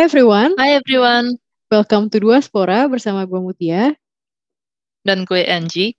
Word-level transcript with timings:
Hai 0.00 0.08
everyone. 0.08 0.56
Hai 0.56 0.80
everyone. 0.80 1.36
Welcome 1.68 2.08
to 2.08 2.24
Dua 2.24 2.40
Spora 2.40 2.88
bersama 2.88 3.28
gue 3.28 3.36
Mutia. 3.36 3.92
Dan 5.04 5.28
gue 5.28 5.44
Angie. 5.44 5.92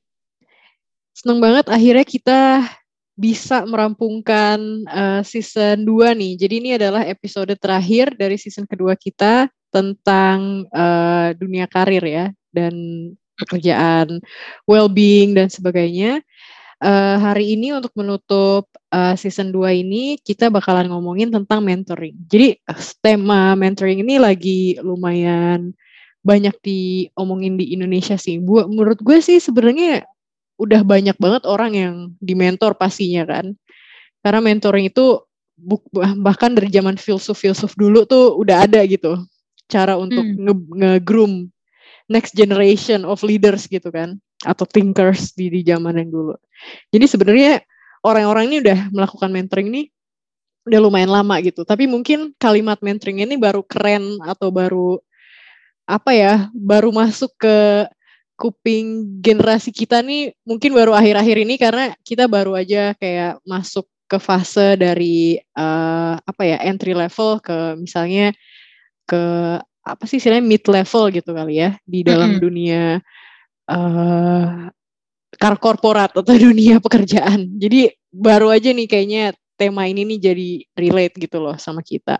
Seneng 1.13 1.37
banget 1.37 1.69
akhirnya 1.69 2.01
kita 2.01 2.65
bisa 3.13 3.61
merampungkan 3.61 4.57
uh, 4.89 5.21
season 5.21 5.85
2 5.85 6.17
nih. 6.17 6.33
Jadi 6.33 6.53
ini 6.65 6.69
adalah 6.81 7.05
episode 7.05 7.53
terakhir 7.61 8.17
dari 8.17 8.41
season 8.41 8.65
kedua 8.65 8.97
kita 8.97 9.45
tentang 9.69 10.65
uh, 10.73 11.37
dunia 11.37 11.69
karir 11.69 12.01
ya. 12.01 12.33
Dan 12.49 12.73
pekerjaan, 13.37 14.17
well-being 14.65 15.37
dan 15.37 15.53
sebagainya. 15.53 16.25
Uh, 16.81 17.21
hari 17.21 17.53
ini 17.53 17.77
untuk 17.77 17.93
menutup 17.93 18.65
uh, 18.89 19.13
season 19.13 19.53
2 19.53 19.85
ini 19.85 20.17
kita 20.17 20.49
bakalan 20.49 20.89
ngomongin 20.89 21.29
tentang 21.29 21.61
mentoring. 21.61 22.17
Jadi 22.25 22.57
tema 23.05 23.53
mentoring 23.53 24.01
ini 24.01 24.17
lagi 24.17 24.81
lumayan 24.81 25.77
banyak 26.25 26.57
diomongin 26.65 27.61
di 27.61 27.77
Indonesia 27.77 28.17
sih. 28.17 28.41
Buat 28.41 28.65
menurut 28.73 28.97
gue 28.97 29.21
sih 29.21 29.37
sebenarnya 29.37 30.09
udah 30.57 30.81
banyak 30.81 31.13
banget 31.21 31.45
orang 31.45 31.71
yang 31.77 31.95
dimentor 32.17 32.73
pastinya 32.73 33.29
kan. 33.29 33.53
Karena 34.25 34.41
mentoring 34.41 34.89
itu 34.89 35.21
bahkan 36.17 36.57
dari 36.57 36.73
zaman 36.73 36.97
filsuf-filsuf 36.97 37.77
dulu 37.77 38.09
tuh 38.09 38.33
udah 38.41 38.65
ada 38.65 38.81
gitu. 38.89 39.21
Cara 39.69 40.01
untuk 40.01 40.25
hmm. 40.25 40.73
nge-groom 40.81 41.45
next 42.09 42.33
generation 42.33 43.05
of 43.05 43.21
leaders 43.21 43.69
gitu 43.69 43.93
kan 43.93 44.17
atau 44.41 44.65
thinkers 44.65 45.33
di 45.37 45.49
di 45.49 45.61
zaman 45.61 45.97
yang 45.97 46.09
dulu. 46.09 46.33
Jadi 46.89 47.05
sebenarnya 47.05 47.61
orang-orang 48.01 48.49
ini 48.49 48.57
udah 48.65 48.79
melakukan 48.89 49.29
mentoring 49.29 49.67
ini 49.69 49.83
udah 50.65 50.79
lumayan 50.81 51.09
lama 51.09 51.37
gitu. 51.41 51.65
Tapi 51.65 51.89
mungkin 51.89 52.33
kalimat 52.37 52.77
mentoring 52.81 53.25
ini 53.25 53.37
baru 53.37 53.65
keren 53.65 54.21
atau 54.25 54.53
baru 54.53 55.01
apa 55.89 56.11
ya, 56.13 56.33
baru 56.53 56.93
masuk 56.93 57.33
ke 57.37 57.89
kuping 58.41 59.21
generasi 59.21 59.69
kita 59.69 60.01
nih 60.01 60.33
mungkin 60.41 60.73
baru 60.73 60.97
akhir-akhir 60.97 61.37
ini 61.45 61.55
karena 61.61 61.93
kita 62.01 62.25
baru 62.25 62.57
aja 62.57 62.97
kayak 62.97 63.37
masuk 63.45 63.85
ke 64.09 64.17
fase 64.17 64.73
dari 64.81 65.37
uh, 65.53 66.17
apa 66.17 66.41
ya 66.41 66.57
entry 66.65 66.97
level 66.97 67.37
ke 67.37 67.77
misalnya 67.77 68.33
ke 69.05 69.23
apa 69.85 70.03
sih 70.09 70.17
istilahnya 70.17 70.41
mid 70.41 70.65
level 70.65 71.13
gitu 71.13 71.31
kali 71.37 71.61
ya 71.61 71.77
di 71.85 72.01
dalam 72.01 72.33
mm 72.33 72.35
-hmm. 72.37 72.43
dunia 72.43 72.85
uh, 73.71 74.67
kar 75.39 75.55
korporat 75.57 76.11
atau 76.11 76.35
dunia 76.51 76.83
pekerjaan. 76.83 77.55
Jadi 77.55 77.91
baru 78.11 78.51
aja 78.51 78.75
nih 78.75 78.87
kayaknya 78.91 79.23
tema 79.55 79.87
ini 79.87 80.03
nih 80.03 80.19
jadi 80.19 80.49
relate 80.75 81.15
gitu 81.21 81.37
loh 81.39 81.55
sama 81.55 81.79
kita. 81.81 82.19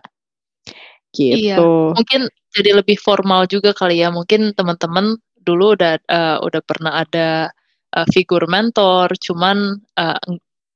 Gitu. 1.12 1.52
Iya, 1.52 1.60
mungkin 1.92 2.24
jadi 2.56 2.80
lebih 2.80 2.96
formal 2.96 3.44
juga 3.44 3.76
kali 3.76 4.00
ya. 4.00 4.08
Mungkin 4.08 4.56
teman-teman 4.56 5.20
dulu 5.44 5.76
udah 5.76 6.00
uh, 6.08 6.38
udah 6.40 6.62
pernah 6.64 7.04
ada 7.04 7.52
uh, 7.92 8.06
figur 8.08 8.48
mentor, 8.48 9.12
cuman 9.20 9.76
uh, 10.00 10.20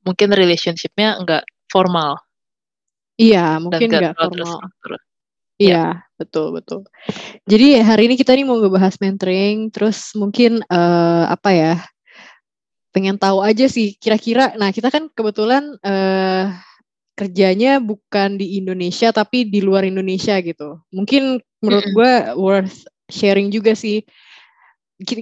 mungkin 0.04 0.36
relationshipnya 0.36 1.16
enggak 1.16 1.48
formal. 1.72 2.20
Iya, 3.16 3.56
mungkin 3.64 3.88
enggak 3.88 4.12
formal. 4.12 4.60
Iya, 5.56 5.72
ya. 5.72 5.84
betul 6.20 6.52
betul. 6.52 6.84
Jadi 7.48 7.80
hari 7.80 8.12
ini 8.12 8.14
kita 8.20 8.36
nih 8.36 8.44
mau 8.44 8.60
ngebahas 8.60 9.00
mentoring, 9.00 9.72
terus 9.72 10.12
mungkin 10.12 10.60
uh, 10.68 11.24
apa 11.32 11.50
ya? 11.52 11.74
Pengen 12.92 13.16
tahu 13.16 13.40
aja 13.40 13.64
sih 13.68 13.96
kira-kira. 13.96 14.52
Nah 14.60 14.72
kita 14.72 14.92
kan 14.92 15.08
kebetulan 15.12 15.76
uh, 15.80 16.52
kerjanya 17.16 17.80
bukan 17.80 18.36
di 18.36 18.60
Indonesia 18.60 19.08
tapi 19.08 19.48
di 19.48 19.64
luar 19.64 19.88
Indonesia 19.88 20.36
gitu. 20.44 20.76
Mungkin 20.92 21.40
menurut 21.64 21.86
gue 21.96 22.12
worth 22.36 22.84
sharing 23.08 23.48
juga 23.48 23.72
sih. 23.72 24.04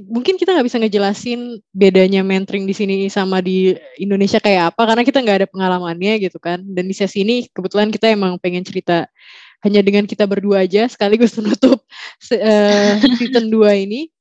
Mungkin 0.07 0.39
kita 0.39 0.55
nggak 0.55 0.67
bisa 0.71 0.79
ngejelasin 0.79 1.59
bedanya 1.75 2.23
mentoring 2.23 2.67
di 2.67 2.75
sini 2.75 3.07
sama 3.11 3.43
di 3.43 3.75
Indonesia 3.99 4.39
kayak 4.39 4.75
apa 4.75 4.83
karena 4.87 5.03
kita 5.03 5.19
nggak 5.23 5.39
ada 5.43 5.49
pengalamannya 5.51 6.19
gitu 6.23 6.39
kan. 6.43 6.63
Dan 6.63 6.91
di 6.91 6.95
sesi 6.95 7.23
ini 7.23 7.47
kebetulan 7.51 7.95
kita 7.95 8.11
emang 8.11 8.39
pengen 8.43 8.63
cerita 8.67 9.07
hanya 9.65 9.81
dengan 9.81 10.05
kita 10.05 10.29
berdua 10.29 10.69
aja 10.69 10.85
sekaligus 10.87 11.33
menutup 11.41 11.81
uh, 11.81 12.95
season 13.17 13.49
2 13.49 13.85
ini. 13.89 14.13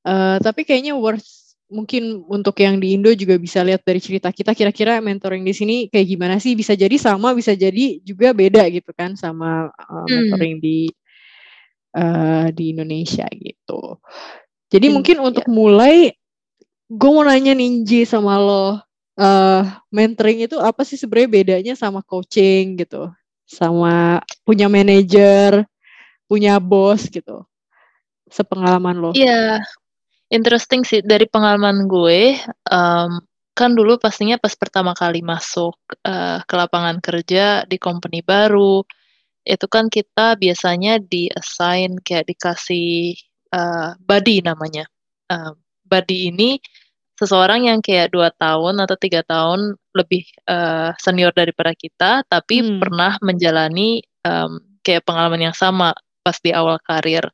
Uh, 0.00 0.40
tapi 0.40 0.64
kayaknya 0.64 0.96
worth 0.96 1.40
mungkin 1.70 2.26
untuk 2.26 2.58
yang 2.58 2.82
di 2.82 2.98
Indo 2.98 3.14
juga 3.14 3.38
bisa 3.38 3.62
lihat 3.62 3.86
dari 3.86 4.02
cerita 4.02 4.34
kita 4.34 4.58
kira-kira 4.58 4.98
mentoring 4.98 5.46
di 5.46 5.54
sini 5.54 5.76
kayak 5.86 6.06
gimana 6.08 6.36
sih 6.42 6.58
bisa 6.58 6.74
jadi 6.74 6.98
sama 6.98 7.30
bisa 7.30 7.54
jadi 7.54 8.02
juga 8.02 8.34
beda 8.34 8.66
gitu 8.74 8.90
kan 8.90 9.14
sama 9.14 9.70
uh, 9.70 10.06
mentoring 10.10 10.58
hmm. 10.58 10.64
di 10.66 10.78
uh, 11.94 12.50
di 12.50 12.74
Indonesia 12.74 13.24
gitu. 13.30 14.02
Jadi 14.70 14.86
hmm, 14.90 14.94
mungkin 14.94 15.16
untuk 15.22 15.46
ya. 15.46 15.50
mulai 15.50 15.96
gue 16.90 17.10
mau 17.10 17.22
nanya 17.22 17.54
Ninji 17.54 18.02
sama 18.02 18.34
lo 18.34 18.82
uh, 19.14 19.62
mentoring 19.94 20.50
itu 20.50 20.58
apa 20.58 20.82
sih 20.82 20.98
sebenarnya 20.98 21.30
bedanya 21.30 21.74
sama 21.78 22.02
coaching 22.02 22.82
gitu? 22.82 23.14
Sama 23.50 24.22
punya 24.46 24.70
manajer, 24.70 25.66
punya 26.30 26.62
bos 26.62 27.10
gitu. 27.10 27.42
Sepengalaman 28.30 28.94
lo. 28.94 29.10
Iya, 29.10 29.58
interesting 30.30 30.86
sih 30.86 31.02
dari 31.02 31.26
pengalaman 31.26 31.90
gue. 31.90 32.38
Um, 32.70 33.18
kan 33.58 33.74
dulu 33.74 33.98
pastinya 33.98 34.38
pas 34.38 34.54
pertama 34.54 34.94
kali 34.94 35.20
masuk 35.26 35.74
uh, 36.06 36.38
ke 36.46 36.54
lapangan 36.54 37.02
kerja 37.02 37.66
di 37.66 37.76
company 37.82 38.22
baru, 38.22 38.86
itu 39.42 39.66
kan 39.66 39.90
kita 39.90 40.38
biasanya 40.38 41.02
di 41.02 41.26
assign 41.34 41.98
kayak 42.00 42.30
dikasih 42.30 43.18
uh, 43.50 43.98
buddy 43.98 44.38
namanya. 44.46 44.86
Uh, 45.26 45.58
buddy 45.90 46.30
ini 46.30 46.62
seseorang 47.20 47.68
yang 47.68 47.84
kayak 47.84 48.16
dua 48.16 48.32
tahun 48.32 48.80
atau 48.80 48.96
tiga 48.96 49.20
tahun 49.20 49.76
lebih 49.92 50.24
uh, 50.48 50.96
senior 50.96 51.36
daripada 51.36 51.76
kita, 51.76 52.24
tapi 52.24 52.64
hmm. 52.64 52.80
pernah 52.80 53.20
menjalani 53.20 54.00
um, 54.24 54.56
kayak 54.80 55.04
pengalaman 55.04 55.52
yang 55.52 55.56
sama 55.56 55.92
pas 56.24 56.40
di 56.40 56.56
awal 56.56 56.80
karir. 56.80 57.28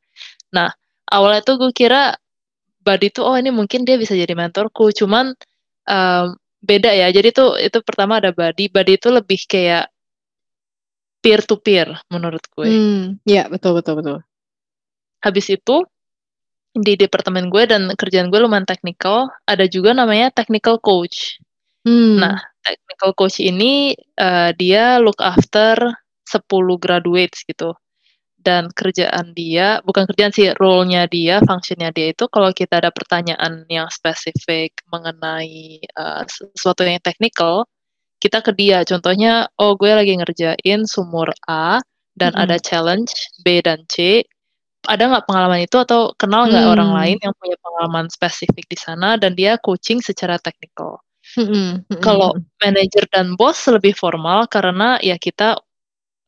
Nah, 0.51 0.75
awalnya 1.07 1.47
tuh 1.47 1.63
gue 1.63 1.71
kira 1.71 2.19
Buddy 2.83 3.11
tuh 3.11 3.27
oh 3.27 3.35
ini 3.39 3.51
mungkin 3.51 3.87
dia 3.87 3.95
bisa 3.99 4.15
jadi 4.15 4.35
mentorku, 4.35 4.91
cuman 4.91 5.35
um, 5.87 6.27
beda 6.63 6.91
ya. 6.91 7.11
Jadi 7.15 7.31
tuh 7.31 7.55
itu 7.59 7.79
pertama 7.87 8.19
ada 8.19 8.35
Buddy, 8.35 8.67
Buddy 8.67 8.99
itu 8.99 9.11
lebih 9.11 9.39
kayak 9.47 9.87
peer 11.23 11.43
to 11.43 11.59
peer 11.59 11.95
menurut 12.11 12.43
gue. 12.55 12.67
Hmm, 12.67 13.03
ya 13.27 13.47
betul 13.47 13.79
betul 13.79 14.03
betul. 14.03 14.19
Habis 15.23 15.47
itu 15.51 15.87
di 16.77 16.95
departemen 17.01 17.49
gue 17.49 17.65
dan 17.65 17.89
kerjaan 17.97 18.29
gue 18.29 18.41
lumayan 18.41 18.69
teknikal, 18.69 19.33
ada 19.49 19.65
juga 19.65 19.97
namanya 19.97 20.29
technical 20.29 20.77
coach. 20.77 21.41
Hmm. 21.87 22.21
Nah, 22.21 22.37
technical 22.61 23.15
coach 23.17 23.41
ini 23.41 23.95
uh, 24.19 24.53
dia 24.53 24.99
look 25.01 25.23
after 25.23 25.79
10 26.27 26.45
graduates 26.83 27.47
gitu. 27.47 27.73
Dan 28.37 28.71
kerjaan 28.71 29.35
dia, 29.35 29.83
bukan 29.83 30.07
kerjaan 30.07 30.31
sih, 30.31 30.55
role-nya 30.55 31.11
dia, 31.11 31.43
function-nya 31.43 31.91
dia 31.91 32.15
itu 32.15 32.31
kalau 32.31 32.55
kita 32.55 32.79
ada 32.79 32.95
pertanyaan 32.95 33.67
yang 33.67 33.91
spesifik 33.91 34.71
mengenai 34.87 35.83
uh, 35.99 36.23
sesuatu 36.31 36.87
yang 36.87 37.03
teknikal, 37.03 37.67
kita 38.23 38.39
ke 38.47 38.55
dia. 38.55 38.87
Contohnya, 38.87 39.51
oh 39.59 39.75
gue 39.75 39.91
lagi 39.91 40.15
ngerjain 40.15 40.87
sumur 40.87 41.35
A 41.51 41.83
dan 42.15 42.39
hmm. 42.39 42.43
ada 42.47 42.57
challenge 42.63 43.11
B 43.43 43.59
dan 43.67 43.83
C 43.91 44.23
ada 44.87 45.03
nggak 45.11 45.27
pengalaman 45.27 45.61
itu 45.67 45.77
atau 45.77 46.15
kenal 46.15 46.47
nggak 46.47 46.65
hmm. 46.67 46.75
orang 46.75 46.91
lain 46.95 47.17
yang 47.23 47.35
punya 47.37 47.57
pengalaman 47.61 48.07
spesifik 48.09 48.67
di 48.67 48.79
sana 48.79 49.21
dan 49.21 49.35
dia 49.35 49.59
coaching 49.61 49.99
secara 50.01 50.39
teknikal. 50.39 51.03
Hmm. 51.35 51.83
Hmm. 51.84 52.01
Kalau 52.01 52.33
manajer 52.63 53.05
dan 53.10 53.34
bos 53.34 53.59
lebih 53.66 53.93
formal 53.99 54.47
karena 54.47 54.97
ya 55.03 55.19
kita 55.19 55.59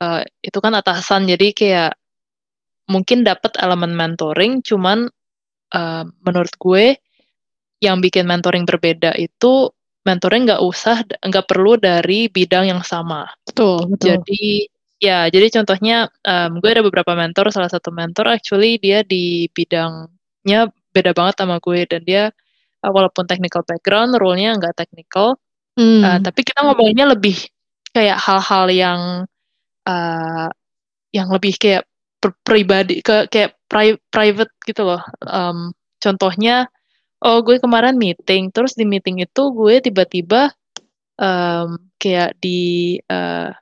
uh, 0.03 0.23
itu 0.43 0.59
kan 0.59 0.75
atasan 0.75 1.31
jadi 1.31 1.55
kayak 1.55 1.93
mungkin 2.91 3.23
dapat 3.23 3.55
elemen 3.61 3.94
mentoring 3.94 4.65
cuman 4.65 5.06
uh, 5.77 6.05
menurut 6.25 6.55
gue 6.59 6.99
yang 7.79 8.03
bikin 8.03 8.27
mentoring 8.27 8.67
berbeda 8.67 9.15
itu 9.15 9.71
mentoring 10.03 10.49
nggak 10.49 10.62
usah 10.65 11.05
nggak 11.05 11.47
perlu 11.47 11.77
dari 11.79 12.27
bidang 12.32 12.73
yang 12.73 12.82
sama. 12.82 13.29
Betul, 13.44 13.87
betul. 13.93 14.19
Jadi 14.19 14.67
Ya, 14.99 15.31
jadi 15.31 15.47
contohnya 15.55 16.11
um, 16.27 16.59
gue 16.59 16.71
ada 16.75 16.83
beberapa 16.83 17.15
mentor, 17.15 17.55
salah 17.55 17.71
satu 17.71 17.95
mentor 17.95 18.35
actually 18.35 18.83
dia 18.83 19.06
di 19.06 19.47
bidangnya 19.55 20.75
beda 20.91 21.15
banget 21.15 21.39
sama 21.39 21.62
gue 21.62 21.87
dan 21.87 22.03
dia 22.03 22.35
uh, 22.83 22.91
walaupun 22.91 23.31
technical 23.31 23.62
background, 23.62 24.19
role-nya 24.19 24.59
nggak 24.59 24.75
technical, 24.75 25.39
hmm. 25.79 26.03
uh, 26.03 26.19
tapi 26.19 26.43
kita 26.43 26.67
ngomonginnya 26.67 27.15
lebih 27.15 27.39
kayak 27.95 28.19
hal-hal 28.19 28.67
yang 28.75 29.00
uh, 29.87 30.50
yang 31.15 31.29
lebih 31.31 31.55
kayak 31.55 31.87
pribadi 32.43 32.99
ke 32.99 33.31
kayak 33.31 33.55
pri 33.71 33.94
private 34.11 34.51
gitu 34.67 34.83
loh. 34.83 35.03
Um, 35.23 35.71
contohnya, 36.03 36.67
oh 37.23 37.39
gue 37.47 37.62
kemarin 37.62 37.94
meeting, 37.94 38.51
terus 38.51 38.75
di 38.75 38.83
meeting 38.83 39.23
itu 39.23 39.43
gue 39.55 39.79
tiba-tiba 39.79 40.51
um, 41.23 41.79
kayak 42.03 42.35
di 42.43 42.99
uh, 43.06 43.55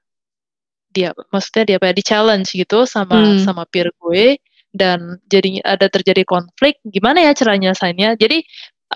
dia 0.97 1.11
maksudnya 1.29 1.65
dia 1.69 1.77
apa 1.77 1.93
di 1.93 2.01
challenge 2.01 2.57
gitu 2.57 2.89
sama 2.89 3.37
hmm. 3.37 3.45
sama 3.45 3.69
peer 3.69 3.93
gue 4.01 4.41
dan 4.73 5.21
jadi 5.29 5.61
ada 5.61 5.93
terjadi 5.93 6.25
konflik 6.25 6.81
gimana 6.89 7.21
ya 7.21 7.37
cara 7.37 7.61
nyelesainnya 7.61 8.17
jadi 8.17 8.41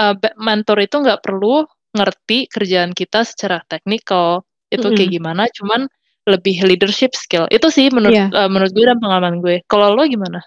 uh, 0.01 0.17
mentor 0.41 0.81
itu 0.81 0.97
nggak 0.97 1.21
perlu 1.21 1.69
ngerti 1.93 2.49
kerjaan 2.49 2.97
kita 2.97 3.29
secara 3.29 3.61
teknikal 3.69 4.49
itu 4.73 4.89
-hmm. 4.89 4.97
kayak 4.97 5.11
gimana 5.13 5.45
cuman 5.53 5.91
lebih 6.25 6.65
leadership 6.65 7.13
skill 7.13 7.45
itu 7.53 7.69
sih 7.69 7.93
menurut 7.93 8.17
yeah. 8.17 8.29
Iya. 8.33 8.47
uh, 8.47 8.49
menurut 8.49 8.73
gue 8.73 8.85
dan 8.87 8.99
pengalaman 9.01 9.45
gue 9.45 9.61
kalau 9.69 9.93
lo 9.93 10.09
gimana 10.09 10.41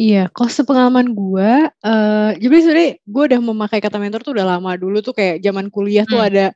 Iya, 0.00 0.32
kalau 0.32 0.50
sepengalaman 0.50 1.12
gue, 1.12 1.52
uh, 1.68 2.30
jadi 2.34 2.56
sebenarnya 2.64 2.92
gue 3.06 3.22
udah 3.28 3.40
memakai 3.44 3.78
kata 3.78 4.00
mentor 4.00 4.24
tuh 4.24 4.34
udah 4.34 4.56
lama 4.56 4.72
dulu 4.74 4.98
tuh 4.98 5.12
kayak 5.14 5.44
zaman 5.44 5.68
kuliah 5.68 6.08
hmm. 6.08 6.12
tuh 6.16 6.18
ada 6.18 6.46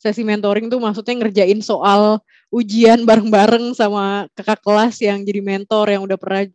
sesi 0.00 0.24
mentoring 0.24 0.72
tuh 0.72 0.80
maksudnya 0.80 1.14
ngerjain 1.22 1.60
soal 1.60 2.24
ujian 2.54 3.02
bareng-bareng 3.02 3.74
sama 3.74 4.30
kakak 4.38 4.62
kelas 4.62 5.02
yang 5.02 5.26
jadi 5.26 5.42
mentor 5.42 5.90
yang 5.90 6.02
udah 6.06 6.18
pernah 6.18 6.46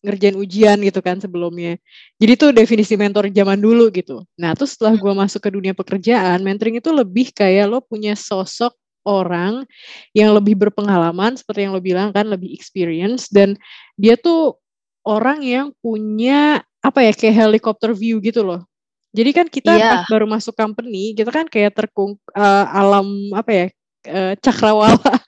ngerjain 0.00 0.36
ujian 0.36 0.78
gitu 0.80 1.00
kan 1.04 1.20
sebelumnya. 1.20 1.76
Jadi 2.16 2.32
tuh 2.36 2.50
definisi 2.56 2.96
mentor 2.96 3.28
zaman 3.28 3.60
dulu 3.60 3.92
gitu. 3.92 4.24
Nah 4.40 4.56
terus 4.56 4.74
setelah 4.76 4.96
gue 4.96 5.12
masuk 5.12 5.40
ke 5.44 5.50
dunia 5.52 5.76
pekerjaan, 5.76 6.40
mentoring 6.40 6.80
itu 6.80 6.88
lebih 6.88 7.32
kayak 7.36 7.68
lo 7.68 7.84
punya 7.84 8.16
sosok 8.16 8.72
orang 9.04 9.64
yang 10.12 10.36
lebih 10.36 10.56
berpengalaman 10.56 11.36
seperti 11.36 11.68
yang 11.68 11.72
lo 11.72 11.80
bilang 11.80 12.12
kan 12.12 12.28
lebih 12.28 12.52
experience 12.52 13.32
dan 13.32 13.56
dia 13.96 14.16
tuh 14.16 14.60
orang 15.04 15.40
yang 15.40 15.72
punya 15.80 16.60
apa 16.80 17.04
ya 17.04 17.12
kayak 17.12 17.36
helikopter 17.36 17.92
view 17.92 18.20
gitu 18.24 18.40
loh. 18.44 18.64
Jadi 19.10 19.30
kan 19.34 19.46
kita 19.50 19.74
yeah. 19.74 19.90
pas 20.00 20.02
baru 20.06 20.24
masuk 20.30 20.54
company, 20.54 21.18
kita 21.18 21.34
kan 21.34 21.50
kayak 21.50 21.74
terkung 21.74 22.14
uh, 22.30 22.66
alam 22.70 23.34
apa 23.34 23.50
ya 23.50 23.66
uh, 24.06 24.32
cakrawala 24.38 25.18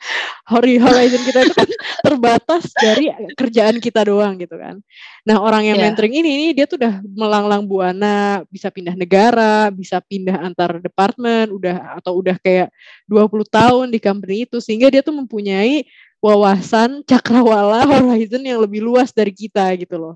horizon 0.60 1.22
kita 1.24 1.40
itu 1.48 1.54
kan 1.56 1.70
terbatas 2.06 2.68
dari 2.76 3.08
kerjaan 3.38 3.80
kita 3.80 4.04
doang 4.04 4.36
gitu 4.36 4.58
kan. 4.60 4.82
Nah 5.24 5.40
orang 5.40 5.72
yang 5.72 5.78
yeah. 5.78 5.88
mentoring 5.88 6.14
ini, 6.18 6.30
ini 6.36 6.46
dia 6.52 6.68
tuh 6.68 6.76
udah 6.76 7.00
melanglang 7.06 7.64
buana, 7.64 8.42
bisa 8.50 8.68
pindah 8.68 8.92
negara, 8.98 9.72
bisa 9.72 10.02
pindah 10.02 10.36
antar 10.42 10.82
departemen, 10.82 11.48
udah 11.54 12.02
atau 12.02 12.18
udah 12.18 12.36
kayak 12.42 12.68
20 13.08 13.46
tahun 13.48 13.86
di 13.88 13.98
company 14.02 14.44
itu 14.44 14.58
sehingga 14.60 14.90
dia 14.92 15.00
tuh 15.00 15.14
mempunyai 15.14 15.86
wawasan 16.22 17.02
cakrawala 17.02 17.82
horizon 17.90 18.46
yang 18.46 18.62
lebih 18.62 18.78
luas 18.78 19.10
dari 19.10 19.34
kita 19.34 19.74
gitu 19.74 19.98
loh. 19.98 20.14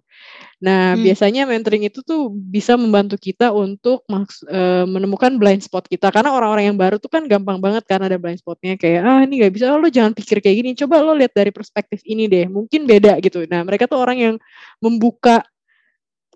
Nah, 0.62 0.94
hmm. 0.94 1.02
biasanya 1.02 1.42
mentoring 1.50 1.90
itu 1.90 2.00
tuh 2.06 2.30
bisa 2.30 2.78
membantu 2.78 3.18
kita 3.18 3.50
untuk 3.50 4.06
maks 4.06 4.46
uh, 4.46 4.86
menemukan 4.86 5.34
blind 5.34 5.66
spot 5.66 5.90
kita 5.90 6.14
karena 6.14 6.30
orang-orang 6.30 6.70
yang 6.70 6.78
baru 6.78 7.02
tuh 7.02 7.10
kan 7.10 7.26
gampang 7.26 7.58
banget 7.58 7.82
karena 7.90 8.06
ada 8.06 8.22
blind 8.22 8.38
spotnya 8.38 8.78
kayak 8.78 9.02
ah 9.02 9.20
ini 9.26 9.42
nggak 9.42 9.52
bisa 9.52 9.74
oh, 9.74 9.82
lo 9.82 9.90
jangan 9.90 10.14
pikir 10.14 10.38
kayak 10.38 10.56
gini 10.62 10.70
coba 10.78 11.02
lo 11.02 11.12
lihat 11.12 11.34
dari 11.34 11.50
perspektif 11.50 12.00
ini 12.06 12.30
deh 12.30 12.46
mungkin 12.46 12.86
beda 12.86 13.18
gitu. 13.18 13.42
Nah, 13.50 13.66
mereka 13.66 13.90
tuh 13.90 13.98
orang 13.98 14.16
yang 14.22 14.34
membuka 14.78 15.42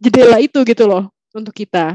jendela 0.02 0.42
itu 0.42 0.66
gitu 0.66 0.84
loh 0.90 1.14
untuk 1.30 1.54
kita. 1.54 1.94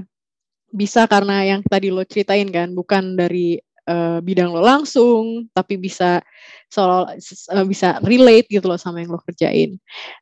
Bisa 0.72 1.04
karena 1.12 1.44
yang 1.44 1.60
tadi 1.68 1.92
lo 1.92 2.08
ceritain 2.08 2.48
kan 2.48 2.72
bukan 2.72 3.20
dari 3.20 3.60
uh, 3.88 4.20
bidang 4.22 4.52
lo 4.52 4.62
langsung, 4.62 5.50
tapi 5.54 5.80
bisa 5.80 6.22
soal 6.70 7.10
uh, 7.16 7.66
bisa 7.66 8.02
relate 8.02 8.50
gitu 8.50 8.66
loh 8.68 8.78
sama 8.78 9.02
yang 9.02 9.14
lo 9.14 9.22
kerjain. 9.24 9.78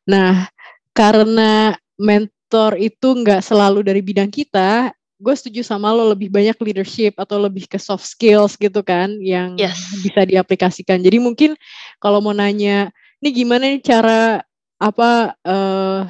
Nah, 0.08 0.48
karena 0.94 1.74
mentor 1.98 2.78
itu 2.78 3.08
nggak 3.12 3.42
selalu 3.42 3.82
dari 3.82 4.00
bidang 4.04 4.30
kita, 4.30 4.94
gue 5.18 5.34
setuju 5.34 5.64
sama 5.64 5.90
lo 5.90 6.12
lebih 6.12 6.28
banyak 6.28 6.56
leadership 6.60 7.16
atau 7.16 7.40
lebih 7.40 7.64
ke 7.64 7.80
soft 7.80 8.04
skills 8.04 8.60
gitu 8.60 8.84
kan 8.84 9.08
yang 9.18 9.56
yes. 9.56 9.78
bisa 10.04 10.26
diaplikasikan. 10.26 11.00
Jadi 11.00 11.18
mungkin 11.22 11.56
kalau 12.02 12.20
mau 12.20 12.36
nanya, 12.36 12.92
ini 13.24 13.28
gimana 13.32 13.72
nih 13.72 13.80
cara 13.80 14.44
apa 14.76 15.32
uh, 15.46 16.04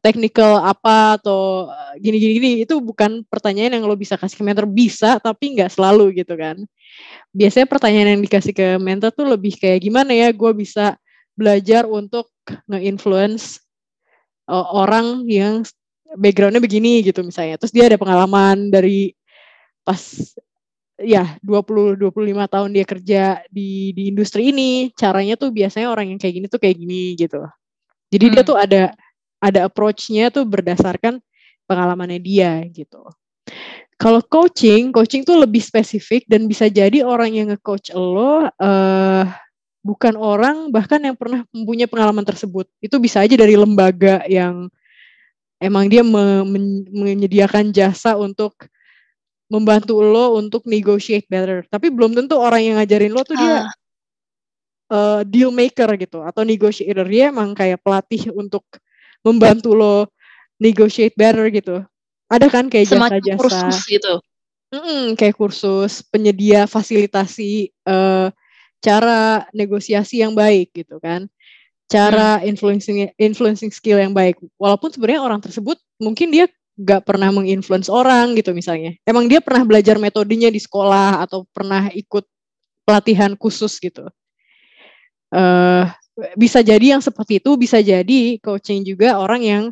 technical 0.00 0.64
apa 0.64 1.20
atau 1.20 1.68
gini-gini 2.00 2.32
gini 2.36 2.50
itu 2.64 2.80
bukan 2.80 3.20
pertanyaan 3.28 3.76
yang 3.76 3.84
lo 3.84 3.96
bisa 3.96 4.16
kasih 4.16 4.40
ke 4.40 4.44
mentor 4.44 4.64
bisa 4.64 5.20
tapi 5.20 5.56
nggak 5.56 5.72
selalu 5.76 6.24
gitu 6.24 6.34
kan 6.40 6.56
biasanya 7.36 7.68
pertanyaan 7.68 8.16
yang 8.16 8.22
dikasih 8.24 8.52
ke 8.56 8.68
mentor 8.80 9.12
tuh 9.12 9.28
lebih 9.28 9.60
kayak 9.60 9.84
gimana 9.84 10.10
ya 10.16 10.32
gue 10.32 10.52
bisa 10.56 10.96
belajar 11.40 11.88
untuk 11.88 12.28
nge-influence 12.68 13.64
uh, 14.50 14.66
orang 14.74 15.24
yang 15.24 15.62
backgroundnya 16.18 16.60
begini 16.60 17.06
gitu 17.06 17.22
misalnya. 17.22 17.56
Terus 17.56 17.72
dia 17.72 17.86
ada 17.86 17.96
pengalaman 17.96 18.68
dari 18.68 19.14
pas 19.86 19.96
ya 21.00 21.38
20 21.40 21.96
25 21.96 22.52
tahun 22.52 22.68
dia 22.76 22.84
kerja 22.84 23.22
di 23.48 23.94
di 23.94 24.02
industri 24.10 24.50
ini, 24.50 24.90
caranya 24.92 25.38
tuh 25.38 25.54
biasanya 25.54 25.88
orang 25.88 26.12
yang 26.12 26.18
kayak 26.20 26.34
gini 26.36 26.46
tuh 26.50 26.60
kayak 26.60 26.76
gini 26.76 27.14
gitu. 27.16 27.40
Jadi 28.10 28.24
hmm. 28.26 28.32
dia 28.34 28.42
tuh 28.42 28.58
ada 28.58 28.82
ada 29.40 29.66
approach-nya 29.66 30.28
tuh 30.28 30.44
berdasarkan 30.44 31.18
pengalamannya 31.64 32.20
dia 32.20 32.60
gitu. 32.68 33.02
Kalau 34.00 34.24
coaching, 34.24 34.92
coaching 34.96 35.28
tuh 35.28 35.36
lebih 35.36 35.60
spesifik 35.60 36.24
dan 36.24 36.48
bisa 36.48 36.68
jadi 36.72 37.04
orang 37.04 37.36
yang 37.36 37.52
nge-coach 37.52 37.92
lo 37.92 38.48
uh, 38.48 39.24
bukan 39.84 40.16
orang 40.16 40.72
bahkan 40.72 41.00
yang 41.00 41.16
pernah 41.16 41.44
mempunyai 41.52 41.88
pengalaman 41.88 42.24
tersebut. 42.24 42.68
Itu 42.80 42.96
bisa 42.96 43.20
aja 43.20 43.36
dari 43.36 43.60
lembaga 43.60 44.24
yang 44.24 44.72
emang 45.60 45.92
dia 45.92 46.00
me 46.00 46.44
men 46.48 46.88
menyediakan 46.88 47.76
jasa 47.76 48.16
untuk 48.16 48.56
membantu 49.52 50.00
lo 50.00 50.40
untuk 50.40 50.64
negotiate 50.64 51.28
better. 51.28 51.68
Tapi 51.68 51.92
belum 51.92 52.16
tentu 52.16 52.40
orang 52.40 52.64
yang 52.64 52.76
ngajarin 52.80 53.12
lo 53.12 53.20
tuh 53.20 53.36
dia 53.36 53.68
uh, 54.88 55.20
deal 55.28 55.52
maker 55.52 55.92
gitu 56.00 56.24
atau 56.24 56.40
negotiator. 56.40 57.04
Dia 57.04 57.28
emang 57.28 57.52
kayak 57.52 57.84
pelatih 57.84 58.32
untuk 58.32 58.64
membantu 59.24 59.76
lo 59.76 60.08
negotiate 60.60 61.16
better 61.16 61.48
gitu. 61.52 61.84
Ada 62.30 62.46
kan 62.46 62.70
kayak 62.70 62.86
jasa-jasa 62.86 63.36
kursus 63.40 63.78
gitu. 63.88 64.14
Mm, 64.70 65.18
kayak 65.18 65.34
kursus 65.34 66.06
penyedia 66.06 66.70
fasilitasi 66.70 67.74
uh, 67.90 68.30
cara 68.78 69.50
negosiasi 69.50 70.22
yang 70.22 70.32
baik 70.32 70.70
gitu 70.72 71.02
kan. 71.02 71.26
Cara 71.90 72.38
hmm. 72.38 72.46
influencing 72.54 72.98
influencing 73.18 73.74
skill 73.74 73.98
yang 73.98 74.14
baik. 74.14 74.38
Walaupun 74.62 74.94
sebenarnya 74.94 75.26
orang 75.26 75.42
tersebut 75.42 75.74
mungkin 75.98 76.30
dia 76.30 76.46
gak 76.80 77.02
pernah 77.02 77.34
menginfluence 77.34 77.90
orang 77.90 78.38
gitu 78.38 78.54
misalnya. 78.54 78.94
Emang 79.02 79.26
dia 79.26 79.42
pernah 79.42 79.66
belajar 79.66 79.98
metodenya 79.98 80.48
di 80.48 80.62
sekolah 80.62 81.20
atau 81.26 81.44
pernah 81.50 81.90
ikut 81.92 82.24
pelatihan 82.86 83.34
khusus 83.34 83.76
gitu. 83.82 84.06
Uh, 85.34 85.90
bisa 86.36 86.60
jadi 86.60 86.96
yang 86.96 87.02
seperti 87.02 87.38
itu, 87.38 87.56
bisa 87.56 87.78
jadi 87.80 88.38
coaching 88.40 88.84
juga 88.84 89.16
orang 89.18 89.42
yang 89.42 89.64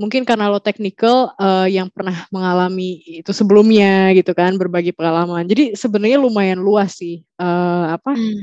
mungkin 0.00 0.26
karena 0.26 0.50
lo 0.50 0.58
technical 0.58 1.30
uh, 1.38 1.68
yang 1.68 1.86
pernah 1.86 2.26
mengalami 2.34 3.04
itu 3.22 3.30
sebelumnya 3.30 4.10
gitu 4.16 4.34
kan 4.34 4.58
berbagi 4.58 4.90
pengalaman. 4.90 5.46
Jadi 5.46 5.78
sebenarnya 5.78 6.18
lumayan 6.18 6.58
luas 6.58 6.98
sih 6.98 7.22
uh, 7.38 7.94
apa 7.94 8.16
hmm. 8.16 8.42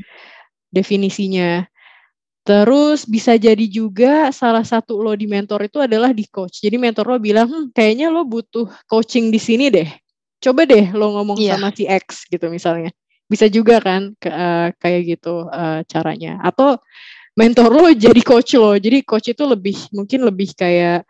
definisinya. 0.71 1.67
Terus 2.47 3.05
bisa 3.05 3.35
jadi 3.37 3.61
juga 3.69 4.31
salah 4.33 4.63
satu 4.63 5.03
lo 5.03 5.13
di 5.13 5.29
mentor 5.29 5.67
itu 5.69 5.77
adalah 5.83 6.15
di 6.15 6.25
coach. 6.25 6.63
Jadi 6.63 6.79
mentor 6.81 7.05
lo 7.05 7.17
bilang 7.21 7.45
hm, 7.45 7.75
kayaknya 7.75 8.09
lo 8.09 8.25
butuh 8.25 8.65
coaching 8.89 9.29
di 9.29 9.37
sini 9.37 9.69
deh. 9.69 9.85
Coba 10.39 10.63
deh 10.63 10.89
lo 10.95 11.13
ngomong 11.19 11.37
yeah. 11.37 11.59
sama 11.59 11.69
si 11.75 11.85
X 11.85 12.25
gitu 12.31 12.47
misalnya. 12.49 12.89
Bisa 13.29 13.45
juga 13.45 13.77
kan 13.83 14.17
ke, 14.17 14.31
uh, 14.31 14.73
kayak 14.81 15.01
gitu 15.19 15.45
uh, 15.45 15.85
caranya. 15.85 16.41
Atau 16.41 16.81
mentor 17.37 17.69
lo 17.69 17.87
jadi 17.93 18.21
coach 18.21 18.55
lo. 18.57 18.77
Jadi 18.77 19.03
coach 19.03 19.33
itu 19.33 19.43
lebih 19.45 19.75
mungkin 19.93 20.25
lebih 20.25 20.53
kayak 20.55 21.05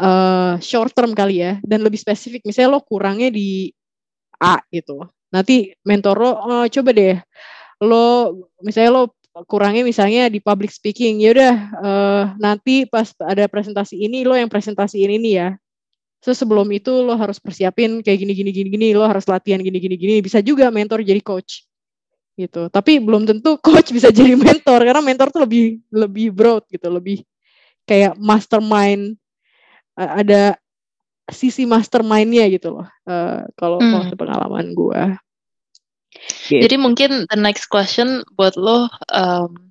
uh, 0.00 0.56
short 0.62 0.92
term 0.96 1.12
kali 1.12 1.44
ya. 1.44 1.58
Dan 1.64 1.84
lebih 1.84 1.98
spesifik. 2.00 2.44
Misalnya 2.46 2.78
lo 2.78 2.80
kurangnya 2.84 3.28
di 3.32 3.70
A 4.40 4.60
gitu. 4.72 5.04
Nanti 5.30 5.74
mentor 5.86 6.16
lo 6.20 6.32
oh, 6.32 6.64
coba 6.66 6.90
deh. 6.90 7.16
Lo 7.84 8.34
misalnya 8.64 8.90
lo 8.90 9.02
kurangnya 9.46 9.86
misalnya 9.86 10.28
di 10.28 10.40
public 10.42 10.72
speaking. 10.72 11.22
Ya 11.22 11.30
udah 11.36 11.54
uh, 11.80 12.24
nanti 12.40 12.84
pas 12.88 13.12
ada 13.22 13.46
presentasi 13.46 13.96
ini 13.96 14.26
lo 14.26 14.34
yang 14.34 14.50
presentasi 14.50 15.00
ini 15.00 15.16
nih 15.22 15.34
ya. 15.34 15.48
So 16.20 16.36
sebelum 16.36 16.68
itu 16.76 16.92
lo 17.00 17.16
harus 17.16 17.40
persiapin 17.40 18.04
kayak 18.04 18.18
gini 18.20 18.32
gini 18.36 18.50
gini 18.52 18.68
gini. 18.68 18.88
Lo 18.92 19.08
harus 19.08 19.24
latihan 19.24 19.62
gini 19.62 19.78
gini 19.80 19.96
gini. 19.96 20.14
Bisa 20.20 20.44
juga 20.44 20.68
mentor 20.68 21.00
jadi 21.00 21.22
coach 21.24 21.69
gitu 22.40 22.72
tapi 22.72 22.96
belum 22.96 23.28
tentu 23.28 23.58
coach 23.64 23.92
bisa 23.92 24.08
jadi 24.08 24.32
mentor 24.36 24.80
karena 24.86 25.02
mentor 25.04 25.28
tuh 25.28 25.44
lebih 25.44 25.84
lebih 25.92 26.32
broad 26.32 26.64
gitu 26.72 26.88
lebih 26.88 27.20
kayak 27.84 28.16
mastermind 28.16 29.20
ada 30.00 30.56
sisi 31.30 31.64
mastermindnya 31.64 32.50
gitu 32.50 32.74
loh 32.74 32.86
uh, 33.06 33.46
kalau 33.54 33.78
hmm. 33.78 34.12
pengalaman 34.18 34.74
gue. 34.74 35.02
Gitu. 36.50 36.66
Jadi 36.66 36.76
mungkin 36.76 37.10
the 37.30 37.38
next 37.38 37.70
question 37.70 38.26
buat 38.34 38.58
lo 38.58 38.90
um, 39.14 39.69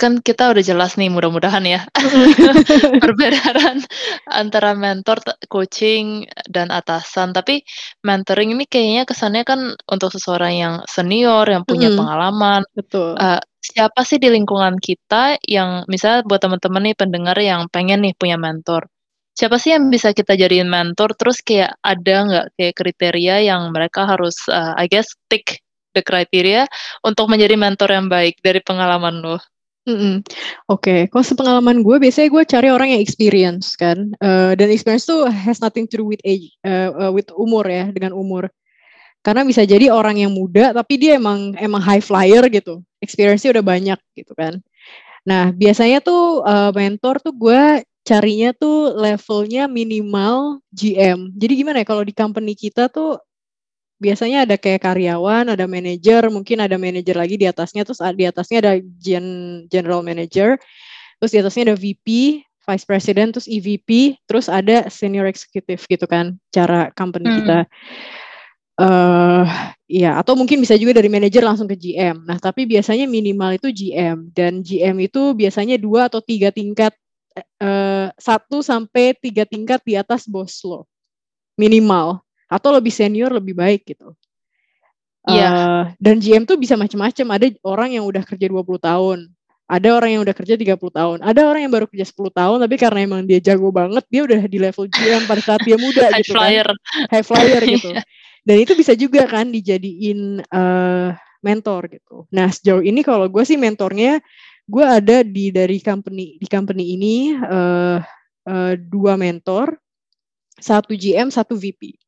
kan 0.00 0.16
kita 0.24 0.48
udah 0.48 0.64
jelas 0.64 0.96
nih 0.96 1.12
mudah-mudahan 1.12 1.60
ya 1.68 1.84
perbedaan 3.04 3.84
antara 4.32 4.72
mentor, 4.72 5.20
coaching 5.52 6.24
dan 6.48 6.72
atasan. 6.72 7.36
Tapi 7.36 7.60
mentoring 8.00 8.56
ini 8.56 8.64
kayaknya 8.64 9.04
kesannya 9.04 9.44
kan 9.44 9.76
untuk 9.92 10.08
seseorang 10.16 10.54
yang 10.56 10.74
senior 10.88 11.44
yang 11.44 11.68
punya 11.68 11.92
Mhm. 11.92 11.98
pengalaman. 12.00 12.62
Betul. 12.72 13.20
Uh, 13.20 13.36
siapa 13.60 14.00
sih 14.08 14.16
di 14.16 14.32
lingkungan 14.32 14.80
kita 14.80 15.36
yang 15.44 15.84
misalnya 15.92 16.24
buat 16.24 16.40
teman-teman 16.40 16.90
nih 16.90 16.96
pendengar 16.96 17.36
yang 17.36 17.68
pengen 17.68 18.00
nih 18.00 18.16
punya 18.16 18.40
mentor. 18.40 18.88
Siapa 19.36 19.60
sih 19.60 19.76
yang 19.76 19.92
bisa 19.92 20.16
kita 20.16 20.32
jadiin 20.34 20.68
mentor? 20.68 21.12
Terus 21.16 21.44
kayak 21.44 21.76
ada 21.84 22.16
nggak 22.26 22.46
kayak 22.56 22.74
kriteria 22.76 23.36
yang 23.46 23.68
mereka 23.72 24.08
harus, 24.08 24.36
uh, 24.48 24.72
I 24.80 24.88
guess 24.88 25.12
tick 25.28 25.60
the 25.92 26.00
criteria 26.00 26.64
untuk 27.04 27.28
menjadi 27.28 27.54
mentor 27.60 27.92
yang 27.92 28.06
baik 28.08 28.40
dari 28.40 28.60
pengalaman 28.64 29.20
lo? 29.20 29.38
Mhm. 29.88 30.20
Oke, 30.68 31.08
kalau 31.08 31.24
sepengalaman 31.24 31.80
gue 31.80 31.96
biasanya 31.96 32.28
gue 32.28 32.42
cari 32.44 32.68
orang 32.68 32.92
yang 32.92 33.00
experience 33.00 33.72
kan, 33.80 34.12
uh, 34.20 34.52
dan 34.52 34.68
experience 34.68 35.08
tuh 35.08 35.24
has 35.24 35.56
nothing 35.64 35.88
to 35.88 36.04
do 36.04 36.04
with 36.04 36.20
age, 36.20 36.52
uh, 36.68 37.08
uh, 37.08 37.10
with 37.12 37.32
umur 37.32 37.64
ya, 37.64 37.88
dengan 37.88 38.12
umur. 38.12 38.52
Karena 39.24 39.44
bisa 39.44 39.64
jadi 39.64 39.88
orang 39.92 40.20
yang 40.20 40.32
muda 40.32 40.72
tapi 40.76 40.96
dia 41.00 41.16
emang 41.20 41.56
emang 41.60 41.80
high 41.80 42.00
flyer 42.04 42.44
gitu, 42.52 42.80
experience-nya 43.04 43.56
udah 43.60 43.64
banyak 43.64 43.98
gitu 44.16 44.32
kan. 44.36 44.60
Nah 45.28 45.52
biasanya 45.54 46.00
tuh, 46.04 46.44
uh, 46.44 46.72
mentor 46.76 47.20
tuh 47.24 47.32
gue 47.36 47.84
carinya 48.04 48.50
tuh 48.56 48.96
levelnya 48.96 49.68
minimal 49.68 50.60
GM. 50.72 51.32
Jadi 51.36 51.52
gimana 51.56 51.84
ya 51.84 51.86
kalau 51.88 52.04
di 52.04 52.12
company 52.16 52.56
kita 52.56 52.88
tuh 52.92 53.20
biasanya 54.00 54.48
ada 54.48 54.56
kayak 54.56 54.80
karyawan, 54.80 55.52
ada 55.52 55.68
manajer, 55.68 56.26
mungkin 56.32 56.64
ada 56.64 56.80
manajer 56.80 57.14
lagi 57.14 57.36
di 57.36 57.44
atasnya, 57.44 57.84
terus 57.84 58.00
di 58.16 58.24
atasnya 58.24 58.58
ada 58.64 58.72
gen 58.98 59.26
general 59.68 60.00
manager, 60.00 60.56
terus 61.20 61.30
di 61.30 61.38
atasnya 61.38 61.70
ada 61.70 61.76
VP, 61.76 62.40
vice 62.64 62.86
president, 62.88 63.36
terus 63.36 63.46
EVP, 63.46 64.16
terus 64.24 64.48
ada 64.48 64.88
senior 64.88 65.28
executive 65.28 65.84
gitu 65.84 66.08
kan, 66.08 66.40
cara 66.48 66.88
company 66.96 67.28
hmm. 67.28 67.36
kita. 67.44 67.58
Uh, 68.80 69.44
ya 69.84 70.16
atau 70.16 70.32
mungkin 70.32 70.56
bisa 70.56 70.72
juga 70.72 70.96
dari 70.96 71.12
manajer 71.12 71.44
langsung 71.44 71.68
ke 71.68 71.76
GM. 71.76 72.24
Nah 72.24 72.40
tapi 72.40 72.64
biasanya 72.64 73.04
minimal 73.04 73.60
itu 73.60 73.68
GM 73.68 74.32
dan 74.32 74.64
GM 74.64 74.96
itu 75.04 75.36
biasanya 75.36 75.76
dua 75.76 76.08
atau 76.08 76.24
tiga 76.24 76.48
tingkat 76.48 76.96
uh, 77.60 78.08
satu 78.16 78.64
sampai 78.64 79.12
tiga 79.20 79.44
tingkat 79.44 79.84
di 79.84 80.00
atas 80.00 80.24
bos 80.24 80.64
lo 80.64 80.88
minimal 81.60 82.24
atau 82.50 82.74
lebih 82.74 82.90
senior 82.90 83.30
lebih 83.30 83.54
baik 83.54 83.86
gitu. 83.86 84.10
Iya. 85.30 85.48
Uh, 85.48 85.84
dan 86.02 86.18
GM 86.18 86.42
tuh 86.48 86.58
bisa 86.58 86.74
macam-macam. 86.74 87.26
Ada 87.38 87.46
orang 87.62 87.90
yang 87.94 88.04
udah 88.08 88.24
kerja 88.26 88.50
20 88.50 88.66
tahun, 88.80 89.18
ada 89.70 89.88
orang 89.94 90.10
yang 90.18 90.22
udah 90.26 90.34
kerja 90.34 90.54
30 90.58 90.98
tahun, 90.98 91.18
ada 91.22 91.40
orang 91.46 91.62
yang 91.62 91.72
baru 91.72 91.86
kerja 91.86 92.10
10 92.10 92.34
tahun 92.34 92.56
tapi 92.66 92.74
karena 92.74 92.98
emang 93.06 93.22
dia 93.22 93.38
jago 93.38 93.70
banget, 93.70 94.02
dia 94.10 94.26
udah 94.26 94.40
di 94.50 94.58
level 94.58 94.90
GM 94.90 95.22
pada 95.30 95.42
saat 95.44 95.62
dia 95.62 95.78
muda 95.78 96.10
High 96.10 96.26
gitu 96.26 96.34
flyer. 96.34 96.66
kan. 96.66 96.76
High 97.14 97.26
flyer 97.26 97.62
gitu. 97.78 97.90
Dan 98.46 98.56
itu 98.56 98.72
bisa 98.72 98.92
juga 98.96 99.28
kan 99.28 99.52
dijadiin 99.52 100.42
uh, 100.48 101.12
mentor 101.44 101.92
gitu. 101.92 102.24
Nah, 102.32 102.48
sejauh 102.48 102.80
ini 102.80 103.04
kalau 103.04 103.28
gue 103.28 103.44
sih 103.44 103.60
mentornya 103.60 104.18
gue 104.64 104.86
ada 104.86 105.20
di 105.20 105.52
dari 105.52 105.78
company 105.82 106.40
di 106.40 106.46
company 106.48 106.96
ini 106.96 107.36
uh, 107.36 108.00
uh, 108.48 108.74
dua 108.80 109.20
mentor, 109.20 109.76
satu 110.56 110.96
GM, 110.96 111.28
satu 111.28 111.54
VP 111.54 112.00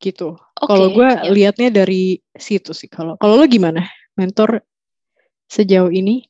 gitu. 0.00 0.36
Okay, 0.56 0.68
kalau 0.68 0.86
gue 0.92 1.08
ya. 1.08 1.22
liatnya 1.32 1.70
dari 1.72 2.20
situ 2.36 2.72
sih. 2.72 2.88
Kalau 2.88 3.16
kalau 3.20 3.40
lo 3.40 3.46
gimana? 3.48 3.84
Mentor 4.16 4.64
sejauh 5.48 5.92
ini? 5.92 6.24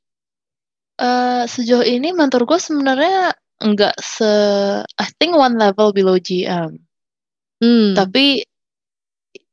Uh, 0.97 1.45
sejauh 1.45 1.85
ini 1.85 2.11
mentor 2.17 2.49
gue 2.49 2.57
sebenarnya 2.57 3.37
enggak 3.61 3.95
se 4.01 4.33
I 4.83 5.07
think 5.21 5.37
one 5.37 5.61
level 5.61 5.93
below 5.93 6.17
GM. 6.17 6.81
Hmm. 7.61 7.93
Tapi 7.97 8.45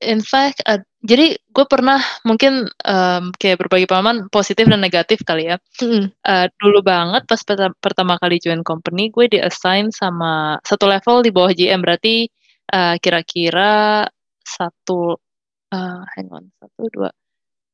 in 0.03 0.19
fact 0.19 0.59
uh, 0.67 0.79
jadi 1.03 1.35
gue 1.35 1.65
pernah 1.67 1.99
mungkin 2.23 2.71
um, 2.87 3.35
kayak 3.35 3.59
berbagi 3.59 3.87
pengalaman 3.87 4.31
positif 4.31 4.67
dan 4.71 4.79
negatif 4.79 5.19
kali 5.27 5.51
ya. 5.51 5.59
Hmm. 5.79 6.11
Uh, 6.23 6.47
dulu 6.63 6.79
banget 6.79 7.27
pas 7.27 7.41
pertama 7.83 8.15
kali 8.19 8.39
join 8.39 8.63
company 8.63 9.11
gue 9.11 9.27
di 9.27 9.39
assign 9.43 9.91
sama 9.91 10.57
satu 10.63 10.87
level 10.87 11.23
di 11.27 11.31
bawah 11.31 11.51
GM 11.51 11.83
berarti 11.83 12.31
uh, 12.71 12.95
kira-kira 13.01 14.05
satu 14.43 15.17
uh, 15.73 16.01
hang 16.15 16.29
on 16.29 16.47
satu 16.59 16.83
dua 16.93 17.09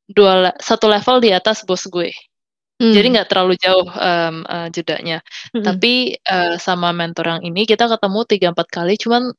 dua 0.09 0.53
satu 0.57 0.89
level 0.89 1.21
di 1.21 1.29
atas 1.35 1.61
bos 1.67 1.85
gue. 1.85 2.09
Hmm. 2.79 2.95
Jadi 2.95 3.07
nggak 3.11 3.27
terlalu 3.27 3.59
jauh 3.59 3.83
um, 3.83 4.47
uh, 4.47 4.71
jedanya. 4.71 5.19
Hmm. 5.51 5.67
Tapi 5.67 6.15
uh, 6.23 6.55
sama 6.55 6.95
mentor 6.95 7.27
yang 7.37 7.41
ini 7.43 7.67
kita 7.67 7.91
ketemu 7.91 8.19
tiga 8.23 8.47
empat 8.55 8.67
kali, 8.71 8.95
cuman 8.95 9.35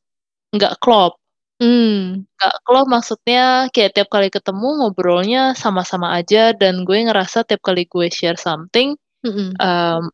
nggak 0.52 0.76
klop. 0.78 1.16
Hmm. 1.57 2.28
Nggak 2.37 2.57
klop 2.69 2.87
maksudnya 2.92 3.73
kayak 3.73 3.97
tiap 3.97 4.09
kali 4.12 4.28
ketemu 4.28 4.85
ngobrolnya 4.85 5.57
sama-sama 5.57 6.12
aja 6.21 6.52
dan 6.52 6.85
gue 6.85 7.00
ngerasa 7.00 7.49
tiap 7.49 7.64
kali 7.64 7.88
gue 7.88 8.12
share 8.12 8.37
something, 8.37 8.92
hmm. 9.25 9.57
um, 9.57 10.12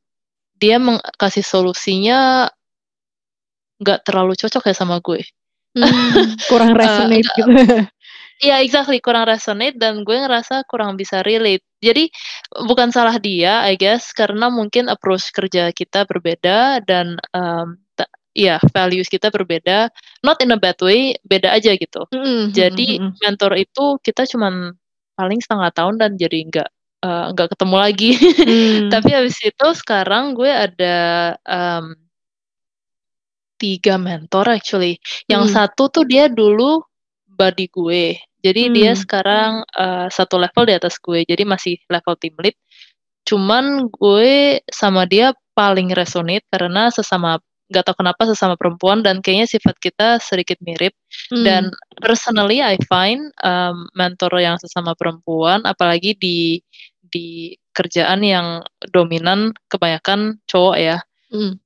dia 0.62 0.78
kasih 1.18 1.42
solusinya 1.42 2.46
nggak 3.80 4.04
terlalu 4.06 4.34
cocok 4.38 4.62
ya 4.70 4.74
sama 4.74 5.00
gue. 5.00 5.20
Hmm, 5.76 6.36
kurang 6.50 6.72
resonate 6.72 7.28
uh, 7.28 7.34
gitu. 7.36 7.50
Iya, 8.36 8.60
exactly 8.60 9.00
kurang 9.00 9.24
resonate 9.24 9.80
dan 9.80 10.04
gue 10.04 10.12
ngerasa 10.12 10.68
kurang 10.68 11.00
bisa 11.00 11.24
relate. 11.24 11.64
Jadi 11.80 12.12
bukan 12.68 12.92
salah 12.92 13.16
dia, 13.16 13.64
I 13.64 13.80
guess, 13.80 14.12
karena 14.12 14.52
mungkin 14.52 14.92
approach 14.92 15.32
kerja 15.32 15.72
kita 15.72 16.04
berbeda 16.04 16.84
dan 16.84 17.16
um, 17.32 17.80
ya 18.36 18.60
values 18.76 19.08
kita 19.08 19.32
berbeda. 19.32 19.88
Not 20.20 20.44
in 20.44 20.52
a 20.52 20.60
bad 20.60 20.76
way, 20.84 21.16
beda 21.24 21.56
aja 21.56 21.72
gitu. 21.80 22.04
Mm-hmm. 22.12 22.52
Jadi 22.52 23.00
mentor 23.24 23.56
itu 23.56 23.96
kita 24.04 24.28
cuman 24.28 24.76
paling 25.16 25.40
setengah 25.40 25.72
tahun 25.72 25.96
dan 25.96 26.20
jadi 26.20 26.44
nggak 26.52 26.68
nggak 27.32 27.48
uh, 27.48 27.52
ketemu 27.56 27.76
lagi. 27.80 28.10
Mm. 28.46 28.92
Tapi 28.92 29.10
habis 29.10 29.40
itu 29.42 29.66
sekarang 29.74 30.36
gue 30.36 30.46
ada 30.52 30.96
um, 31.42 31.96
tiga 33.56 33.96
mentor 34.00 34.48
actually. 34.48 35.00
Yang 35.28 35.50
hmm. 35.50 35.54
satu 35.56 35.82
tuh 35.92 36.04
dia 36.08 36.28
dulu 36.28 36.80
buddy 37.36 37.68
gue. 37.68 38.16
Jadi 38.40 38.62
hmm. 38.70 38.72
dia 38.72 38.92
sekarang 38.96 39.66
uh, 39.76 40.06
satu 40.08 40.40
level 40.40 40.64
di 40.68 40.74
atas 40.76 40.96
gue. 41.02 41.26
Jadi 41.26 41.42
masih 41.44 41.74
level 41.90 42.14
team 42.16 42.36
lead. 42.40 42.56
Cuman 43.26 43.90
gue 43.90 44.62
sama 44.70 45.04
dia 45.04 45.34
paling 45.56 45.90
resonate 45.96 46.44
karena 46.52 46.92
sesama 46.92 47.40
nggak 47.66 47.82
tahu 47.82 48.06
kenapa 48.06 48.22
sesama 48.30 48.54
perempuan 48.54 49.02
dan 49.02 49.18
kayaknya 49.18 49.58
sifat 49.58 49.74
kita 49.82 50.22
sedikit 50.22 50.54
mirip 50.62 50.94
hmm. 51.34 51.42
dan 51.42 51.74
personally 51.98 52.62
I 52.62 52.78
find 52.86 53.34
um, 53.42 53.90
mentor 53.98 54.38
yang 54.38 54.54
sesama 54.62 54.94
perempuan 54.94 55.66
apalagi 55.66 56.14
di 56.14 56.62
di 57.02 57.58
kerjaan 57.74 58.22
yang 58.22 58.62
dominan 58.94 59.50
kebanyakan 59.66 60.38
cowok 60.46 60.76
ya 60.78 61.02
hmm 61.34 61.65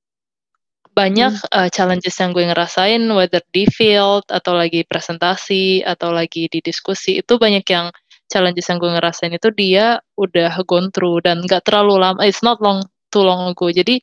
banyak 0.91 1.33
hmm. 1.33 1.51
uh, 1.55 1.69
challenges 1.71 2.15
yang 2.19 2.35
gue 2.35 2.43
ngerasain 2.43 3.01
whether 3.15 3.39
di 3.55 3.63
field 3.67 4.27
atau 4.27 4.53
lagi 4.55 4.83
presentasi 4.83 5.87
atau 5.87 6.11
lagi 6.11 6.51
di 6.51 6.59
diskusi 6.59 7.23
itu 7.23 7.39
banyak 7.39 7.63
yang 7.67 7.89
challenges 8.27 8.67
yang 8.67 8.79
gue 8.79 8.91
ngerasain 8.91 9.31
itu 9.31 9.49
dia 9.55 9.99
udah 10.19 10.51
gone 10.67 10.91
through 10.91 11.23
dan 11.23 11.43
gak 11.47 11.63
terlalu 11.67 11.99
lama 11.99 12.19
it's 12.23 12.43
not 12.43 12.59
long 12.59 12.83
too 13.11 13.23
long 13.23 13.51
ago 13.51 13.71
jadi 13.71 13.99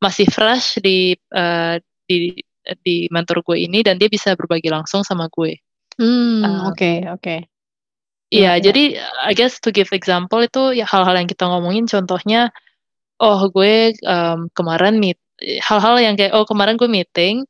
masih 0.00 0.28
fresh 0.28 0.76
di 0.84 1.16
uh, 1.32 1.80
di 2.04 2.36
di 2.82 3.06
mentor 3.08 3.40
gue 3.46 3.62
ini 3.62 3.80
dan 3.86 3.96
dia 3.96 4.10
bisa 4.10 4.34
berbagi 4.34 4.66
langsung 4.68 5.06
sama 5.06 5.30
gue. 5.30 5.54
Hmm, 5.96 6.42
oke 6.42 7.06
uh, 7.06 7.14
oke. 7.14 7.22
Okay, 7.22 7.40
Iya, 8.26 8.42
yeah, 8.42 8.54
jadi 8.58 8.98
I 9.22 9.32
guess 9.38 9.62
to 9.62 9.70
give 9.70 9.94
example 9.94 10.42
itu 10.42 10.74
ya 10.74 10.82
hal-hal 10.82 11.14
yang 11.14 11.30
kita 11.30 11.46
ngomongin 11.46 11.86
contohnya 11.86 12.50
oh 13.22 13.46
gue 13.54 13.94
um, 14.02 14.50
kemarin 14.50 14.98
meet 14.98 15.14
hal-hal 15.40 15.96
yang 16.00 16.14
kayak 16.16 16.32
oh 16.32 16.48
kemarin 16.48 16.80
gue 16.80 16.88
meeting 16.88 17.44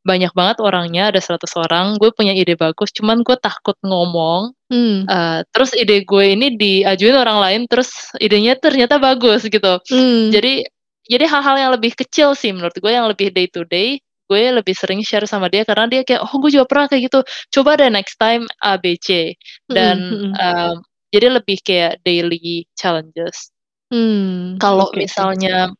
banyak 0.00 0.32
banget 0.32 0.64
orangnya 0.64 1.12
ada 1.12 1.20
100 1.20 1.44
orang 1.60 2.00
gue 2.00 2.08
punya 2.16 2.32
ide 2.32 2.56
bagus 2.56 2.88
cuman 2.96 3.20
gue 3.20 3.36
takut 3.36 3.76
ngomong 3.84 4.56
hmm. 4.72 5.04
uh, 5.04 5.44
terus 5.52 5.76
ide 5.76 6.08
gue 6.08 6.24
ini 6.24 6.56
diajuin 6.56 7.16
orang 7.20 7.38
lain 7.40 7.60
terus 7.68 7.92
idenya 8.16 8.56
ternyata 8.56 8.96
bagus 8.96 9.44
gitu 9.44 9.76
hmm. 9.92 10.32
jadi 10.32 10.64
jadi 11.04 11.24
hal-hal 11.28 11.56
yang 11.60 11.70
lebih 11.76 11.92
kecil 11.92 12.32
sih 12.32 12.48
menurut 12.48 12.72
gue 12.72 12.92
yang 12.92 13.04
lebih 13.12 13.28
day 13.28 13.44
to 13.44 13.68
day 13.68 14.00
gue 14.30 14.42
lebih 14.54 14.72
sering 14.72 15.04
share 15.04 15.26
sama 15.28 15.52
dia 15.52 15.66
karena 15.68 15.84
dia 15.90 16.00
kayak 16.06 16.22
oh 16.24 16.32
gue 16.40 16.54
juga 16.54 16.64
pernah 16.64 16.86
kayak 16.88 17.12
gitu 17.12 17.20
coba 17.60 17.76
deh 17.76 17.92
next 17.92 18.16
time 18.16 18.48
A 18.64 18.80
B 18.80 18.96
C 18.96 19.36
dan 19.68 20.00
hmm. 20.00 20.32
um, 20.38 20.76
jadi 21.12 21.26
lebih 21.34 21.60
kayak 21.60 22.00
daily 22.08 22.64
challenges 22.72 23.52
hmm. 23.92 24.56
kalau 24.56 24.88
okay. 24.88 25.04
misalnya 25.04 25.74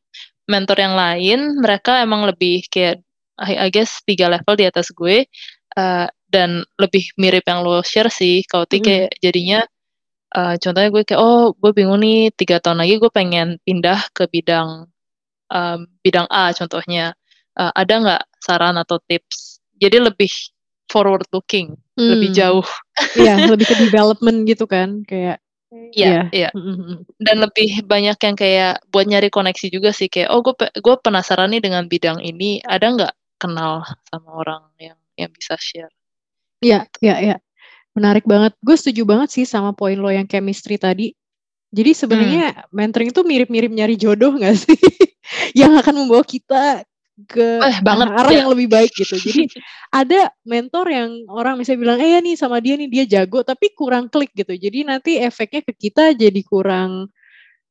mentor 0.46 0.78
yang 0.80 0.94
lain 0.96 1.38
mereka 1.60 2.00
emang 2.00 2.24
lebih 2.24 2.64
kayak 2.70 3.02
I, 3.40 3.72
guess 3.72 4.04
tiga 4.04 4.28
level 4.28 4.52
di 4.52 4.68
atas 4.68 4.92
gue 4.92 5.24
uh, 5.80 6.06
dan 6.28 6.60
lebih 6.76 7.08
mirip 7.16 7.48
yang 7.48 7.64
lo 7.64 7.80
share 7.80 8.12
sih 8.12 8.44
kalau 8.44 8.68
mm. 8.68 8.84
kayak 8.84 9.10
jadinya 9.24 9.64
uh, 10.36 10.54
contohnya 10.60 10.90
gue 10.92 11.02
kayak 11.08 11.20
oh 11.20 11.56
gue 11.56 11.72
bingung 11.72 12.04
nih 12.04 12.30
tiga 12.36 12.60
tahun 12.60 12.84
lagi 12.84 13.00
gue 13.00 13.10
pengen 13.10 13.56
pindah 13.64 14.12
ke 14.12 14.28
bidang 14.28 14.86
um, 15.50 15.78
bidang 16.04 16.28
A 16.28 16.52
contohnya 16.52 17.16
uh, 17.58 17.72
ada 17.74 17.94
nggak 17.96 18.22
saran 18.44 18.76
atau 18.76 19.00
tips 19.08 19.64
jadi 19.80 20.04
lebih 20.04 20.30
forward 20.92 21.24
looking 21.32 21.74
hmm. 21.96 22.08
lebih 22.16 22.30
jauh 22.36 22.66
iya 23.16 23.48
lebih 23.48 23.66
ke 23.66 23.76
development 23.88 24.44
gitu 24.44 24.68
kan 24.68 25.02
kayak 25.08 25.42
Iya, 25.70 26.26
iya. 26.34 26.50
Dan 27.22 27.36
lebih 27.38 27.86
banyak 27.86 28.18
yang 28.18 28.36
kayak 28.36 28.82
buat 28.90 29.06
nyari 29.06 29.30
koneksi 29.30 29.70
juga 29.70 29.94
sih 29.94 30.10
kayak 30.10 30.34
oh 30.34 30.42
gue 30.42 30.54
gue 30.58 30.94
penasaran 30.98 31.54
nih 31.54 31.62
dengan 31.62 31.86
bidang 31.86 32.18
ini 32.26 32.58
ada 32.66 32.90
nggak 32.90 33.14
kenal 33.38 33.86
sama 34.10 34.30
orang 34.34 34.62
yang 34.82 34.98
yang 35.14 35.30
bisa 35.30 35.54
share. 35.62 35.94
Iya, 36.58 36.90
iya, 36.98 37.16
iya. 37.22 37.36
Menarik 37.94 38.26
banget. 38.26 38.58
Gue 38.60 38.74
setuju 38.74 39.06
banget 39.06 39.30
sih 39.30 39.44
sama 39.46 39.70
poin 39.72 39.96
lo 39.96 40.10
yang 40.10 40.26
chemistry 40.26 40.76
tadi. 40.76 41.14
Jadi 41.70 41.90
sebenarnya 41.94 42.50
hmm. 42.50 42.74
mentoring 42.74 43.14
itu 43.14 43.22
mirip-mirip 43.22 43.70
nyari 43.70 43.94
jodoh 43.94 44.34
gak 44.34 44.58
sih? 44.58 44.74
yang 45.60 45.78
akan 45.78 46.02
membawa 46.02 46.26
kita 46.26 46.82
ke 47.26 47.60
eh, 47.60 47.78
banget, 47.82 48.08
arah 48.12 48.32
ya. 48.32 48.38
yang 48.44 48.50
lebih 48.52 48.68
baik 48.70 48.92
gitu. 48.94 49.16
Jadi 49.26 49.50
ada 49.90 50.30
mentor 50.46 50.86
yang 50.88 51.10
orang 51.28 51.58
bisa 51.58 51.74
bilang, 51.74 51.98
eh 51.98 52.16
ya 52.16 52.20
nih 52.22 52.36
sama 52.38 52.62
dia 52.62 52.78
nih 52.78 52.88
dia 52.88 53.04
jago, 53.04 53.42
tapi 53.42 53.72
kurang 53.74 54.08
klik 54.08 54.30
gitu. 54.32 54.54
Jadi 54.54 54.86
nanti 54.86 55.18
efeknya 55.18 55.60
ke 55.66 55.72
kita 55.74 56.14
jadi 56.14 56.40
kurang 56.46 57.10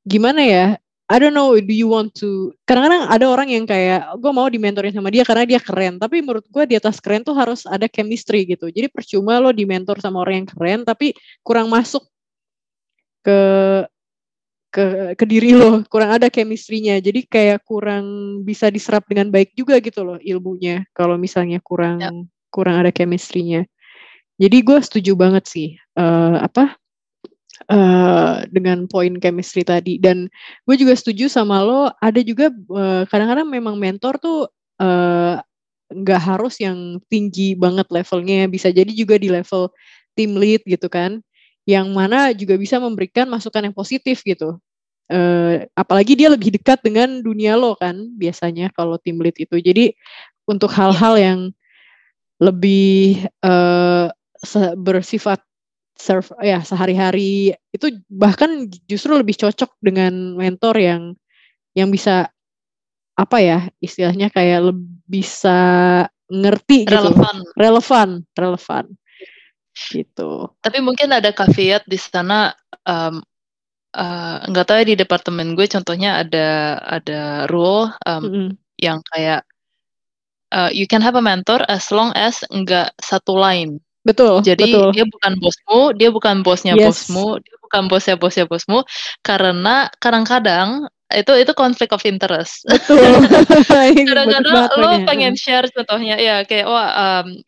gimana 0.04 0.42
ya? 0.44 0.68
I 1.10 1.18
don't 1.18 1.34
know, 1.34 1.58
do 1.58 1.74
you 1.74 1.90
want 1.90 2.14
to? 2.22 2.54
Kadang-kadang 2.70 3.10
ada 3.10 3.26
orang 3.26 3.50
yang 3.50 3.66
kayak 3.66 4.14
gue 4.22 4.30
mau 4.30 4.46
dimentorin 4.46 4.94
sama 4.94 5.10
dia 5.10 5.26
karena 5.26 5.42
dia 5.50 5.58
keren, 5.58 5.98
tapi 5.98 6.22
menurut 6.22 6.46
gue 6.46 6.64
di 6.70 6.78
atas 6.78 7.02
keren 7.02 7.26
tuh 7.26 7.34
harus 7.34 7.66
ada 7.66 7.90
chemistry 7.90 8.46
gitu. 8.46 8.70
Jadi 8.70 8.94
percuma 8.94 9.42
lo 9.42 9.50
dimentor 9.50 9.98
sama 9.98 10.22
orang 10.22 10.46
yang 10.46 10.50
keren, 10.54 10.80
tapi 10.86 11.18
kurang 11.42 11.74
masuk 11.74 12.06
ke 13.26 13.42
ke 14.70 15.18
ke 15.18 15.26
diri 15.26 15.58
lo. 15.58 15.82
Kurang 15.90 16.22
ada 16.22 16.30
chemistry-nya. 16.30 17.02
Jadi 17.02 17.26
kayak 17.26 17.66
kurang 17.66 18.40
bisa 18.46 18.70
diserap 18.70 19.06
dengan 19.10 19.34
baik 19.34 19.58
juga 19.58 19.82
gitu 19.82 20.06
loh 20.06 20.18
ilmunya. 20.22 20.86
Kalau 20.94 21.18
misalnya 21.18 21.58
kurang 21.62 21.98
yep. 22.00 22.14
kurang 22.54 22.82
ada 22.82 22.94
chemistry-nya. 22.94 23.66
Jadi 24.40 24.58
gue 24.64 24.80
setuju 24.80 25.20
banget 25.20 25.44
sih 25.52 25.70
uh, 26.00 26.40
apa 26.40 26.80
uh, 27.68 28.48
dengan 28.48 28.88
poin 28.88 29.20
chemistry 29.20 29.68
tadi. 29.68 30.00
Dan 30.00 30.32
gue 30.64 30.76
juga 30.78 30.96
setuju 30.96 31.28
sama 31.28 31.60
lo. 31.66 31.92
Ada 32.00 32.22
juga 32.24 32.54
kadang 32.54 33.06
kadang-kadang 33.10 33.48
memang 33.50 33.76
mentor 33.76 34.16
tuh 34.22 34.48
nggak 35.92 36.22
uh, 36.22 36.26
harus 36.30 36.62
yang 36.62 37.02
tinggi 37.10 37.58
banget 37.58 37.90
levelnya. 37.92 38.48
Bisa 38.48 38.72
jadi 38.72 38.94
juga 38.94 39.20
di 39.20 39.28
level 39.34 39.74
team 40.14 40.38
lead 40.38 40.62
gitu 40.68 40.92
kan 40.92 41.24
yang 41.70 41.94
mana 41.94 42.34
juga 42.34 42.58
bisa 42.58 42.82
memberikan 42.82 43.30
masukan 43.30 43.70
yang 43.70 43.76
positif 43.78 44.26
gitu. 44.26 44.58
Uh, 45.10 45.66
apalagi 45.74 46.14
dia 46.14 46.30
lebih 46.30 46.54
dekat 46.54 46.82
dengan 46.86 47.22
dunia 47.22 47.58
lo 47.58 47.74
kan 47.78 48.14
biasanya 48.18 48.74
kalau 48.74 48.98
tim 48.98 49.22
lead 49.22 49.38
itu. 49.38 49.62
Jadi 49.62 49.94
untuk 50.50 50.74
hal-hal 50.74 51.14
iya. 51.18 51.26
yang 51.30 51.40
lebih 52.42 53.22
uh, 53.46 54.10
bersifat 54.82 55.46
serve 56.00 56.32
ya 56.40 56.64
sehari-hari 56.64 57.52
itu 57.76 57.92
bahkan 58.08 58.72
justru 58.88 59.20
lebih 59.20 59.36
cocok 59.36 59.76
dengan 59.84 60.40
mentor 60.40 60.80
yang 60.80 61.14
yang 61.76 61.92
bisa 61.92 62.32
apa 63.20 63.38
ya 63.44 63.60
istilahnya 63.84 64.32
kayak 64.32 64.72
lebih 64.72 64.88
bisa 65.10 65.60
ngerti 66.32 66.86
relevan. 66.88 67.42
gitu 67.44 67.58
relevan 67.60 68.10
relevan 68.38 68.86
gitu. 69.88 70.52
Tapi 70.60 70.84
mungkin 70.84 71.16
ada 71.16 71.32
caveat 71.32 71.88
di 71.88 71.96
sana 71.96 72.52
um, 72.84 73.24
uh, 73.96 74.38
nggak 74.46 74.66
tahu 74.66 74.78
ya 74.84 74.88
di 74.92 74.96
departemen 75.00 75.56
gue 75.56 75.66
contohnya 75.66 76.22
ada 76.22 76.78
ada 76.84 77.48
rule 77.48 77.90
um, 78.04 78.20
mm 78.20 78.30
-hmm. 78.30 78.50
yang 78.78 79.00
kayak 79.16 79.42
uh, 80.54 80.70
you 80.74 80.86
can 80.86 81.02
have 81.02 81.16
a 81.16 81.24
mentor 81.24 81.62
as 81.70 81.90
long 81.90 82.12
as 82.18 82.42
nggak 82.50 82.94
satu 83.00 83.38
line. 83.38 83.80
Betul. 84.04 84.42
Jadi 84.42 84.74
betul. 84.74 84.90
dia 84.96 85.06
bukan 85.06 85.34
bosmu, 85.38 85.82
dia 85.94 86.10
bukan 86.10 86.36
bosnya 86.42 86.74
yes. 86.74 87.06
bosmu, 87.06 87.38
dia 87.44 87.58
bukan 87.60 87.84
bosnya 87.92 88.16
bosnya 88.16 88.46
bosmu, 88.48 88.80
karena 89.22 89.92
kadang-kadang 90.00 90.88
itu 91.10 91.34
itu 91.36 91.52
konflik 91.58 91.92
of 91.92 92.06
interest. 92.06 92.64
Betul. 92.70 93.02
Kadang-kadang 94.10 94.70
lo 94.78 94.90
pengen 95.10 95.34
share 95.34 95.68
contohnya 95.74 96.16
ya 96.22 96.46
kayak 96.46 96.70
wah 96.70 96.90
um, 97.22 97.42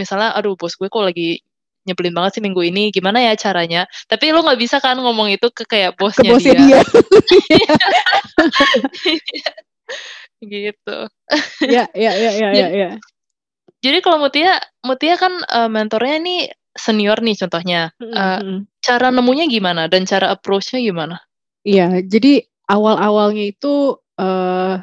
misalnya 0.00 0.32
aduh 0.32 0.56
bos 0.56 0.74
gue 0.80 0.88
kok 0.88 1.04
lagi 1.04 1.44
nyebelin 1.88 2.14
banget 2.14 2.38
sih 2.38 2.42
minggu 2.42 2.62
ini. 2.62 2.90
Gimana 2.94 3.22
ya 3.22 3.34
caranya? 3.34 3.86
Tapi 4.06 4.30
lo 4.30 4.42
nggak 4.42 4.60
bisa 4.60 4.78
kan 4.78 4.98
ngomong 4.98 5.32
itu 5.32 5.48
ke 5.50 5.64
kayak 5.66 5.98
bosnya, 5.98 6.30
ke 6.30 6.34
bosnya 6.34 6.54
dia, 6.58 6.80
dia. 6.82 6.82
gitu. 10.62 10.98
Ya 11.66 11.84
ya 11.94 12.12
ya 12.18 12.30
ya 12.34 12.50
ya, 12.50 12.66
ya. 12.70 12.90
jadi 13.78 13.98
kalau 14.02 14.18
Mutia 14.18 14.58
Mutia 14.82 15.14
kan 15.14 15.32
uh, 15.46 15.70
mentornya 15.70 16.18
ini 16.18 16.36
senior 16.74 17.20
nih 17.22 17.36
contohnya. 17.38 17.94
Uh, 18.00 18.64
cara 18.82 19.14
nemunya 19.14 19.46
gimana 19.46 19.86
dan 19.86 20.02
cara 20.08 20.34
approachnya 20.34 20.82
gimana? 20.82 21.22
Iya 21.62 22.02
jadi 22.02 22.42
awal 22.66 22.98
awalnya 22.98 23.44
itu 23.46 24.02
uh, 24.18 24.82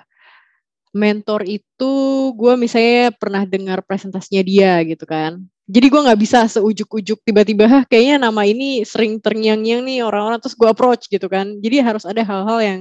mentor 0.94 1.46
itu 1.46 1.94
gue 2.34 2.54
misalnya 2.58 3.14
pernah 3.14 3.46
dengar 3.46 3.86
presentasinya 3.86 4.42
dia 4.42 4.82
gitu 4.86 5.06
kan 5.06 5.46
jadi 5.70 5.86
gue 5.86 6.02
nggak 6.02 6.20
bisa 6.20 6.50
seujuk-ujuk 6.50 7.22
tiba-tiba 7.22 7.86
kayaknya 7.86 8.26
nama 8.26 8.42
ini 8.42 8.82
sering 8.82 9.22
terngiang-ngiang 9.22 9.86
nih 9.86 10.02
orang-orang 10.02 10.42
terus 10.42 10.58
gue 10.58 10.66
approach 10.66 11.06
gitu 11.06 11.30
kan 11.30 11.62
jadi 11.62 11.86
harus 11.86 12.10
ada 12.10 12.26
hal-hal 12.26 12.60
yang 12.60 12.80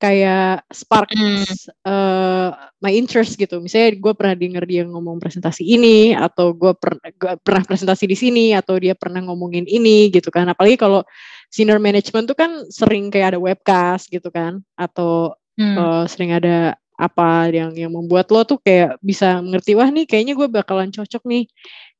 kayak 0.00 0.64
spark 0.72 1.12
mm. 1.12 1.44
uh, 1.84 2.56
my 2.80 2.90
interest 2.90 3.36
gitu 3.36 3.60
misalnya 3.60 4.00
gue 4.00 4.12
pernah 4.16 4.32
denger 4.34 4.64
dia 4.64 4.82
ngomong 4.88 5.20
presentasi 5.20 5.62
ini 5.62 6.16
atau 6.16 6.56
gue 6.56 6.72
per, 6.72 6.98
pernah 7.44 7.62
presentasi 7.62 8.08
di 8.08 8.16
sini 8.16 8.56
atau 8.56 8.80
dia 8.80 8.96
pernah 8.96 9.20
ngomongin 9.20 9.68
ini 9.68 10.08
gitu 10.08 10.32
kan 10.32 10.48
apalagi 10.48 10.80
kalau 10.80 11.04
senior 11.52 11.78
management 11.78 12.26
tuh 12.26 12.34
kan 12.34 12.64
sering 12.72 13.12
kayak 13.12 13.36
ada 13.36 13.38
webcast 13.38 14.08
gitu 14.08 14.32
kan 14.32 14.64
atau 14.74 15.36
mm. 15.60 15.76
uh, 15.76 16.04
sering 16.08 16.32
ada 16.32 16.74
apa 17.00 17.48
yang 17.48 17.72
yang 17.72 17.92
membuat 17.92 18.28
lo 18.28 18.44
tuh 18.44 18.60
kayak 18.60 19.00
bisa 19.00 19.40
mengerti 19.40 19.72
wah 19.72 19.88
nih 19.88 20.04
kayaknya 20.04 20.36
gue 20.36 20.48
bakalan 20.48 20.92
cocok 20.92 21.24
nih 21.24 21.48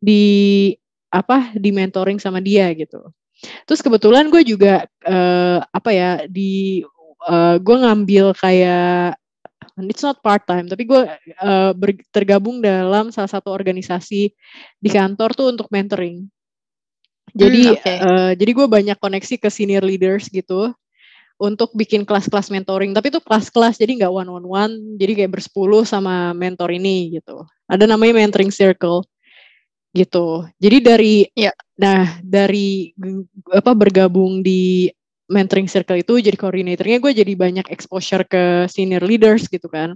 di 0.01 0.73
apa 1.13 1.53
di 1.55 1.71
mentoring 1.71 2.17
sama 2.17 2.41
dia 2.41 2.73
gitu. 2.73 3.13
Terus 3.69 3.81
kebetulan 3.81 4.29
gue 4.33 4.43
juga 4.45 4.89
uh, 5.05 5.61
apa 5.71 5.91
ya 5.93 6.11
di 6.25 6.85
uh, 7.29 7.57
gue 7.61 7.77
ngambil 7.77 8.37
kayak 8.37 9.17
it's 9.89 10.05
not 10.05 10.21
part 10.21 10.45
time 10.45 10.69
tapi 10.69 10.85
gue 10.85 11.03
uh, 11.41 11.73
tergabung 12.13 12.61
dalam 12.61 13.09
salah 13.13 13.31
satu 13.31 13.49
organisasi 13.53 14.33
di 14.81 14.89
kantor 14.91 15.37
tuh 15.37 15.47
untuk 15.53 15.69
mentoring. 15.69 16.29
Jadi 17.31 17.63
hmm, 17.71 17.77
okay. 17.79 17.99
uh, 18.03 18.33
jadi 18.35 18.51
gue 18.51 18.67
banyak 18.67 18.99
koneksi 18.99 19.39
ke 19.39 19.49
senior 19.49 19.87
leaders 19.87 20.27
gitu 20.27 20.75
untuk 21.41 21.73
bikin 21.73 22.05
kelas-kelas 22.05 22.53
mentoring 22.53 22.93
tapi 22.93 23.09
itu 23.09 23.17
kelas-kelas 23.25 23.81
jadi 23.81 24.05
nggak 24.05 24.13
one 24.13 24.29
on 24.29 24.45
one 24.45 24.75
jadi 25.01 25.25
kayak 25.25 25.41
bersepuluh 25.41 25.89
sama 25.89 26.37
mentor 26.37 26.69
ini 26.69 27.17
gitu 27.17 27.49
ada 27.65 27.89
namanya 27.89 28.21
mentoring 28.21 28.53
circle 28.53 29.09
gitu. 29.90 30.46
Jadi 30.62 30.76
dari 30.83 31.14
ya. 31.35 31.50
nah 31.81 32.20
dari 32.22 32.92
apa 33.50 33.72
bergabung 33.74 34.44
di 34.44 34.87
mentoring 35.31 35.70
circle 35.70 36.03
itu 36.03 36.18
jadi 36.18 36.35
koordinatornya 36.35 36.98
gue 36.98 37.12
jadi 37.14 37.33
banyak 37.38 37.66
exposure 37.70 38.26
ke 38.26 38.66
senior 38.66 39.03
leaders 39.07 39.46
gitu 39.46 39.70
kan. 39.70 39.94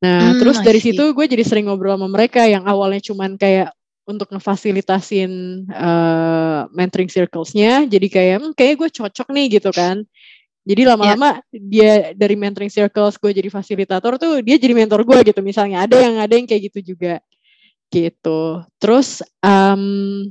Nah, 0.00 0.32
hmm, 0.32 0.40
terus 0.40 0.58
dari 0.60 0.80
situ 0.80 1.12
gue 1.12 1.26
jadi 1.28 1.44
sering 1.44 1.68
ngobrol 1.68 1.96
sama 1.96 2.08
mereka 2.08 2.44
yang 2.48 2.64
awalnya 2.64 3.00
cuman 3.04 3.36
kayak 3.36 3.72
untuk 4.06 4.30
ngefasilitasin 4.32 5.66
uh, 5.70 6.70
mentoring 6.72 7.10
circlesnya, 7.10 7.84
jadi 7.90 8.06
kayak 8.06 8.36
hmm, 8.38 8.52
kayak 8.56 8.74
gue 8.80 8.90
cocok 9.02 9.28
nih 9.32 9.60
gitu 9.60 9.70
kan. 9.72 10.02
Jadi 10.66 10.82
lama-lama 10.82 11.38
yeah. 11.54 11.62
dia 11.62 11.92
dari 12.18 12.34
mentoring 12.34 12.70
circles 12.72 13.22
gue 13.22 13.30
jadi 13.30 13.46
fasilitator 13.46 14.18
tuh 14.18 14.42
dia 14.42 14.58
jadi 14.58 14.74
mentor 14.74 15.06
gue 15.06 15.30
gitu 15.30 15.38
misalnya. 15.44 15.86
Ada 15.86 15.96
yang 16.02 16.14
ada 16.18 16.34
yang 16.34 16.46
kayak 16.46 16.74
gitu 16.74 16.94
juga 16.96 17.22
gitu. 17.90 18.62
Terus 18.80 19.22
um, 19.40 20.26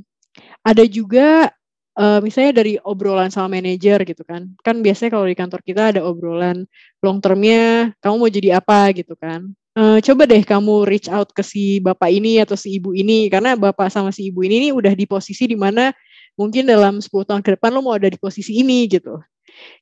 ada 0.66 0.84
juga 0.84 1.50
uh, 1.96 2.20
misalnya 2.20 2.62
dari 2.62 2.76
obrolan 2.84 3.32
sama 3.32 3.58
manajer 3.58 4.04
gitu 4.04 4.22
kan. 4.22 4.52
Kan 4.60 4.84
biasanya 4.84 5.10
kalau 5.16 5.26
di 5.26 5.36
kantor 5.36 5.60
kita 5.64 5.82
ada 5.96 6.00
obrolan 6.04 6.68
long 7.00 7.18
termnya 7.18 7.92
kamu 8.04 8.14
mau 8.20 8.30
jadi 8.30 8.60
apa 8.60 8.92
gitu 8.92 9.16
kan. 9.16 9.50
Uh, 9.76 10.00
coba 10.00 10.24
deh 10.24 10.40
kamu 10.40 10.88
reach 10.88 11.08
out 11.12 11.28
ke 11.36 11.44
si 11.44 11.84
bapak 11.84 12.08
ini 12.08 12.40
atau 12.40 12.56
si 12.56 12.80
ibu 12.80 12.96
ini 12.96 13.28
karena 13.28 13.52
bapak 13.52 13.92
sama 13.92 14.08
si 14.08 14.32
ibu 14.32 14.40
ini 14.40 14.68
nih 14.68 14.72
udah 14.72 14.96
di 14.96 15.04
posisi 15.04 15.44
di 15.44 15.52
mana 15.52 15.92
mungkin 16.32 16.64
dalam 16.64 16.96
10 17.04 17.12
tahun 17.12 17.44
ke 17.44 17.60
depan 17.60 17.76
lo 17.76 17.84
mau 17.84 17.92
ada 17.92 18.08
di 18.08 18.16
posisi 18.16 18.56
ini 18.56 18.88
gitu. 18.88 19.20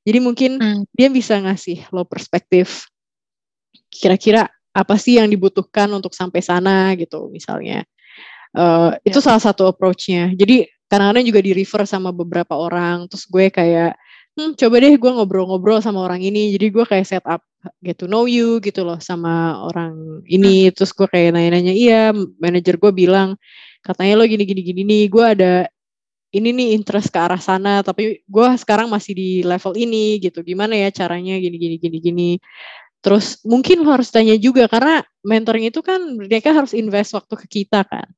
Jadi 0.07 0.19
mungkin 0.19 0.59
hmm. 0.59 0.83
dia 0.95 1.09
bisa 1.11 1.39
ngasih 1.39 1.91
lo 1.95 2.07
perspektif 2.07 2.91
kira-kira 3.91 4.51
apa 4.75 4.99
sih 4.99 5.23
yang 5.23 5.31
dibutuhkan 5.31 5.87
untuk 5.95 6.13
sampai 6.13 6.43
sana 6.43 6.93
gitu 6.99 7.31
misalnya. 7.31 7.87
Uh, 8.55 8.99
ya. 9.03 9.15
Itu 9.15 9.23
salah 9.23 9.43
satu 9.43 9.71
approach-nya. 9.71 10.35
Jadi 10.35 10.67
kadang-kadang 10.89 11.25
juga 11.27 11.41
di 11.43 11.53
refer 11.57 11.83
sama 11.89 12.15
beberapa 12.15 12.55
orang 12.55 13.11
terus 13.11 13.27
gue 13.27 13.51
kayak 13.51 13.97
hmm, 14.37 14.55
coba 14.55 14.75
deh 14.79 14.95
gue 14.95 15.11
ngobrol-ngobrol 15.11 15.81
sama 15.81 16.05
orang 16.05 16.21
ini 16.23 16.55
jadi 16.55 16.67
gue 16.71 16.85
kayak 16.87 17.07
set 17.09 17.25
up 17.27 17.43
get 17.81 17.97
to 17.97 18.07
know 18.07 18.29
you 18.29 18.61
gitu 18.61 18.85
loh 18.85 19.01
sama 19.01 19.65
orang 19.65 20.23
ini 20.29 20.69
hmm. 20.69 20.73
terus 20.77 20.93
gue 20.93 21.09
kayak 21.09 21.35
nanya-nanya 21.35 21.75
iya 21.75 22.13
manajer 22.39 22.77
gue 22.77 22.93
bilang 22.93 23.35
katanya 23.83 24.21
lo 24.21 24.25
gini 24.29 24.45
gini 24.45 24.63
gini 24.63 24.83
nih 24.85 25.05
gue 25.09 25.25
ada 25.25 25.55
ini 26.35 26.51
nih 26.51 26.69
interest 26.75 27.15
ke 27.15 27.19
arah 27.19 27.39
sana 27.39 27.81
tapi 27.83 28.23
gue 28.27 28.49
sekarang 28.59 28.91
masih 28.91 29.13
di 29.15 29.31
level 29.47 29.75
ini 29.79 30.19
gitu 30.19 30.43
gimana 30.43 30.75
ya 30.75 30.91
caranya 30.91 31.39
gini 31.39 31.57
gini 31.57 31.77
gini 31.79 31.99
gini 32.03 32.31
terus 33.05 33.37
mungkin 33.45 33.85
lo 33.85 33.93
harus 33.93 34.09
tanya 34.09 34.33
juga 34.41 34.65
karena 34.65 35.05
mentoring 35.21 35.69
itu 35.69 35.85
kan 35.85 36.01
mereka 36.17 36.57
harus 36.57 36.73
invest 36.73 37.13
waktu 37.13 37.37
ke 37.45 37.47
kita 37.61 37.85
kan 37.85 38.09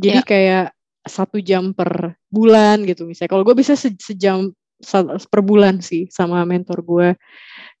jadi 0.00 0.24
ya. 0.24 0.24
kayak 0.24 0.66
satu 1.04 1.40
jam 1.40 1.72
per 1.72 2.16
bulan 2.28 2.84
gitu 2.84 3.08
misalnya. 3.08 3.32
Kalau 3.32 3.44
gue 3.44 3.56
bisa 3.56 3.76
se 3.76 3.92
sejam 4.00 4.52
per 5.28 5.40
bulan 5.44 5.80
sih 5.84 6.08
sama 6.08 6.40
mentor 6.44 6.80
gue. 6.84 7.08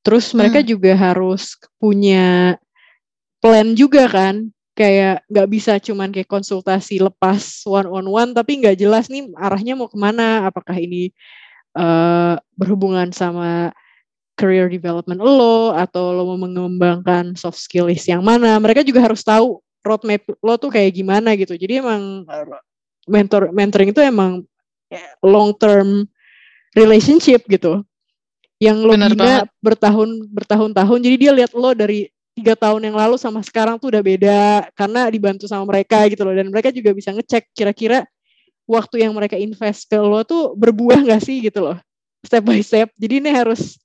Terus 0.04 0.32
mereka 0.36 0.60
hmm. 0.60 0.68
juga 0.68 0.92
harus 0.96 1.56
punya 1.76 2.56
plan 3.40 3.72
juga 3.76 4.08
kan. 4.08 4.48
Kayak 4.76 5.28
nggak 5.28 5.48
bisa 5.52 5.72
cuman 5.76 6.08
kayak 6.08 6.30
konsultasi 6.30 7.04
lepas 7.04 7.64
one 7.68 7.88
on 7.90 8.06
one 8.08 8.30
tapi 8.32 8.64
nggak 8.64 8.80
jelas 8.80 9.12
nih 9.12 9.28
arahnya 9.36 9.76
mau 9.76 9.88
ke 9.88 9.96
mana. 10.00 10.48
Apakah 10.48 10.76
ini 10.76 11.12
uh, 11.76 12.40
berhubungan 12.56 13.12
sama 13.12 13.72
career 14.40 14.72
development 14.72 15.20
lo 15.20 15.76
atau 15.76 16.16
lo 16.16 16.32
mau 16.32 16.48
mengembangkan 16.48 17.36
soft 17.36 17.60
skills 17.60 18.08
yang 18.08 18.24
mana. 18.24 18.56
Mereka 18.56 18.80
juga 18.80 19.04
harus 19.04 19.20
tahu 19.20 19.60
roadmap 19.84 20.24
lo 20.40 20.56
tuh 20.56 20.72
kayak 20.72 20.96
gimana 20.96 21.36
gitu. 21.36 21.52
Jadi 21.60 21.84
emang 21.84 22.24
mentor 23.04 23.52
mentoring 23.52 23.92
itu 23.92 24.00
emang 24.00 24.40
long 25.20 25.52
term 25.52 26.08
relationship 26.72 27.44
gitu. 27.44 27.84
Yang 28.60 28.76
lo 28.84 28.92
Bener 28.96 29.12
bina 29.12 29.34
bertahun 29.60 30.08
bertahun-tahun. 30.32 30.98
Jadi 31.04 31.16
dia 31.16 31.32
lihat 31.36 31.52
lo 31.52 31.76
dari 31.76 32.08
tiga 32.32 32.56
tahun 32.56 32.88
yang 32.88 32.96
lalu 32.96 33.20
sama 33.20 33.44
sekarang 33.44 33.76
tuh 33.76 33.92
udah 33.92 34.00
beda 34.00 34.40
karena 34.72 35.08
dibantu 35.12 35.44
sama 35.44 35.68
mereka 35.68 36.08
gitu 36.08 36.24
loh. 36.24 36.32
Dan 36.32 36.48
mereka 36.48 36.72
juga 36.72 36.96
bisa 36.96 37.12
ngecek 37.12 37.52
kira-kira 37.52 38.08
waktu 38.68 39.04
yang 39.04 39.12
mereka 39.12 39.34
invest 39.34 39.88
ke 39.90 39.98
lo 39.98 40.22
tuh 40.22 40.54
berbuah 40.56 41.02
gak 41.04 41.24
sih 41.24 41.40
gitu 41.44 41.60
loh? 41.72 41.76
Step 42.20 42.44
by 42.44 42.60
step. 42.60 42.92
Jadi 43.00 43.24
ini 43.24 43.32
harus 43.32 43.80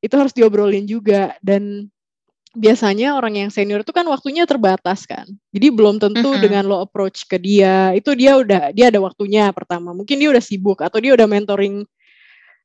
itu 0.00 0.14
harus 0.16 0.32
diobrolin 0.32 0.88
juga 0.88 1.36
dan 1.44 1.88
biasanya 2.50 3.14
orang 3.14 3.46
yang 3.46 3.50
senior 3.52 3.86
itu 3.86 3.94
kan 3.94 4.02
waktunya 4.10 4.42
terbatas 4.42 5.06
kan. 5.06 5.28
Jadi 5.54 5.66
belum 5.70 6.02
tentu 6.02 6.34
mm-hmm. 6.34 6.42
dengan 6.42 6.62
lo 6.66 6.82
approach 6.82 7.28
ke 7.30 7.38
dia, 7.38 7.94
itu 7.94 8.10
dia 8.18 8.34
udah 8.34 8.74
dia 8.74 8.90
ada 8.90 8.98
waktunya 8.98 9.54
pertama. 9.54 9.94
Mungkin 9.94 10.18
dia 10.18 10.28
udah 10.34 10.42
sibuk 10.42 10.82
atau 10.82 10.98
dia 10.98 11.14
udah 11.14 11.28
mentoring 11.30 11.86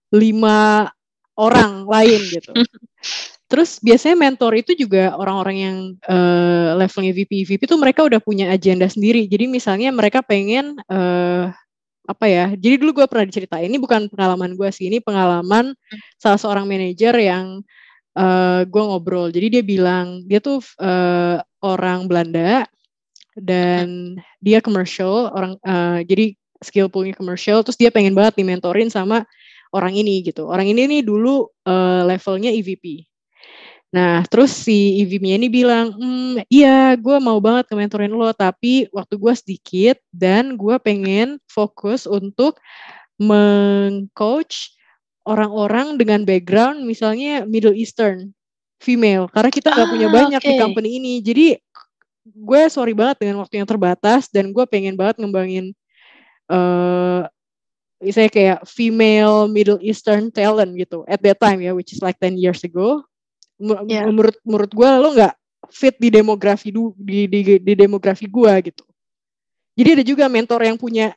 lima 0.09 0.89
orang 1.37 1.85
lain 1.85 2.21
gitu. 2.33 2.51
Terus 3.45 3.77
biasanya 3.77 4.17
mentor 4.17 4.57
itu 4.57 4.73
juga 4.73 5.13
orang-orang 5.13 5.57
yang 5.61 5.77
uh, 6.09 6.73
levelnya 6.81 7.13
VP 7.13 7.45
VP 7.45 7.61
itu 7.69 7.77
mereka 7.77 8.01
udah 8.01 8.17
punya 8.17 8.49
agenda 8.49 8.89
sendiri. 8.89 9.29
Jadi 9.29 9.45
misalnya 9.45 9.93
mereka 9.93 10.25
pengen 10.25 10.81
uh, 10.89 11.53
apa 12.05 12.25
ya? 12.29 12.45
Jadi 12.53 12.81
dulu 12.81 13.03
gue 13.03 13.05
pernah 13.09 13.25
diceritain 13.27 13.67
ini 13.67 13.81
bukan 13.81 14.07
pengalaman 14.09 14.53
gue 14.53 14.69
sih, 14.69 14.87
ini 14.89 15.01
pengalaman 15.01 15.73
salah 16.21 16.39
seorang 16.39 16.65
manajer 16.69 17.13
yang 17.17 17.65
uh, 18.17 18.23
eh, 18.23 18.61
gue 18.65 18.83
ngobrol. 18.83 19.29
Jadi 19.29 19.59
dia 19.59 19.63
bilang 19.65 20.23
dia 20.25 20.39
tuh 20.39 20.63
uh, 20.79 21.41
orang 21.61 22.07
Belanda 22.07 22.65
dan 23.35 24.15
dia 24.39 24.63
commercial 24.63 25.27
orang 25.35 25.59
uh, 25.67 25.99
jadi 26.07 26.31
skill 26.63 26.87
punya 26.87 27.11
commercial 27.11 27.59
terus 27.67 27.75
dia 27.75 27.91
pengen 27.91 28.15
banget 28.15 28.39
dimentorin 28.39 28.87
sama 28.87 29.27
orang 29.75 29.93
ini 29.99 30.23
gitu. 30.23 30.47
Orang 30.47 30.71
ini 30.71 30.87
nih 30.87 31.01
dulu 31.03 31.51
uh, 31.67 32.01
levelnya 32.07 32.53
EVP. 32.55 33.03
Nah, 33.95 34.27
terus 34.27 34.51
si 34.51 34.99
EVP-nya 34.99 35.39
ini 35.39 35.47
bilang, 35.47 35.95
hmm, 35.95 36.43
iya 36.51 36.99
gue 36.99 37.15
mau 37.23 37.39
banget 37.39 37.71
ke 37.71 37.79
mentorin 37.79 38.11
lo, 38.11 38.27
tapi 38.35 38.91
waktu 38.91 39.15
gue 39.15 39.33
sedikit 39.39 39.97
dan 40.11 40.59
gue 40.59 40.75
pengen 40.83 41.39
fokus 41.47 42.03
untuk 42.03 42.59
mengcoach 43.15 44.75
orang-orang 45.23 45.95
dengan 45.95 46.27
background 46.27 46.83
misalnya 46.83 47.47
Middle 47.47 47.73
Eastern 47.73 48.35
female 48.77 49.31
karena 49.31 49.49
kita 49.49 49.71
nggak 49.71 49.87
ah, 49.87 49.93
punya 49.95 50.07
banyak 50.11 50.41
okay. 50.43 50.49
di 50.53 50.61
company 50.61 50.89
ini 50.99 51.13
jadi 51.23 51.57
gue 52.27 52.61
sorry 52.67 52.93
banget 52.93 53.25
dengan 53.25 53.41
waktu 53.41 53.63
yang 53.63 53.69
terbatas 53.69 54.27
dan 54.29 54.51
gue 54.51 54.65
pengen 54.67 54.93
banget 54.93 55.17
ngembangin 55.23 55.71
uh, 56.51 57.25
misalnya 58.03 58.31
kayak 58.35 58.59
female 58.67 59.47
Middle 59.47 59.81
Eastern 59.81 60.29
talent 60.29 60.75
gitu 60.75 61.07
at 61.07 61.23
that 61.23 61.39
time 61.39 61.63
ya 61.63 61.71
which 61.73 61.95
is 61.95 62.03
like 62.03 62.19
10 62.21 62.35
years 62.37 62.61
ago 62.61 63.01
yeah. 63.87 64.05
menurut 64.07 64.35
menurut 64.43 64.71
gue 64.71 64.89
lo 64.99 65.09
nggak 65.15 65.33
fit 65.71 65.95
di 65.97 66.13
demografi 66.13 66.69
du, 66.69 66.93
di, 66.95 67.25
di, 67.25 67.57
di 67.57 67.73
demografi 67.73 68.29
gue 68.29 68.53
gitu 68.71 68.85
jadi 69.75 69.99
ada 69.99 70.03
juga 70.07 70.25
mentor 70.31 70.63
yang 70.63 70.79
punya 70.79 71.11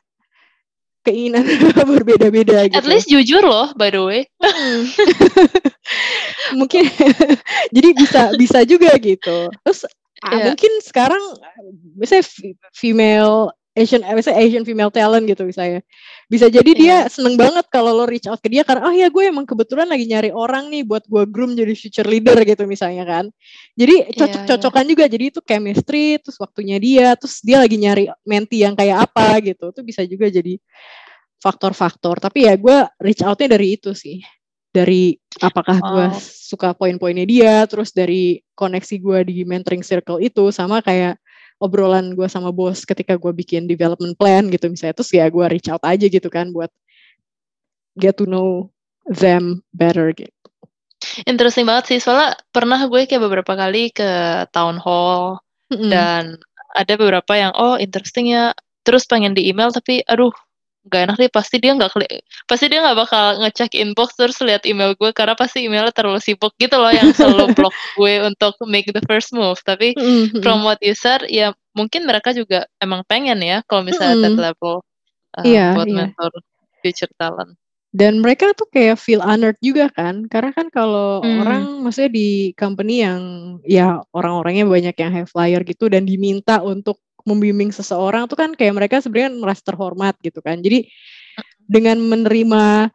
keinginan 1.03 1.47
berbeda-beda 1.95 2.67
gitu. 2.67 2.77
At 2.77 2.87
least 2.87 3.07
jujur 3.07 3.43
loh 3.43 3.71
by 3.75 3.89
the 3.89 4.03
way. 4.03 4.21
Hmm. 4.43 4.83
mungkin 6.59 6.85
jadi 7.75 7.89
bisa 7.95 8.21
bisa 8.35 8.59
juga 8.67 8.91
gitu. 8.99 9.47
Terus 9.63 9.87
yeah. 10.27 10.51
mungkin 10.51 10.71
sekarang 10.83 11.23
misalnya 11.95 12.27
female 12.75 13.55
Asian 13.79 14.03
misalnya 14.03 14.39
Asian 14.43 14.67
female 14.67 14.91
talent 14.91 15.23
gitu 15.23 15.47
misalnya. 15.47 15.79
Bisa 16.27 16.51
jadi 16.51 16.71
dia 16.75 16.87
yeah. 16.87 17.01
seneng 17.07 17.39
banget 17.39 17.65
kalau 17.71 17.95
lo 17.95 18.03
reach 18.03 18.27
out 18.27 18.43
ke 18.43 18.51
dia 18.51 18.67
karena 18.67 18.91
oh 18.91 18.93
ya 18.93 19.07
gue 19.07 19.23
emang 19.23 19.47
kebetulan 19.47 19.87
lagi 19.87 20.05
nyari 20.05 20.35
orang 20.35 20.67
nih 20.67 20.83
buat 20.83 21.07
gue 21.07 21.23
groom 21.31 21.55
jadi 21.55 21.71
future 21.73 22.05
leader 22.05 22.35
gitu 22.43 22.67
misalnya 22.67 23.07
kan. 23.07 23.31
Jadi 23.79 23.95
iya, 24.03 24.15
cocok-cocokan 24.19 24.75
yeah, 24.75 24.83
yeah. 24.83 24.91
juga 24.91 25.03
jadi 25.07 25.23
itu 25.31 25.39
chemistry 25.41 26.05
terus 26.19 26.37
waktunya 26.37 26.77
dia 26.77 27.15
terus 27.15 27.39
dia 27.39 27.57
lagi 27.63 27.79
nyari 27.79 28.11
menti 28.27 28.67
yang 28.67 28.75
kayak 28.75 29.07
apa 29.07 29.39
gitu. 29.39 29.71
Itu 29.71 29.81
bisa 29.87 30.03
juga 30.03 30.27
jadi 30.27 30.59
faktor-faktor. 31.39 32.19
Tapi 32.19 32.45
ya 32.51 32.53
gue 32.59 32.77
reach 32.99 33.23
outnya 33.23 33.55
dari 33.55 33.79
itu 33.79 33.95
sih. 33.95 34.19
Dari 34.69 35.17
apakah 35.41 35.81
gue 35.81 36.05
oh. 36.13 36.21
suka 36.21 36.77
poin-poinnya 36.77 37.25
dia, 37.25 37.65
terus 37.65 37.89
dari 37.89 38.37
koneksi 38.53 38.95
gue 39.01 39.19
di 39.25 39.41
mentoring 39.41 39.81
circle 39.81 40.21
itu 40.21 40.53
sama 40.53 40.85
kayak 40.85 41.17
obrolan 41.59 42.15
gue 42.15 42.25
sama 42.31 42.49
bos 42.55 42.87
ketika 42.87 43.19
gue 43.19 43.31
bikin 43.35 43.67
development 43.67 44.15
plan 44.15 44.47
gitu 44.47 44.71
misalnya 44.71 44.95
terus 44.95 45.11
ya 45.11 45.27
gue 45.27 45.45
reach 45.51 45.67
out 45.67 45.83
aja 45.83 46.07
gitu 46.07 46.31
kan 46.31 46.55
buat 46.55 46.71
get 47.99 48.15
to 48.15 48.23
know 48.23 48.71
them 49.05 49.59
better 49.75 50.15
gitu. 50.15 50.31
Interesting 51.23 51.67
banget 51.67 51.95
sih 51.95 51.99
soalnya 51.99 52.35
pernah 52.51 52.79
gue 52.87 53.07
kayak 53.07 53.23
beberapa 53.23 53.55
kali 53.55 53.91
ke 53.91 54.09
town 54.51 54.79
hall 54.79 55.39
mm-hmm. 55.71 55.91
dan 55.91 56.39
ada 56.75 56.93
beberapa 56.99 57.33
yang 57.35 57.51
oh 57.55 57.79
interesting 57.79 58.31
ya 58.31 58.51
terus 58.83 59.07
pengen 59.07 59.35
di 59.35 59.47
email 59.47 59.71
tapi 59.71 60.03
aduh 60.07 60.31
gak 60.89 61.07
enak 61.09 61.17
deh 61.21 61.31
pasti 61.31 61.61
dia 61.61 61.77
nggak 61.77 61.93
pasti 62.49 62.65
dia 62.67 62.81
nggak 62.81 62.97
bakal 62.97 63.39
ngecek 63.45 63.77
inbox 63.77 64.17
terus 64.17 64.41
lihat 64.41 64.65
email 64.65 64.97
gue 64.97 65.13
karena 65.13 65.37
pasti 65.37 65.69
emailnya 65.69 65.93
terlalu 65.93 66.19
sibuk 66.19 66.51
gitu 66.57 66.75
loh 66.75 66.89
yang 66.89 67.13
selalu 67.13 67.53
blok 67.57 67.75
gue 67.95 68.13
untuk 68.25 68.57
make 68.65 68.89
the 68.89 69.03
first 69.05 69.31
move 69.31 69.61
tapi 69.61 69.93
mm-hmm. 69.93 70.41
from 70.41 70.65
what 70.65 70.81
you 70.81 70.97
said 70.97 71.23
ya 71.29 71.53
mungkin 71.77 72.09
mereka 72.09 72.33
juga 72.33 72.65
emang 72.81 73.05
pengen 73.05 73.39
ya 73.39 73.61
kalau 73.69 73.85
misalnya 73.85 74.17
mm-hmm. 74.17 74.35
that 74.35 74.43
level 74.51 74.75
uh, 75.37 75.45
yeah, 75.45 75.77
buat 75.77 75.87
yeah. 75.87 75.97
mentor 76.09 76.31
future 76.81 77.11
talent 77.15 77.55
dan 77.89 78.21
mereka 78.21 78.53
tuh 78.53 78.69
kayak 78.69 79.01
feel 79.01 79.17
honored 79.17 79.57
juga 79.65 79.89
kan 79.89 80.29
karena 80.29 80.53
kan 80.53 80.69
kalau 80.69 81.25
mm. 81.25 81.41
orang 81.41 81.63
maksudnya 81.81 82.11
di 82.13 82.53
company 82.53 83.01
yang 83.01 83.21
ya 83.65 84.05
orang-orangnya 84.13 84.69
banyak 84.69 84.93
yang 84.93 85.09
high 85.09 85.25
flyer 85.25 85.65
gitu 85.65 85.89
dan 85.89 86.05
diminta 86.05 86.61
untuk 86.61 87.01
membimbing 87.29 87.69
seseorang 87.69 88.25
tuh 88.25 88.33
kan 88.33 88.57
kayak 88.57 88.73
mereka 88.73 88.97
sebenarnya 88.97 89.37
merasa 89.37 89.61
terhormat 89.61 90.17
gitu 90.25 90.41
kan. 90.41 90.57
Jadi 90.57 90.89
dengan 91.69 92.01
menerima 92.01 92.89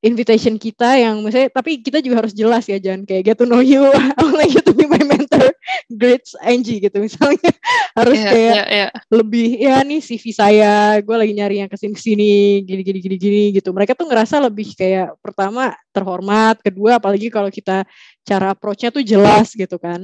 invitation 0.00 0.56
kita 0.56 0.96
yang 0.96 1.20
misalnya 1.20 1.52
tapi 1.52 1.84
kita 1.84 2.00
juga 2.00 2.24
harus 2.24 2.32
jelas 2.32 2.64
ya 2.64 2.80
jangan 2.80 3.04
kayak 3.04 3.22
get 3.32 3.36
to 3.36 3.44
know 3.44 3.60
you 3.60 3.84
I 4.18 4.22
want 4.24 4.48
you 4.48 4.64
to 4.64 4.72
be 4.72 4.88
my 4.88 5.00
mentor 5.04 5.52
great 5.92 6.24
Angie 6.40 6.80
gitu 6.80 7.04
misalnya 7.04 7.52
harus 8.00 8.16
yeah, 8.16 8.32
kayak 8.32 8.54
yeah, 8.56 8.66
yeah. 8.88 8.90
lebih 9.12 9.60
ya 9.60 9.84
nih 9.84 10.00
CV 10.00 10.24
saya 10.32 10.96
gue 11.04 11.16
lagi 11.16 11.36
nyari 11.36 11.60
yang 11.60 11.68
ke 11.68 11.76
sini 11.76 11.96
sini 12.00 12.32
gini 12.64 12.80
gini 12.80 12.98
gini 13.04 13.16
gini 13.20 13.42
gitu 13.60 13.76
mereka 13.76 13.92
tuh 13.92 14.08
ngerasa 14.08 14.40
lebih 14.40 14.72
kayak 14.72 15.20
pertama 15.20 15.76
terhormat 15.92 16.56
kedua 16.64 16.96
apalagi 16.96 17.28
kalau 17.28 17.52
kita 17.52 17.84
cara 18.24 18.56
approachnya 18.56 18.88
tuh 18.88 19.04
jelas 19.04 19.52
gitu 19.52 19.76
kan 19.76 20.00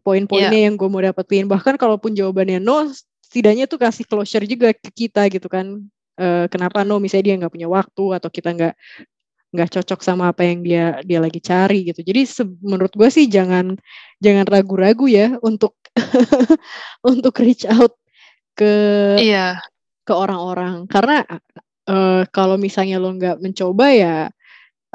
poin-poinnya 0.00 0.52
yeah. 0.52 0.66
yang 0.68 0.74
gue 0.76 0.88
mau 0.88 1.00
dapetin. 1.00 1.46
Bahkan 1.46 1.76
kalaupun 1.76 2.16
jawabannya 2.16 2.58
no 2.58 2.88
setidaknya 3.24 3.70
tuh 3.70 3.78
kasih 3.78 4.04
closure 4.08 4.44
juga 4.48 4.74
ke 4.74 4.90
kita 4.90 5.28
gitu 5.30 5.46
kan. 5.46 5.84
Uh, 6.20 6.44
kenapa 6.52 6.82
no? 6.82 7.00
Misalnya 7.00 7.24
dia 7.32 7.34
nggak 7.40 7.52
punya 7.52 7.68
waktu 7.70 8.04
atau 8.18 8.28
kita 8.28 8.50
nggak 8.52 8.74
nggak 9.50 9.70
cocok 9.70 10.00
sama 10.02 10.30
apa 10.30 10.46
yang 10.46 10.62
dia 10.62 10.84
dia 11.02 11.18
lagi 11.18 11.42
cari 11.42 11.86
gitu. 11.86 12.00
Jadi 12.02 12.26
menurut 12.62 12.92
gue 12.94 13.08
sih 13.10 13.26
jangan 13.26 13.74
jangan 14.22 14.46
ragu-ragu 14.46 15.10
ya 15.10 15.38
untuk 15.42 15.74
untuk 17.10 17.34
reach 17.42 17.66
out 17.66 17.98
ke 18.54 18.72
ke 19.18 19.44
ke 20.06 20.12
orang-orang. 20.12 20.86
Karena 20.86 21.26
uh, 21.90 22.22
kalau 22.30 22.56
misalnya 22.58 23.02
lo 23.02 23.10
nggak 23.14 23.42
mencoba 23.42 23.86
ya 23.90 24.16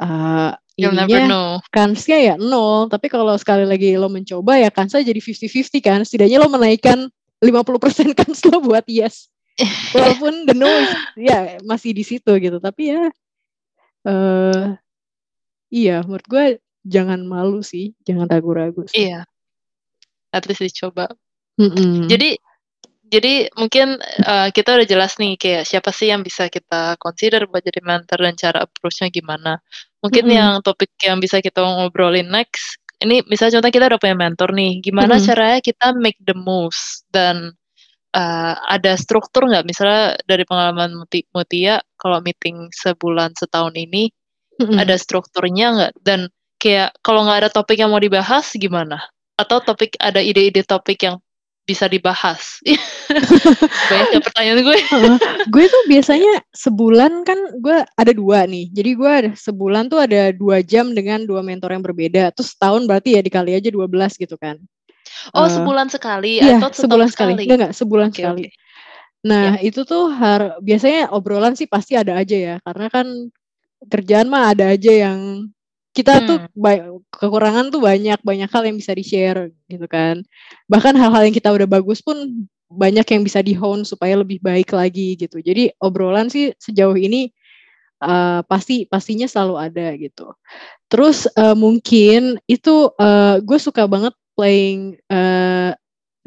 uh, 0.00 0.52
ininya 0.76 1.60
kansnya 1.72 2.18
ya 2.20 2.34
nol. 2.36 2.86
Tapi 2.92 3.08
kalau 3.08 3.32
sekali 3.40 3.64
lagi 3.64 3.96
lo 3.96 4.12
mencoba 4.12 4.60
ya 4.60 4.68
kansnya 4.68 5.02
jadi 5.02 5.20
50-50 5.20 5.80
kan. 5.80 6.00
Setidaknya 6.04 6.38
lo 6.38 6.48
menaikkan 6.52 7.08
50% 7.40 8.12
kans 8.18 8.44
lo 8.46 8.60
buat 8.60 8.84
yes. 8.86 9.32
Walaupun 9.96 10.44
the 10.44 10.52
no 10.52 10.68
ya 11.16 11.56
masih 11.64 11.96
di 11.96 12.04
situ 12.04 12.28
gitu. 12.36 12.60
Tapi 12.60 12.92
ya 12.92 13.08
uh, 14.04 14.76
iya 15.72 16.04
menurut 16.04 16.26
gue 16.28 16.44
jangan 16.84 17.24
malu 17.24 17.64
sih. 17.64 17.96
Jangan 18.04 18.28
ragu-ragu 18.28 18.84
iya. 18.92 19.24
At 20.30 20.44
least 20.44 20.60
dicoba. 20.60 21.08
Mm 21.56 21.72
-hmm. 21.72 22.04
jadi 22.12 22.36
jadi 23.06 23.46
mungkin 23.54 24.02
uh, 24.26 24.50
kita 24.50 24.74
udah 24.74 24.86
jelas 24.88 25.14
nih 25.22 25.38
kayak 25.38 25.62
siapa 25.62 25.94
sih 25.94 26.10
yang 26.10 26.26
bisa 26.26 26.50
kita 26.50 26.98
consider 26.98 27.46
buat 27.46 27.62
jadi 27.62 27.78
mentor 27.82 28.18
dan 28.18 28.34
cara 28.34 28.58
approach-nya 28.66 29.14
gimana. 29.14 29.62
Mungkin 30.02 30.26
mm 30.26 30.30
-hmm. 30.30 30.38
yang 30.38 30.52
topik 30.66 30.90
yang 31.02 31.22
bisa 31.22 31.38
kita 31.38 31.62
ngobrolin 31.62 32.26
next, 32.26 32.82
ini 32.98 33.22
misalnya 33.30 33.58
contoh 33.58 33.70
kita 33.70 33.86
udah 33.94 34.00
punya 34.02 34.16
mentor 34.18 34.50
nih, 34.50 34.82
gimana 34.82 35.16
mm 35.16 35.20
-hmm. 35.22 35.28
caranya 35.30 35.58
kita 35.62 35.86
make 35.94 36.18
the 36.26 36.34
moves 36.34 37.06
dan 37.14 37.54
uh, 38.16 38.54
ada 38.66 38.98
struktur 38.98 39.46
nggak? 39.46 39.64
Misalnya 39.68 40.18
dari 40.26 40.42
pengalaman 40.42 41.06
Mutia, 41.30 41.78
kalau 42.00 42.18
meeting 42.24 42.72
sebulan 42.74 43.38
setahun 43.38 43.74
ini, 43.78 44.10
mm 44.58 44.66
-hmm. 44.66 44.76
ada 44.82 44.98
strukturnya 44.98 45.66
nggak? 45.78 45.92
Dan 46.02 46.20
kayak 46.58 46.96
kalau 47.06 47.22
nggak 47.22 47.46
ada 47.46 47.50
topik 47.54 47.78
yang 47.78 47.94
mau 47.94 48.02
dibahas 48.02 48.50
gimana? 48.58 48.98
Atau 49.38 49.62
topik 49.62 49.94
ada 50.00 50.18
ide-ide 50.18 50.64
topik 50.64 51.04
yang 51.04 51.20
bisa 51.66 51.90
dibahas? 51.90 52.62
Banyak 53.90 54.22
pertanyaan 54.22 54.62
gue. 54.62 54.78
gue 55.54 55.64
tuh 55.66 55.82
biasanya 55.90 56.40
sebulan 56.54 57.26
kan 57.26 57.38
gue 57.58 57.82
ada 57.82 58.12
dua 58.14 58.46
nih. 58.46 58.70
Jadi 58.70 58.90
gue 58.94 59.10
ada 59.10 59.30
sebulan 59.34 59.90
tuh 59.90 60.06
ada 60.06 60.30
dua 60.30 60.62
jam 60.62 60.94
dengan 60.94 61.26
dua 61.26 61.42
mentor 61.42 61.74
yang 61.74 61.82
berbeda. 61.82 62.30
Terus 62.32 62.54
setahun 62.54 62.86
berarti 62.86 63.18
ya 63.18 63.20
dikali 63.20 63.58
aja 63.58 63.68
12 63.68 63.82
gitu 64.22 64.38
kan. 64.38 64.56
Oh 65.34 65.44
uh, 65.44 65.50
sebulan 65.50 65.90
sekali 65.90 66.38
iya, 66.38 66.62
atau 66.62 66.70
sebulan 66.70 67.10
sekali? 67.10 67.34
sekali? 67.34 67.42
Enggak 67.50 67.58
enggak 67.58 67.74
sebulan 67.74 68.08
okay, 68.08 68.16
sekali. 68.22 68.44
Okay. 68.46 68.52
Nah 69.26 69.46
ya. 69.58 69.66
itu 69.66 69.80
tuh 69.82 70.04
har 70.14 70.40
biasanya 70.62 71.10
obrolan 71.10 71.58
sih 71.58 71.66
pasti 71.66 71.98
ada 71.98 72.14
aja 72.14 72.36
ya. 72.36 72.56
Karena 72.62 72.86
kan 72.86 73.06
kerjaan 73.90 74.30
mah 74.30 74.54
ada 74.54 74.70
aja 74.70 74.92
yang 74.92 75.50
kita 75.96 76.20
hmm. 76.20 76.26
tuh 76.28 76.38
kekurangan 77.08 77.72
tuh 77.72 77.80
banyak 77.80 78.20
banyak 78.20 78.50
hal 78.52 78.62
yang 78.68 78.76
bisa 78.76 78.92
di 78.92 79.00
share 79.00 79.48
gitu 79.72 79.86
kan. 79.88 80.20
Bahkan 80.68 80.92
hal-hal 80.92 81.24
yang 81.24 81.32
kita 81.32 81.48
udah 81.48 81.64
bagus 81.64 82.04
pun 82.04 82.44
banyak 82.68 83.06
yang 83.08 83.22
bisa 83.24 83.40
di 83.40 83.56
hone 83.56 83.88
supaya 83.88 84.20
lebih 84.20 84.44
baik 84.44 84.76
lagi 84.76 85.16
gitu. 85.16 85.40
Jadi 85.40 85.72
obrolan 85.80 86.28
sih 86.28 86.52
sejauh 86.60 86.98
ini 87.00 87.32
uh, 88.04 88.44
pasti 88.44 88.84
pastinya 88.84 89.24
selalu 89.24 89.54
ada 89.56 89.86
gitu. 89.96 90.36
Terus 90.92 91.24
uh, 91.32 91.56
mungkin 91.56 92.36
itu 92.44 92.92
uh, 93.00 93.40
gue 93.40 93.58
suka 93.58 93.88
banget 93.88 94.12
playing 94.36 95.00
uh, 95.08 95.72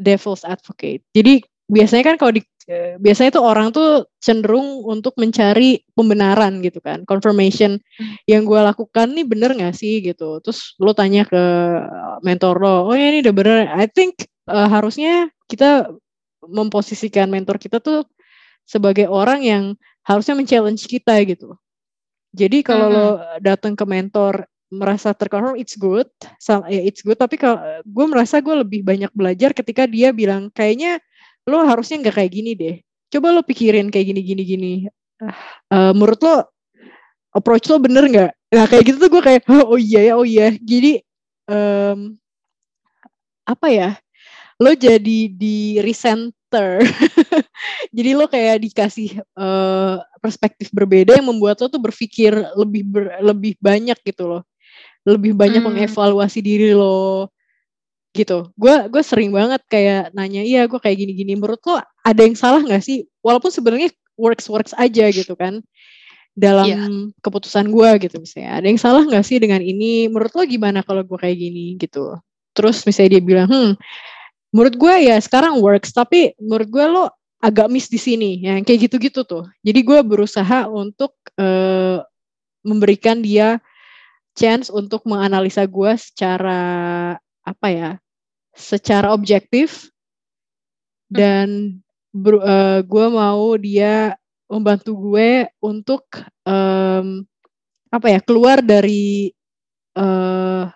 devil's 0.00 0.42
advocate. 0.42 1.04
Jadi 1.14 1.46
biasanya 1.70 2.04
kan 2.12 2.16
kalau 2.18 2.32
di 2.34 2.42
Eh, 2.70 2.94
biasanya 3.02 3.34
tuh 3.34 3.42
orang 3.42 3.74
tuh 3.74 4.06
cenderung 4.22 4.86
untuk 4.86 5.18
mencari 5.18 5.82
pembenaran 5.90 6.62
gitu 6.62 6.78
kan, 6.78 7.02
confirmation 7.02 7.82
hmm. 7.82 8.14
yang 8.30 8.46
gue 8.46 8.62
lakukan 8.62 9.10
nih 9.10 9.26
bener 9.26 9.58
gak 9.58 9.74
sih 9.74 9.98
gitu. 9.98 10.38
Terus 10.38 10.78
lo 10.78 10.94
tanya 10.94 11.26
ke 11.26 11.42
mentor 12.22 12.62
lo, 12.62 12.86
oh 12.86 12.94
ya 12.94 13.10
ini 13.10 13.26
udah 13.26 13.34
bener. 13.34 13.56
I 13.74 13.90
think 13.90 14.22
uh, 14.46 14.70
harusnya 14.70 15.34
kita 15.50 15.90
memposisikan 16.46 17.26
mentor 17.26 17.58
kita 17.58 17.82
tuh 17.82 18.06
sebagai 18.62 19.10
orang 19.10 19.42
yang 19.42 19.64
harusnya 20.06 20.38
men-challenge 20.38 20.86
kita 20.86 21.26
gitu. 21.26 21.58
Jadi 22.38 22.62
kalau 22.62 22.86
mm 22.86 22.94
-hmm. 22.94 23.02
lo 23.02 23.40
datang 23.42 23.74
ke 23.74 23.82
mentor 23.82 24.46
merasa 24.70 25.10
terkonfirm 25.10 25.58
it's 25.58 25.74
good, 25.74 26.06
ya 26.70 26.80
it's 26.86 27.02
good. 27.02 27.18
Tapi 27.18 27.34
kalau 27.34 27.58
gue 27.82 28.06
merasa 28.06 28.38
gue 28.38 28.62
lebih 28.62 28.86
banyak 28.86 29.10
belajar 29.10 29.50
ketika 29.50 29.90
dia 29.90 30.14
bilang 30.14 30.54
kayaknya 30.54 31.02
lo 31.48 31.64
harusnya 31.64 32.02
nggak 32.02 32.16
kayak 32.20 32.32
gini 32.32 32.52
deh. 32.56 32.76
Coba 33.10 33.32
lo 33.32 33.42
pikirin 33.42 33.88
kayak 33.88 34.06
gini 34.12 34.20
gini 34.22 34.42
gini. 34.42 34.72
Uh, 35.70 35.92
menurut 35.92 36.20
lo 36.22 36.36
approach 37.34 37.68
lo 37.70 37.78
bener 37.80 38.04
nggak? 38.06 38.30
Nah 38.54 38.64
kayak 38.66 38.84
gitu 38.90 38.96
tuh 39.06 39.10
gue 39.18 39.22
kayak 39.22 39.42
oh 39.48 39.78
iya 39.78 40.10
ya 40.10 40.14
oh 40.18 40.26
iya. 40.26 40.54
Jadi 40.58 41.00
um, 41.50 42.14
apa 43.46 43.66
ya? 43.70 43.90
Lo 44.60 44.76
jadi 44.76 45.30
di 45.32 45.80
recenter. 45.80 46.84
Jadi 47.96 48.10
lo 48.12 48.26
kayak 48.26 48.66
dikasih 48.66 49.22
uh, 49.38 50.02
perspektif 50.18 50.68
berbeda 50.74 51.14
yang 51.16 51.30
membuat 51.30 51.62
lo 51.62 51.70
tuh 51.70 51.78
berpikir 51.78 52.34
lebih 52.58 52.82
ber, 52.84 53.04
lebih 53.22 53.54
banyak 53.62 53.96
gitu 54.02 54.26
loh. 54.26 54.42
Lebih 55.06 55.32
banyak 55.32 55.62
hmm. 55.62 55.70
mengevaluasi 55.70 56.42
diri 56.44 56.74
lo 56.76 57.30
gitu. 58.10 58.50
Gue 58.58 58.74
gue 58.90 59.02
sering 59.02 59.30
banget 59.30 59.62
kayak 59.70 60.10
nanya, 60.14 60.42
iya 60.42 60.66
gue 60.66 60.78
kayak 60.82 60.98
gini-gini. 60.98 61.38
Menurut 61.38 61.62
lo 61.66 61.78
ada 61.80 62.20
yang 62.20 62.34
salah 62.34 62.60
nggak 62.62 62.82
sih? 62.82 63.06
Walaupun 63.22 63.50
sebenarnya 63.54 63.90
works 64.18 64.46
works 64.50 64.74
aja 64.76 65.08
gitu 65.08 65.32
kan 65.38 65.62
dalam 66.36 66.66
yeah. 66.66 66.88
keputusan 67.22 67.70
gue 67.70 67.90
gitu 68.06 68.16
misalnya. 68.22 68.60
Ada 68.60 68.66
yang 68.66 68.80
salah 68.80 69.02
nggak 69.06 69.24
sih 69.26 69.38
dengan 69.38 69.62
ini? 69.62 70.10
Menurut 70.10 70.32
lo 70.34 70.42
gimana 70.46 70.80
kalau 70.82 71.02
gue 71.06 71.18
kayak 71.18 71.38
gini 71.38 71.78
gitu? 71.78 72.18
Terus 72.54 72.82
misalnya 72.82 73.18
dia 73.18 73.22
bilang, 73.22 73.48
hmm, 73.48 73.78
menurut 74.50 74.74
gue 74.74 74.94
ya 75.06 75.16
sekarang 75.22 75.62
works, 75.62 75.94
tapi 75.94 76.34
menurut 76.42 76.68
gue 76.68 76.84
lo 76.86 77.04
agak 77.40 77.72
miss 77.72 77.88
di 77.88 77.96
sini, 77.96 78.42
yang 78.44 78.60
kayak 78.66 78.90
gitu-gitu 78.90 79.24
tuh. 79.24 79.48
Jadi 79.64 79.80
gue 79.80 79.98
berusaha 80.04 80.68
untuk 80.68 81.16
uh, 81.40 82.04
memberikan 82.60 83.24
dia 83.24 83.56
chance 84.36 84.68
untuk 84.68 85.08
menganalisa 85.08 85.64
gue 85.64 85.92
secara 85.96 86.60
apa 87.44 87.66
ya 87.72 87.90
secara 88.54 89.14
objektif 89.14 89.88
hmm. 91.08 91.14
dan 91.14 91.48
uh, 92.14 92.40
eh, 92.40 92.78
gue 92.84 93.06
mau 93.08 93.54
dia 93.56 94.18
membantu 94.50 94.98
gue 94.98 95.46
untuk 95.62 96.02
um, 96.42 97.22
apa 97.90 98.06
ya 98.10 98.20
keluar 98.22 98.58
dari 98.62 99.30
uh, 99.94 100.66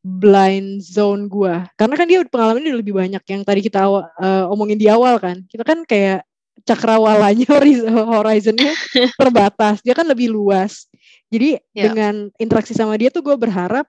blind 0.00 0.80
zone 0.80 1.28
gue 1.28 1.54
karena 1.76 1.94
kan 1.96 2.06
dia 2.08 2.24
pengalaman 2.24 2.64
ini 2.64 2.80
lebih 2.80 2.96
banyak 2.96 3.20
yang 3.28 3.42
tadi 3.44 3.60
kita 3.60 3.84
awal, 3.84 4.08
uh, 4.16 4.48
omongin 4.48 4.80
di 4.80 4.88
awal 4.88 5.20
kan 5.20 5.44
kita 5.52 5.64
kan 5.68 5.84
kayak 5.84 6.24
cakrawalanya 6.64 7.48
horizonnya 8.16 8.72
terbatas 9.20 9.84
dia 9.84 9.92
kan 9.92 10.08
lebih 10.08 10.32
luas 10.32 10.88
jadi 11.28 11.60
yeah. 11.76 11.92
dengan 11.92 12.32
interaksi 12.40 12.72
sama 12.72 12.96
dia 12.96 13.12
tuh 13.12 13.20
gue 13.20 13.36
berharap 13.36 13.84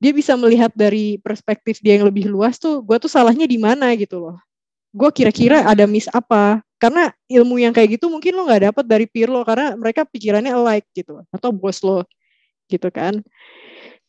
dia 0.00 0.12
bisa 0.16 0.32
melihat 0.34 0.72
dari 0.72 1.20
perspektif 1.20 1.78
dia 1.84 2.00
yang 2.00 2.08
lebih 2.08 2.26
luas 2.32 2.56
tuh 2.56 2.80
gue 2.80 2.96
tuh 2.96 3.12
salahnya 3.12 3.44
di 3.44 3.60
mana 3.60 3.92
gitu 3.94 4.16
loh. 4.16 4.36
Gue 4.90 5.12
kira-kira 5.12 5.68
ada 5.68 5.84
miss 5.84 6.08
apa? 6.10 6.64
Karena 6.80 7.12
ilmu 7.28 7.60
yang 7.60 7.76
kayak 7.76 8.00
gitu 8.00 8.08
mungkin 8.08 8.32
lo 8.32 8.48
nggak 8.48 8.72
dapat 8.72 8.84
dari 8.88 9.04
peer 9.04 9.28
lo 9.28 9.44
karena 9.44 9.76
mereka 9.76 10.08
pikirannya 10.08 10.56
alike 10.56 10.88
gitu 10.96 11.20
atau 11.28 11.52
bos 11.52 11.84
lo 11.84 12.08
gitu 12.72 12.88
kan. 12.88 13.20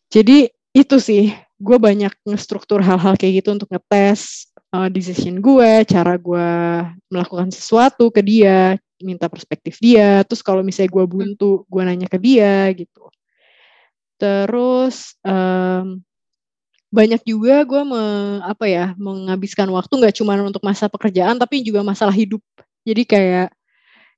Jadi 0.08 0.48
itu 0.72 0.96
sih 1.04 1.36
gue 1.60 1.78
banyak 1.78 2.16
ngestruktur 2.24 2.80
hal-hal 2.80 3.20
kayak 3.20 3.44
gitu 3.44 3.52
untuk 3.52 3.68
ngetes 3.68 4.48
uh, 4.72 4.88
decision 4.88 5.44
gue 5.44 5.84
cara 5.84 6.16
gue 6.16 6.50
melakukan 7.12 7.52
sesuatu 7.52 8.08
ke 8.08 8.24
dia 8.24 8.80
minta 9.04 9.28
perspektif 9.28 9.76
dia. 9.84 10.24
Terus 10.24 10.40
kalau 10.40 10.64
misalnya 10.64 10.96
gue 10.96 11.06
buntu 11.06 11.68
gue 11.68 11.82
nanya 11.84 12.08
ke 12.08 12.16
dia 12.16 12.72
gitu 12.72 13.12
Terus 14.22 15.18
um, 15.26 15.98
banyak 16.94 17.26
juga 17.26 17.66
gue 17.66 17.82
me, 17.82 18.04
apa 18.46 18.70
ya 18.70 18.86
menghabiskan 19.02 19.66
waktu 19.74 19.90
nggak 19.98 20.16
cuma 20.22 20.38
untuk 20.38 20.62
masa 20.62 20.86
pekerjaan 20.86 21.42
tapi 21.42 21.66
juga 21.66 21.82
masalah 21.82 22.14
hidup. 22.14 22.44
Jadi 22.86 23.02
kayak 23.02 23.50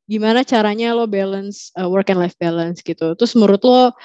gimana 0.04 0.44
caranya 0.44 0.92
lo 0.92 1.08
balance 1.08 1.72
uh, 1.80 1.88
work 1.88 2.12
and 2.12 2.20
life 2.20 2.36
balance 2.36 2.84
gitu. 2.84 3.16
Terus 3.16 3.32
menurut 3.40 3.64
lo 3.64 3.96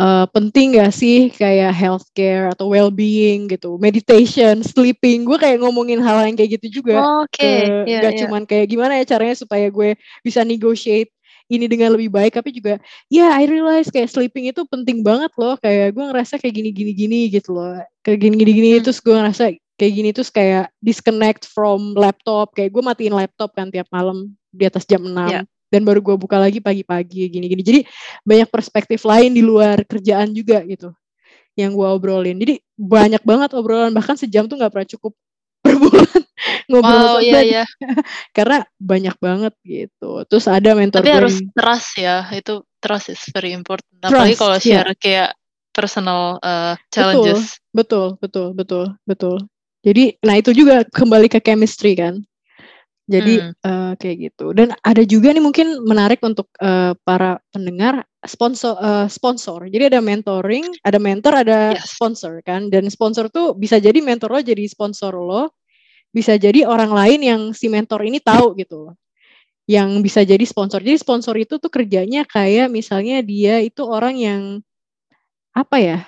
uh, 0.00 0.24
penting 0.32 0.80
gak 0.80 0.92
sih 0.96 1.28
kayak 1.28 1.76
healthcare 1.76 2.48
atau 2.56 2.72
well-being 2.72 3.52
gitu, 3.52 3.76
meditation, 3.76 4.64
sleeping. 4.64 5.28
Gue 5.28 5.36
kayak 5.36 5.60
ngomongin 5.60 6.00
hal 6.00 6.24
yang 6.24 6.36
kayak 6.38 6.56
gitu 6.60 6.80
juga. 6.80 7.02
Oh, 7.02 7.28
Oke. 7.28 7.36
Okay. 7.36 7.58
Uh, 7.68 7.84
yeah, 7.84 8.00
gak 8.00 8.12
yeah. 8.16 8.20
cuman 8.24 8.42
kayak 8.48 8.66
gimana 8.72 8.96
ya 8.96 9.04
caranya 9.04 9.36
supaya 9.36 9.68
gue 9.68 9.98
bisa 10.24 10.40
negotiate 10.46 11.12
ini 11.50 11.66
dengan 11.66 11.94
lebih 11.94 12.12
baik 12.12 12.38
tapi 12.38 12.54
juga 12.54 12.78
ya 13.10 13.26
yeah, 13.26 13.30
I 13.34 13.48
realize 13.48 13.88
kayak 13.88 14.10
sleeping 14.10 14.50
itu 14.50 14.62
penting 14.68 15.02
banget 15.02 15.32
loh. 15.38 15.58
Kayak 15.58 15.96
gue 15.96 16.04
ngerasa 16.10 16.34
kayak 16.38 16.54
gini 16.54 16.70
gini 16.70 16.92
gini 16.92 17.20
gitu 17.30 17.54
loh. 17.56 17.80
Kayak 18.04 18.18
gini 18.28 18.34
gini 18.38 18.52
gini 18.52 18.68
hmm. 18.78 18.84
terus 18.84 18.98
gue 19.02 19.14
ngerasa 19.14 19.44
kayak 19.78 19.92
gini 19.92 20.08
terus 20.14 20.30
kayak 20.30 20.70
disconnect 20.78 21.48
from 21.48 21.96
laptop. 21.98 22.52
Kayak 22.54 22.70
gue 22.74 22.82
matiin 22.82 23.14
laptop 23.14 23.50
kan 23.56 23.72
tiap 23.72 23.88
malam 23.90 24.30
di 24.52 24.64
atas 24.68 24.84
jam 24.84 25.00
6 25.00 25.10
yeah. 25.32 25.44
dan 25.72 25.80
baru 25.82 26.04
gue 26.04 26.16
buka 26.20 26.36
lagi 26.36 26.60
pagi-pagi 26.60 27.32
gini-gini 27.32 27.64
jadi 27.64 27.80
banyak 28.20 28.52
perspektif 28.52 29.00
lain 29.08 29.32
di 29.32 29.40
luar 29.40 29.80
kerjaan 29.88 30.28
juga 30.36 30.60
gitu 30.68 30.92
yang 31.56 31.72
gue 31.76 31.88
obrolin. 31.88 32.36
Jadi 32.40 32.60
banyak 32.76 33.22
banget 33.24 33.50
obrolan 33.52 33.92
bahkan 33.92 34.16
sejam 34.16 34.48
tuh 34.48 34.56
nggak 34.56 34.72
pernah 34.72 34.88
cukup 34.88 35.12
per 35.62 35.74
bulan 35.78 36.20
ngobrol 36.70 37.16
wow, 37.16 37.16
iya, 37.22 37.40
iya. 37.42 37.64
karena 38.36 38.66
banyak 38.82 39.16
banget 39.22 39.54
gitu 39.62 40.26
terus 40.26 40.50
ada 40.50 40.74
mentor 40.74 41.00
tapi 41.00 41.14
harus 41.14 41.38
trust 41.54 41.96
ya 41.96 42.26
itu 42.34 42.66
trust 42.82 43.14
is 43.14 43.22
very 43.30 43.54
important 43.54 43.94
apalagi 44.02 44.34
kalau 44.34 44.58
iya. 44.58 44.62
share 44.62 44.90
yeah. 44.90 44.98
kayak 44.98 45.30
personal 45.72 46.42
uh, 46.42 46.74
challenges 46.90 47.62
betul 47.70 48.18
betul 48.18 48.52
betul 48.52 48.92
betul 49.06 49.38
jadi 49.86 50.18
nah 50.22 50.36
itu 50.38 50.50
juga 50.52 50.82
kembali 50.90 51.30
ke 51.30 51.38
chemistry 51.38 51.94
kan 51.94 52.20
jadi 53.06 53.34
hmm. 53.50 53.52
uh, 53.66 53.92
kayak 53.98 54.16
gitu. 54.30 54.54
Dan 54.54 54.72
ada 54.80 55.02
juga 55.02 55.34
nih 55.34 55.42
mungkin 55.42 55.82
menarik 55.82 56.22
untuk 56.22 56.48
uh, 56.62 56.94
para 57.02 57.42
pendengar 57.50 58.06
sponsor 58.22 58.78
uh, 58.78 59.06
sponsor. 59.10 59.66
Jadi 59.66 59.92
ada 59.94 60.00
mentoring, 60.00 60.66
ada 60.86 60.98
mentor, 61.02 61.42
ada 61.42 61.74
yes. 61.74 61.98
sponsor 61.98 62.38
kan. 62.46 62.70
Dan 62.70 62.86
sponsor 62.88 63.26
tuh 63.28 63.58
bisa 63.58 63.82
jadi 63.82 63.98
mentor 63.98 64.30
lo 64.32 64.40
jadi 64.40 64.62
sponsor 64.70 65.12
lo, 65.18 65.52
bisa 66.14 66.38
jadi 66.38 66.64
orang 66.64 66.94
lain 66.94 67.20
yang 67.20 67.40
si 67.52 67.66
mentor 67.66 68.06
ini 68.06 68.22
tahu 68.22 68.54
gitu 68.58 68.94
Yang 69.66 69.90
bisa 70.02 70.20
jadi 70.22 70.44
sponsor. 70.46 70.82
Jadi 70.82 70.98
sponsor 70.98 71.34
itu 71.38 71.58
tuh 71.58 71.70
kerjanya 71.70 72.22
kayak 72.26 72.70
misalnya 72.70 73.22
dia 73.22 73.58
itu 73.62 73.82
orang 73.86 74.14
yang 74.18 74.42
apa 75.52 75.78
ya? 75.78 75.98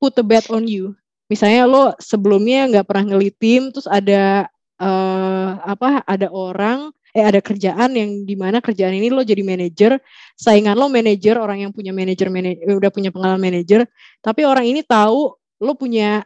put 0.00 0.16
a 0.16 0.24
bet 0.24 0.48
on 0.48 0.64
you. 0.64 0.96
Misalnya 1.28 1.68
lo 1.68 1.92
sebelumnya 2.00 2.66
nggak 2.72 2.88
pernah 2.88 3.14
ngelitim 3.14 3.70
terus 3.70 3.86
ada 3.86 4.48
uh, 4.80 5.60
apa 5.62 6.02
ada 6.08 6.32
orang 6.32 6.90
eh 7.10 7.26
ada 7.26 7.42
kerjaan 7.42 7.92
yang 7.92 8.10
di 8.22 8.38
mana 8.38 8.62
kerjaan 8.64 8.96
ini 8.96 9.12
lo 9.12 9.20
jadi 9.20 9.44
manajer. 9.44 10.00
Saingan 10.34 10.74
lo 10.78 10.88
manajer 10.88 11.36
orang 11.36 11.68
yang 11.68 11.72
punya 11.74 11.92
manajer 11.92 12.32
eh, 12.32 12.74
udah 12.74 12.90
punya 12.90 13.12
pengalaman 13.12 13.52
manajer. 13.52 13.84
Tapi 14.24 14.42
orang 14.48 14.64
ini 14.66 14.80
tahu 14.82 15.36
lo 15.60 15.72
punya 15.76 16.24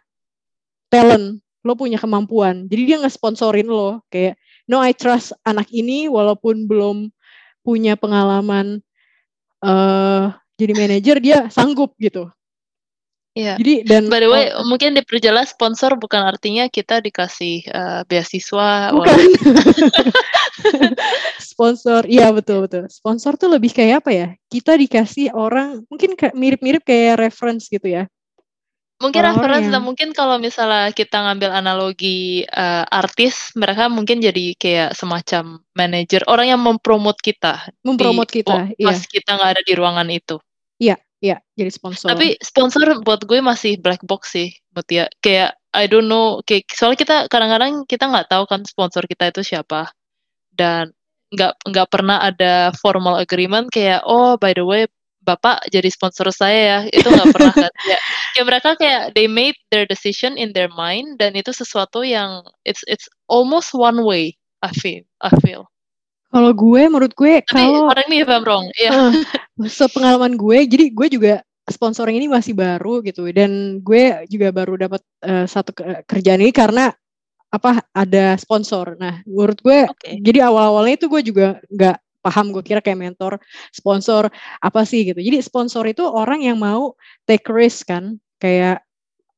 talent 0.88 1.42
lo 1.64 1.72
punya 1.74 1.96
kemampuan. 1.96 2.68
Jadi 2.68 2.82
dia 2.84 2.96
nggak 3.00 3.14
sponsorin 3.16 3.66
lo. 3.66 4.04
Kayak 4.12 4.38
no 4.70 4.80
I 4.80 4.92
trust 4.94 5.34
anak 5.44 5.68
ini 5.72 6.06
walaupun 6.08 6.68
belum 6.68 7.08
punya 7.64 7.96
pengalaman 7.96 8.84
uh, 9.64 10.36
jadi 10.60 10.72
manajer 10.76 11.16
dia 11.18 11.38
sanggup 11.48 11.96
gitu 11.96 12.28
Iya. 13.34 13.58
Jadi 13.58 13.82
dan 13.82 14.06
by 14.06 14.22
the 14.22 14.30
way 14.30 14.46
uh, 14.54 14.62
mungkin 14.62 14.94
diperjelas 14.94 15.58
sponsor 15.58 15.98
bukan 15.98 16.22
artinya 16.22 16.70
kita 16.70 17.02
dikasih 17.02 17.66
uh, 17.66 18.00
beasiswa. 18.06 18.94
Bukan. 18.94 19.10
sponsor, 21.54 22.06
iya 22.06 22.30
betul 22.30 22.62
betul. 22.62 22.86
Sponsor 22.86 23.34
tuh 23.34 23.50
lebih 23.50 23.74
kayak 23.74 24.06
apa 24.06 24.10
ya? 24.14 24.28
Kita 24.46 24.78
dikasih 24.78 25.34
orang 25.34 25.82
mungkin 25.90 26.14
mirip-mirip 26.14 26.86
kayak 26.86 27.18
reference 27.18 27.66
gitu 27.66 27.90
ya. 27.90 28.06
Mungkin 29.02 29.26
orang 29.26 29.42
reference 29.42 29.68
dan 29.74 29.82
mungkin 29.82 30.08
kalau 30.14 30.38
misalnya 30.38 30.94
kita 30.94 31.18
ngambil 31.18 31.50
analogi 31.50 32.46
uh, 32.46 32.86
artis, 32.86 33.50
mereka 33.58 33.90
mungkin 33.90 34.22
jadi 34.22 34.54
kayak 34.54 34.94
semacam 34.94 35.58
manajer, 35.74 36.22
orang 36.30 36.54
yang 36.54 36.62
mempromot 36.62 37.18
kita. 37.18 37.74
Mempromot 37.82 38.30
kita, 38.30 38.70
oh, 38.70 38.72
pas 38.86 38.98
iya. 39.02 39.10
kita 39.10 39.30
nggak 39.34 39.50
ada 39.58 39.62
di 39.66 39.74
ruangan 39.74 40.08
itu. 40.14 40.38
Iya, 40.78 40.94
Iya, 41.24 41.40
jadi 41.56 41.72
sponsor. 41.72 42.12
Tapi 42.12 42.36
sponsor 42.44 42.84
buat 43.00 43.24
gue 43.24 43.40
masih 43.40 43.80
black 43.80 44.04
box 44.04 44.36
sih, 44.36 44.52
ya. 44.92 45.08
Kayak 45.24 45.56
I 45.72 45.88
don't 45.88 46.12
know, 46.12 46.44
kayak 46.44 46.68
soalnya 46.68 47.00
kita 47.00 47.16
kadang-kadang 47.32 47.88
kita 47.88 48.12
nggak 48.12 48.28
tahu 48.28 48.44
kan 48.44 48.60
sponsor 48.68 49.08
kita 49.08 49.32
itu 49.32 49.40
siapa 49.40 49.88
dan 50.52 50.92
nggak 51.34 51.54
nggak 51.66 51.88
pernah 51.90 52.22
ada 52.22 52.70
formal 52.78 53.18
agreement 53.18 53.66
kayak 53.74 54.06
oh 54.06 54.38
by 54.38 54.54
the 54.54 54.62
way 54.62 54.86
bapak 55.24 55.58
jadi 55.72 55.88
sponsor 55.90 56.30
saya 56.30 56.60
ya 56.62 56.78
itu 56.92 57.08
nggak 57.10 57.32
pernah 57.34 57.54
kan 57.56 57.72
ya 57.90 57.98
kayak 58.36 58.46
mereka 58.46 58.70
kayak 58.78 59.02
they 59.18 59.26
made 59.26 59.56
their 59.74 59.88
decision 59.88 60.38
in 60.38 60.54
their 60.54 60.70
mind 60.70 61.18
dan 61.18 61.34
itu 61.34 61.50
sesuatu 61.50 62.06
yang 62.06 62.44
it's 62.62 62.86
it's 62.86 63.10
almost 63.26 63.74
one 63.74 64.04
way 64.06 64.36
I 64.62 64.70
feel 64.70 65.02
I 65.18 65.34
feel 65.42 65.66
kalau 66.34 66.50
gue, 66.50 66.82
menurut 66.90 67.14
gue 67.14 67.46
kalau 67.46 67.86
orang 67.86 68.06
ini 68.10 68.26
if 68.26 68.30
wrong, 68.42 68.66
ya. 68.74 68.90
Uh, 68.90 69.14
sepengalaman 69.70 70.34
gue, 70.34 70.66
jadi 70.66 70.90
gue 70.90 71.08
juga 71.08 71.34
sponsoring 71.70 72.20
ini 72.20 72.28
masih 72.28 72.52
baru 72.52 73.00
gitu 73.00 73.24
dan 73.32 73.80
gue 73.80 74.26
juga 74.28 74.52
baru 74.52 74.76
dapat 74.76 75.00
uh, 75.24 75.48
satu 75.48 75.72
kerjaan 76.04 76.44
ini 76.44 76.52
karena 76.52 76.92
apa 77.48 77.80
ada 77.94 78.34
sponsor. 78.36 78.98
Nah, 78.98 79.22
menurut 79.24 79.62
gue 79.62 79.86
okay. 79.86 80.18
jadi 80.20 80.50
awal-awalnya 80.50 80.98
itu 80.98 81.06
gue 81.06 81.22
juga 81.22 81.46
nggak 81.70 81.96
paham 82.24 82.50
gue 82.50 82.64
kira 82.64 82.80
kayak 82.82 82.98
mentor 82.98 83.38
sponsor 83.70 84.28
apa 84.60 84.80
sih 84.84 85.06
gitu. 85.06 85.22
Jadi 85.22 85.38
sponsor 85.40 85.86
itu 85.86 86.02
orang 86.04 86.42
yang 86.42 86.58
mau 86.58 86.98
take 87.24 87.46
risk 87.48 87.88
kan 87.88 88.18
kayak 88.42 88.82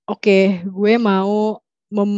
oke 0.09 0.23
okay, 0.23 0.65
gue 0.65 0.95
mau 0.97 1.61
mem 1.93 2.13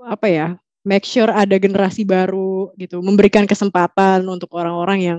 apa 0.00 0.26
ya 0.30 0.48
make 0.86 1.04
sure 1.04 1.28
ada 1.28 1.56
generasi 1.60 2.08
baru 2.08 2.72
gitu, 2.80 3.04
memberikan 3.04 3.44
kesempatan 3.44 4.24
untuk 4.24 4.48
orang-orang 4.56 4.98
yang 5.00 5.18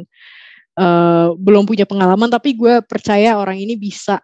uh, 0.78 1.34
belum 1.38 1.70
punya 1.70 1.86
pengalaman, 1.86 2.30
tapi 2.30 2.58
gue 2.58 2.82
percaya 2.86 3.38
orang 3.38 3.62
ini 3.62 3.78
bisa 3.78 4.22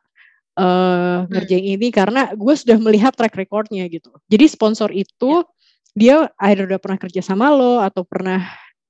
uh, 0.58 1.30
ngerjain 1.30 1.78
ini 1.78 1.88
karena 1.94 2.34
gue 2.34 2.56
sudah 2.58 2.78
melihat 2.82 3.14
track 3.14 3.38
recordnya 3.38 3.86
gitu. 3.88 4.10
Jadi 4.28 4.46
sponsor 4.50 4.90
itu 4.92 5.46
yeah. 5.46 5.46
dia 5.94 6.16
either 6.50 6.66
udah 6.66 6.82
pernah 6.82 7.00
kerja 7.00 7.22
sama 7.22 7.54
lo 7.54 7.80
atau 7.82 8.02
pernah 8.02 8.46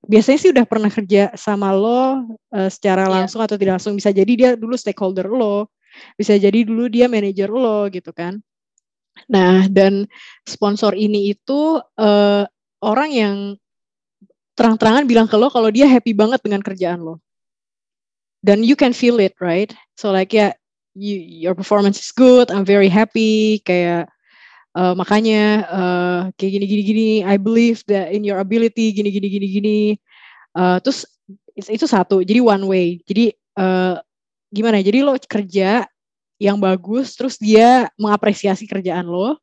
biasanya 0.08 0.38
sih 0.40 0.50
udah 0.54 0.64
pernah 0.64 0.88
kerja 0.88 1.34
sama 1.36 1.74
lo 1.74 2.24
uh, 2.54 2.70
secara 2.72 3.06
iya. 3.06 3.12
langsung 3.20 3.44
yeah. 3.44 3.48
atau 3.50 3.56
tidak 3.60 3.72
langsung 3.80 3.94
bisa 3.98 4.10
jadi 4.10 4.32
dia 4.32 4.50
dulu 4.56 4.74
stakeholder 4.74 5.28
lo, 5.28 5.68
bisa 6.16 6.34
jadi 6.38 6.64
dulu 6.64 6.88
dia 6.88 7.06
manajer 7.06 7.52
lo 7.52 7.86
gitu 7.92 8.10
kan. 8.16 8.40
Nah, 9.26 9.66
dan 9.66 10.06
sponsor 10.46 10.94
ini 10.94 11.34
itu 11.34 11.82
uh, 11.98 12.44
orang 12.78 13.10
yang 13.10 13.36
terang-terangan 14.54 15.06
bilang 15.06 15.26
ke 15.26 15.34
lo 15.38 15.50
kalau 15.50 15.70
dia 15.70 15.86
happy 15.86 16.14
banget 16.14 16.42
dengan 16.42 16.62
kerjaan 16.62 17.02
lo. 17.02 17.22
Dan 18.38 18.62
you 18.62 18.78
can 18.78 18.94
feel 18.94 19.18
it, 19.18 19.34
right? 19.42 19.74
So 19.98 20.14
like 20.14 20.30
ya, 20.30 20.50
yeah, 20.50 20.52
you, 20.94 21.16
your 21.46 21.54
performance 21.58 21.98
is 21.98 22.10
good, 22.14 22.50
I'm 22.50 22.66
very 22.66 22.90
happy, 22.90 23.62
kayak 23.66 24.10
uh, 24.78 24.94
makanya 24.94 25.66
uh, 25.66 26.20
kayak 26.38 26.58
gini 26.58 26.66
gini 26.66 26.82
gini, 26.82 27.10
I 27.26 27.38
believe 27.38 27.82
that 27.90 28.14
in 28.14 28.22
your 28.22 28.38
ability, 28.38 28.94
gini 28.94 29.10
gini 29.10 29.26
gini 29.30 29.46
gini. 29.50 29.78
Uh, 30.54 30.78
terus 30.82 31.06
itu 31.54 31.86
satu, 31.86 32.22
jadi 32.22 32.38
one 32.42 32.64
way. 32.66 32.86
Jadi 33.06 33.34
uh, 33.58 33.98
gimana? 34.54 34.78
Jadi 34.82 35.02
lo 35.02 35.18
kerja 35.18 35.86
yang 36.38 36.58
bagus 36.58 37.18
terus 37.18 37.36
dia 37.36 37.90
mengapresiasi 37.98 38.64
kerjaan 38.64 39.06
lo 39.06 39.38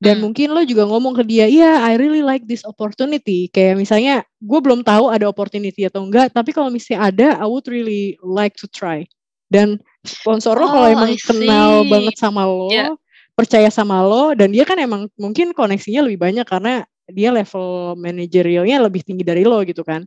dan 0.00 0.20
hmm. 0.20 0.22
mungkin 0.28 0.48
lo 0.52 0.62
juga 0.64 0.88
ngomong 0.88 1.16
ke 1.20 1.24
dia 1.24 1.44
iya 1.48 1.84
I 1.84 2.00
really 2.00 2.24
like 2.24 2.44
this 2.48 2.64
opportunity 2.64 3.48
kayak 3.52 3.76
misalnya 3.76 4.24
gue 4.40 4.60
belum 4.60 4.84
tahu 4.84 5.12
ada 5.12 5.28
opportunity 5.28 5.84
atau 5.84 6.04
enggak 6.04 6.32
tapi 6.32 6.52
kalau 6.56 6.72
misalnya 6.72 7.00
ada 7.12 7.28
I 7.40 7.46
would 7.46 7.68
really 7.68 8.16
like 8.24 8.56
to 8.60 8.66
try 8.68 9.04
dan 9.52 9.78
sponsor 10.02 10.56
lo 10.56 10.66
oh, 10.66 10.70
kalau 10.72 10.88
emang 10.90 11.12
kenal 11.20 11.84
banget 11.86 12.16
sama 12.16 12.48
lo 12.48 12.72
yeah. 12.72 12.92
percaya 13.36 13.68
sama 13.68 14.00
lo 14.02 14.32
dan 14.32 14.50
dia 14.52 14.64
kan 14.64 14.80
emang 14.80 15.08
mungkin 15.20 15.52
koneksinya 15.52 16.04
lebih 16.04 16.20
banyak 16.24 16.46
karena 16.48 16.84
dia 17.06 17.30
level 17.30 17.94
manajerialnya 17.94 18.82
lebih 18.82 19.06
tinggi 19.06 19.22
dari 19.22 19.46
lo 19.46 19.62
gitu 19.62 19.86
kan. 19.86 20.02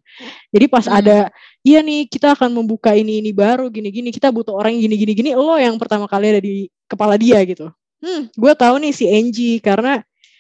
Jadi 0.52 0.66
pas 0.68 0.84
hmm. 0.84 1.00
ada 1.00 1.18
iya 1.64 1.80
nih 1.84 2.08
kita 2.08 2.36
akan 2.36 2.56
membuka 2.56 2.96
ini 2.96 3.20
ini 3.20 3.32
baru 3.36 3.68
gini-gini 3.68 4.10
kita 4.10 4.32
butuh 4.32 4.56
orang 4.56 4.76
gini 4.80 4.96
gini 4.96 5.14
gini 5.16 5.30
lo 5.36 5.56
yang 5.60 5.76
pertama 5.76 6.08
kali 6.08 6.32
ada 6.32 6.42
di 6.42 6.68
kepala 6.90 7.16
dia 7.20 7.42
gitu. 7.46 7.70
Hmm, 8.00 8.32
gue 8.32 8.54
tahu 8.56 8.76
nih 8.80 8.94
si 8.96 9.06
Angie 9.12 9.60
karena 9.60 10.00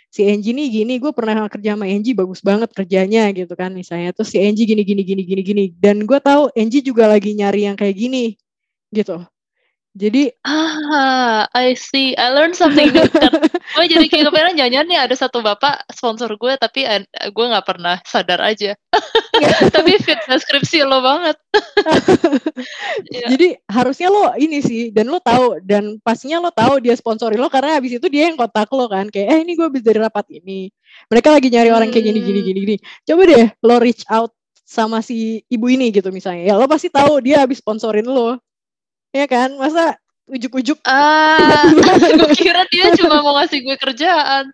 si 0.09 0.23
Angie 0.25 0.55
nih 0.55 0.67
gini 0.81 0.93
gue 0.97 1.11
pernah 1.11 1.45
kerja 1.51 1.75
sama 1.75 1.85
Angie 1.85 2.15
bagus 2.15 2.39
banget 2.39 2.71
kerjanya 2.71 3.29
gitu 3.35 3.53
kan 3.53 3.71
misalnya. 3.75 4.15
Terus 4.15 4.31
si 4.31 4.39
Angie 4.39 4.65
gini 4.65 4.81
gini 4.87 5.03
gini 5.03 5.23
gini 5.27 5.41
gini 5.43 5.63
dan 5.75 6.07
gue 6.07 6.19
tahu 6.23 6.49
Angie 6.55 6.81
juga 6.81 7.05
lagi 7.11 7.35
nyari 7.35 7.67
yang 7.67 7.75
kayak 7.75 7.95
gini 7.99 8.39
gitu 8.95 9.21
jadi 9.99 10.31
ah, 10.47 11.43
I 11.51 11.75
see. 11.75 12.15
I 12.15 12.31
learned 12.31 12.55
something 12.55 12.87
new. 12.95 13.03
gue 13.75 13.85
jadi 13.85 14.05
kayak 14.07 14.31
kepikiran 14.31 14.55
jangan 14.55 14.87
nih 14.87 14.99
ada 15.03 15.11
satu 15.11 15.43
bapak 15.43 15.83
sponsor 15.91 16.39
gue 16.39 16.55
tapi 16.55 16.87
gue 17.35 17.45
nggak 17.51 17.67
pernah 17.67 17.99
sadar 18.07 18.39
aja. 18.39 18.79
tapi 19.75 19.99
fit 19.99 20.15
deskripsi 20.23 20.87
lo 20.87 21.03
banget. 21.03 21.35
yeah. 23.11 23.27
Jadi 23.27 23.59
harusnya 23.67 24.07
lo 24.07 24.31
ini 24.39 24.63
sih 24.63 24.95
dan 24.95 25.11
lo 25.11 25.19
tahu 25.19 25.59
dan 25.67 25.99
pastinya 25.99 26.47
lo 26.47 26.55
tahu 26.55 26.79
dia 26.79 26.95
sponsori 26.95 27.35
lo 27.35 27.51
karena 27.51 27.75
habis 27.75 27.99
itu 27.99 28.07
dia 28.07 28.31
yang 28.31 28.39
kontak 28.39 28.71
lo 28.71 28.87
kan 28.87 29.11
kayak 29.11 29.27
eh 29.35 29.39
ini 29.43 29.59
gue 29.59 29.67
habis 29.67 29.83
dari 29.83 29.99
rapat 29.99 30.31
ini. 30.31 30.71
Mereka 31.11 31.27
lagi 31.27 31.51
nyari 31.51 31.75
orang 31.75 31.91
kayak 31.91 32.07
gini 32.07 32.19
gini 32.23 32.39
hmm. 32.39 32.47
gini 32.47 32.59
gini. 32.63 32.75
Coba 33.03 33.21
deh 33.27 33.47
lo 33.67 33.75
reach 33.83 34.07
out 34.07 34.31
sama 34.63 35.03
si 35.03 35.43
ibu 35.51 35.67
ini 35.67 35.91
gitu 35.91 36.07
misalnya. 36.15 36.47
Ya 36.47 36.55
lo 36.55 36.71
pasti 36.71 36.87
tahu 36.87 37.19
dia 37.19 37.43
habis 37.43 37.59
sponsorin 37.59 38.07
lo 38.07 38.39
ya 39.15 39.25
kan 39.25 39.55
masa 39.57 39.97
ujuk-ujuk 40.29 40.77
ah 40.89 41.65
gue 41.73 42.33
kira 42.37 42.65
dia 42.69 42.93
cuma 42.93 43.25
mau 43.25 43.37
ngasih 43.41 43.65
gue 43.65 43.77
kerjaan 43.81 44.53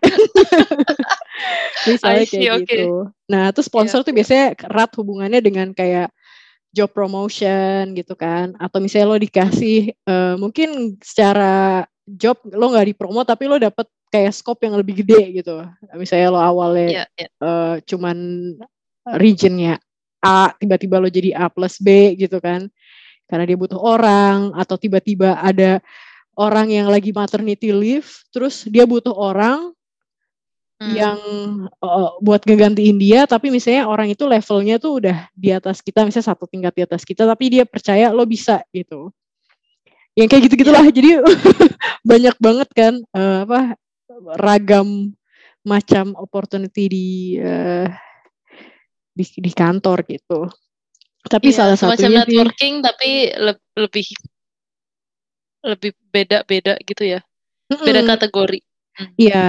misalnya 1.89 2.26
kayak 2.26 2.53
okay. 2.64 2.88
gitu 2.88 3.12
nah 3.28 3.51
terus 3.51 3.68
sponsor 3.68 3.99
yeah. 4.01 4.08
tuh 4.08 4.14
biasanya 4.16 4.45
erat 4.72 4.91
hubungannya 4.95 5.39
dengan 5.43 5.68
kayak 5.76 6.10
job 6.72 6.91
promotion 6.91 7.91
gitu 7.95 8.16
kan 8.16 8.56
atau 8.60 8.80
misalnya 8.80 9.16
lo 9.16 9.18
dikasih 9.20 9.95
uh, 10.08 10.36
mungkin 10.39 10.99
secara 11.03 11.84
job 12.08 12.39
lo 12.51 12.72
nggak 12.72 12.95
dipromo 12.95 13.24
tapi 13.28 13.47
lo 13.47 13.60
dapet 13.60 13.88
kayak 14.16 14.32
scope 14.32 14.64
yang 14.64 14.80
lebih 14.80 15.03
gede 15.03 15.43
gitu. 15.43 15.60
Misalnya 15.99 16.32
lo 16.32 16.39
awalnya 16.39 17.03
yeah, 17.03 17.08
yeah. 17.20 17.30
Uh, 17.43 17.76
cuman 17.84 18.18
regionnya 19.20 19.76
A, 20.24 20.56
tiba-tiba 20.58 20.97
lo 20.97 21.12
jadi 21.12 21.36
A 21.36 21.51
plus 21.51 21.78
B 21.84 22.16
gitu 22.16 22.39
kan. 22.39 22.72
Karena 23.26 23.44
dia 23.50 23.58
butuh 23.58 23.82
orang 23.82 24.54
atau 24.54 24.78
tiba-tiba 24.78 25.42
ada 25.42 25.82
orang 26.38 26.70
yang 26.70 26.88
lagi 26.92 27.10
maternity 27.16 27.72
leave, 27.72 28.08
terus 28.30 28.68
dia 28.70 28.84
butuh 28.86 29.16
orang 29.16 29.74
hmm. 30.78 30.94
yang 30.94 31.20
uh, 31.80 32.20
buat 32.22 32.44
ngegantiin 32.44 33.00
dia, 33.00 33.24
tapi 33.26 33.50
misalnya 33.50 33.88
orang 33.88 34.12
itu 34.12 34.28
levelnya 34.28 34.78
tuh 34.78 35.02
udah 35.02 35.18
di 35.34 35.50
atas 35.56 35.80
kita, 35.80 36.04
misalnya 36.06 36.36
satu 36.36 36.46
tingkat 36.46 36.74
di 36.76 36.84
atas 36.84 37.02
kita, 37.08 37.26
tapi 37.26 37.60
dia 37.60 37.64
percaya 37.66 38.12
lo 38.12 38.28
bisa 38.28 38.62
gitu. 38.76 39.10
Yang 40.16 40.28
kayak 40.32 40.44
gitu-gitulah. 40.48 40.86
Jadi 40.88 41.20
banyak 42.12 42.36
banget 42.40 42.70
kan 42.72 42.94
uh, 43.16 43.44
apa 43.48 43.76
ragam 44.40 45.12
macam 45.66 46.14
opportunity 46.16 46.86
di 46.88 47.08
uh, 47.42 47.90
di, 49.16 49.24
di 49.24 49.52
kantor 49.52 50.06
gitu. 50.06 50.52
Tapi 51.26 51.50
iya, 51.50 51.58
salah 51.58 51.78
satunya 51.78 51.98
macam 51.98 52.12
networking 52.22 52.74
sih, 52.80 52.86
tapi 52.86 53.10
le 53.34 53.54
lebih 53.76 54.08
lebih 55.66 55.92
beda-beda 56.14 56.78
gitu 56.86 57.04
ya. 57.04 57.20
Beda 57.70 58.06
kategori. 58.06 58.62
Hmm. 58.96 59.10
Iya. 59.18 59.46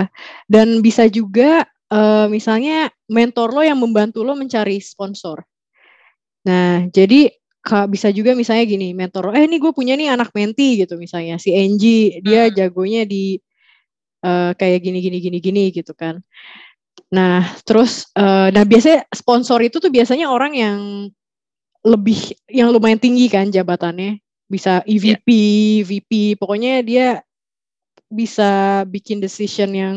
Dan 0.49 0.81
bisa 0.81 1.05
juga 1.07 1.68
uh, 1.93 2.27
misalnya 2.33 2.89
mentor 3.12 3.53
lo 3.53 3.62
yang 3.62 3.79
membantu 3.79 4.24
lo 4.24 4.33
mencari 4.33 4.81
sponsor. 4.81 5.45
Nah, 6.47 6.87
jadi 6.95 7.29
bisa 7.91 8.14
juga 8.14 8.31
misalnya 8.39 8.62
gini, 8.62 8.95
mentor, 8.95 9.35
eh 9.35 9.43
ini 9.43 9.59
gue 9.59 9.74
punya 9.74 9.99
nih 9.99 10.14
anak 10.14 10.31
menti 10.31 10.79
gitu 10.79 10.95
misalnya, 10.95 11.35
si 11.35 11.51
Angie, 11.51 12.22
dia 12.22 12.47
hmm. 12.47 12.55
jagonya 12.55 13.03
di 13.03 13.43
uh, 14.22 14.55
kayak 14.55 14.87
gini 14.87 15.03
gini 15.03 15.18
gini 15.18 15.39
gini 15.43 15.64
gitu 15.74 15.91
kan. 15.91 16.22
Nah, 17.11 17.43
terus 17.66 18.07
uh, 18.14 18.55
nah 18.55 18.62
biasanya 18.62 19.11
sponsor 19.11 19.59
itu 19.66 19.83
tuh 19.83 19.91
biasanya 19.91 20.31
orang 20.31 20.55
yang 20.55 20.79
lebih 21.87 22.34
yang 22.51 22.74
lumayan 22.74 22.99
tinggi 22.99 23.30
kan 23.30 23.47
jabatannya, 23.47 24.18
bisa 24.51 24.82
EVP, 24.82 25.28
yeah. 25.30 25.87
VP, 25.87 26.11
pokoknya 26.34 26.82
dia 26.82 27.07
bisa 28.11 28.82
bikin 28.91 29.22
decision 29.22 29.70
yang 29.70 29.97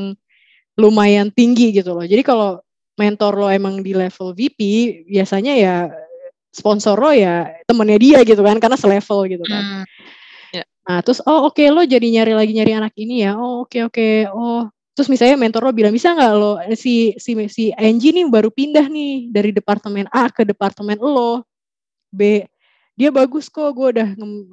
lumayan 0.78 1.34
tinggi 1.34 1.74
gitu 1.74 1.98
loh. 1.98 2.06
Jadi 2.06 2.22
kalau 2.22 2.62
mentor 2.94 3.34
lo 3.34 3.48
emang 3.50 3.82
di 3.82 3.98
level 3.98 4.38
VP, 4.38 4.60
biasanya 5.10 5.54
ya 5.58 5.76
sponsor 6.54 6.94
lo 7.02 7.10
ya 7.10 7.50
temennya 7.66 7.98
dia 7.98 8.20
gitu 8.22 8.46
kan, 8.46 8.62
karena 8.62 8.78
selevel 8.78 9.26
gitu 9.26 9.46
kan. 9.50 9.84
Hmm. 9.84 9.86
Nah, 10.90 11.06
terus 11.06 11.22
oh 11.22 11.46
oke 11.46 11.62
okay, 11.62 11.70
lo 11.70 11.86
jadi 11.86 12.02
nyari 12.02 12.34
lagi 12.34 12.50
nyari 12.58 12.74
anak 12.74 12.94
ini 12.98 13.22
ya. 13.22 13.38
Oh 13.38 13.62
oke 13.62 13.70
okay, 13.70 13.82
oke. 13.86 13.94
Okay. 13.94 14.14
Oh, 14.34 14.66
terus 14.98 15.06
misalnya 15.06 15.38
mentor 15.38 15.70
lo 15.70 15.74
bilang 15.74 15.94
bisa 15.94 16.18
nggak 16.18 16.34
lo 16.34 16.58
si 16.74 17.14
si 17.22 17.38
si 17.46 17.70
Angie 17.78 18.10
nih 18.10 18.26
baru 18.26 18.50
pindah 18.50 18.90
nih 18.90 19.30
dari 19.30 19.54
departemen 19.54 20.10
A 20.10 20.34
ke 20.34 20.42
departemen 20.42 20.98
lo. 20.98 21.46
B 22.10 22.46
dia 23.00 23.16
bagus 23.16 23.48
kok 23.48 23.72
gue 23.72 23.96
udah 23.96 24.10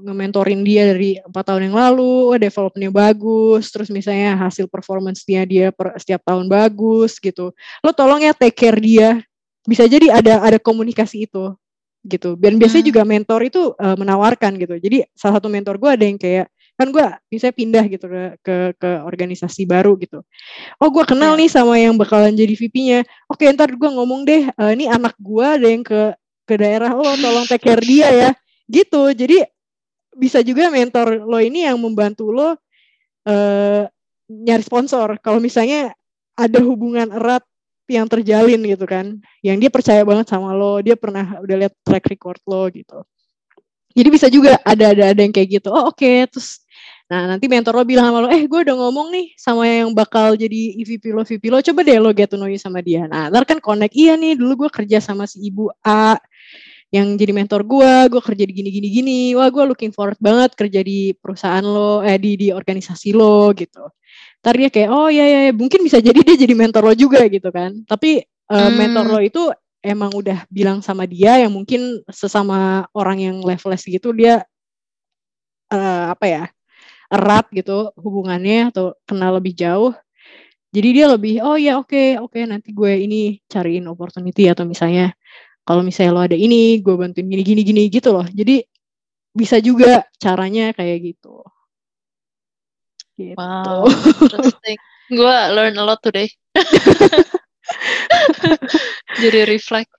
nge-mentorin 0.06 0.62
dia 0.62 0.94
dari 0.94 1.18
empat 1.18 1.50
tahun 1.50 1.66
yang 1.66 1.76
lalu 1.82 2.38
developnya 2.38 2.94
bagus 2.94 3.74
terus 3.74 3.90
misalnya 3.90 4.38
hasil 4.38 4.70
performance-nya 4.70 5.42
dia 5.42 5.66
per, 5.74 5.98
setiap 5.98 6.22
tahun 6.22 6.46
bagus 6.46 7.18
gitu 7.18 7.50
lo 7.82 7.90
tolong 7.90 8.22
ya 8.22 8.30
take 8.30 8.54
care 8.54 8.78
dia 8.78 9.18
bisa 9.66 9.82
jadi 9.90 10.14
ada 10.14 10.46
ada 10.46 10.62
komunikasi 10.62 11.26
itu 11.26 11.58
gitu. 12.06 12.38
Dan 12.38 12.56
biasanya 12.56 12.86
hmm. 12.86 12.90
juga 12.94 13.02
mentor 13.02 13.40
itu 13.42 13.62
uh, 13.74 13.96
menawarkan 13.98 14.54
gitu. 14.62 14.78
Jadi 14.78 15.02
salah 15.12 15.42
satu 15.42 15.50
mentor 15.50 15.76
gue 15.76 15.90
ada 15.90 16.04
yang 16.06 16.16
kayak 16.16 16.46
kan 16.76 16.92
gue 16.92 17.06
bisa 17.32 17.48
pindah 17.50 17.88
gitu 17.88 18.04
ke, 18.04 18.22
ke 18.44 18.56
ke 18.76 18.90
organisasi 19.02 19.64
baru 19.64 19.96
gitu. 19.96 20.20
Oh 20.78 20.92
gue 20.92 21.04
kenal 21.08 21.34
yeah. 21.34 21.40
nih 21.40 21.50
sama 21.50 21.74
yang 21.80 21.98
bakalan 21.98 22.32
jadi 22.32 22.54
VP-nya. 22.54 23.00
Oke 23.26 23.48
ntar 23.50 23.74
gue 23.74 23.90
ngomong 23.90 24.22
deh, 24.28 24.48
uh, 24.54 24.70
ini 24.72 24.86
anak 24.86 25.18
gue 25.18 25.44
ada 25.44 25.66
yang 25.66 25.82
ke 25.82 26.14
ke 26.46 26.54
daerah 26.54 26.94
lo, 26.94 27.04
tolong 27.18 27.44
take 27.50 27.66
care 27.66 27.82
dia 27.82 28.08
ya. 28.08 28.30
Gitu. 28.70 29.02
Jadi 29.12 29.42
bisa 30.16 30.40
juga 30.40 30.70
mentor 30.72 31.26
lo 31.26 31.42
ini 31.42 31.66
yang 31.66 31.76
membantu 31.76 32.30
lo 32.32 32.54
uh, 32.54 33.82
nyari 34.30 34.62
sponsor. 34.64 35.18
Kalau 35.20 35.42
misalnya 35.42 35.92
ada 36.38 36.58
hubungan 36.62 37.10
erat 37.10 37.42
yang 37.86 38.06
terjalin 38.10 38.58
gitu 38.66 38.82
kan 38.84 39.14
yang 39.46 39.56
dia 39.62 39.70
percaya 39.70 40.02
banget 40.02 40.26
sama 40.26 40.50
lo 40.50 40.82
dia 40.82 40.98
pernah 40.98 41.38
udah 41.38 41.56
lihat 41.66 41.74
track 41.86 42.04
record 42.10 42.42
lo 42.42 42.66
gitu 42.74 42.98
jadi 43.94 44.08
bisa 44.10 44.26
juga 44.26 44.58
ada 44.66 44.90
ada 44.90 45.14
ada 45.14 45.20
yang 45.22 45.30
kayak 45.30 45.62
gitu 45.62 45.70
oh 45.70 45.94
oke 45.94 46.02
okay. 46.02 46.26
terus 46.26 46.65
nah 47.06 47.22
nanti 47.30 47.46
mentor 47.46 47.78
lo 47.78 47.84
bilang 47.86 48.10
sama 48.10 48.18
lo 48.26 48.28
eh 48.34 48.50
gue 48.50 48.60
udah 48.66 48.76
ngomong 48.82 49.14
nih 49.14 49.26
sama 49.38 49.62
yang 49.62 49.94
bakal 49.94 50.34
jadi 50.34 50.74
EVP 50.82 51.14
lo 51.14 51.22
VP 51.22 51.44
lo 51.54 51.62
coba 51.62 51.80
deh 51.86 51.98
lo 52.02 52.10
get 52.10 52.26
to 52.26 52.34
know 52.34 52.50
you 52.50 52.58
sama 52.58 52.82
dia. 52.82 53.06
Nah 53.06 53.30
ntar 53.30 53.46
kan 53.46 53.62
connect 53.62 53.94
iya 53.94 54.18
nih 54.18 54.34
dulu 54.34 54.66
gue 54.66 54.70
kerja 54.74 54.98
sama 54.98 55.24
si 55.30 55.38
ibu 55.46 55.70
A 55.86 56.18
yang 56.94 57.18
jadi 57.18 57.34
mentor 57.34 57.66
gue, 57.66 57.92
gue 58.08 58.22
kerja 58.22 58.44
di 58.46 58.52
gini 58.54 58.70
gini 58.70 58.88
gini, 58.88 59.20
wah 59.34 59.50
gue 59.50 59.64
looking 59.66 59.90
forward 59.90 60.18
banget 60.22 60.54
kerja 60.54 60.80
di 60.86 61.10
perusahaan 61.18 61.62
lo, 61.66 61.98
eh 62.06 62.14
di 62.14 62.38
di 62.38 62.48
organisasi 62.54 63.10
lo 63.10 63.50
gitu. 63.58 63.90
Ntar 64.42 64.54
dia 64.54 64.70
kayak 64.70 64.90
oh 64.94 65.10
ya 65.10 65.24
ya 65.26 65.40
mungkin 65.50 65.82
bisa 65.82 65.98
jadi 65.98 66.14
dia 66.22 66.36
jadi 66.38 66.54
mentor 66.54 66.86
lo 66.86 66.94
juga 66.94 67.26
gitu 67.26 67.50
kan. 67.50 67.82
Tapi 67.84 68.22
uh, 68.50 68.70
hmm. 68.70 68.74
mentor 68.78 69.06
lo 69.10 69.18
itu 69.18 69.42
emang 69.82 70.10
udah 70.14 70.46
bilang 70.50 70.78
sama 70.82 71.06
dia 71.06 71.38
yang 71.42 71.54
mungkin 71.54 72.02
sesama 72.10 72.86
orang 72.94 73.18
yang 73.22 73.36
levelnya 73.42 73.78
gitu 73.78 74.10
dia 74.10 74.42
uh, 75.70 76.10
apa 76.10 76.26
ya 76.26 76.44
erat 77.12 77.46
gitu 77.54 77.92
hubungannya 77.98 78.70
atau 78.74 78.94
kenal 79.08 79.38
lebih 79.38 79.54
jauh 79.56 79.92
jadi 80.74 80.88
dia 80.92 81.06
lebih 81.10 81.40
oh 81.42 81.56
ya 81.56 81.78
oke 81.78 81.90
okay, 81.90 82.08
oke 82.18 82.34
okay, 82.34 82.42
nanti 82.48 82.74
gue 82.74 82.92
ini 83.06 83.40
cariin 83.46 83.86
opportunity 83.88 84.50
atau 84.50 84.66
misalnya 84.66 85.14
kalau 85.66 85.82
misalnya 85.82 86.12
lo 86.14 86.22
ada 86.26 86.36
ini 86.38 86.78
gue 86.82 86.94
bantuin 86.94 87.26
gini 87.26 87.42
gini 87.42 87.62
gini 87.66 87.82
gitu 87.90 88.14
loh 88.14 88.26
jadi 88.28 88.62
bisa 89.36 89.60
juga 89.60 90.06
caranya 90.18 90.72
kayak 90.72 91.14
gitu 91.14 91.42
Gitu. 93.16 93.32
Wow, 93.32 93.88
interesting. 93.88 94.76
Gue 95.08 95.36
learn 95.56 95.80
a 95.80 95.84
lot 95.88 96.04
today. 96.04 96.28
Jadi 99.22 99.40
reflect. 99.48 99.90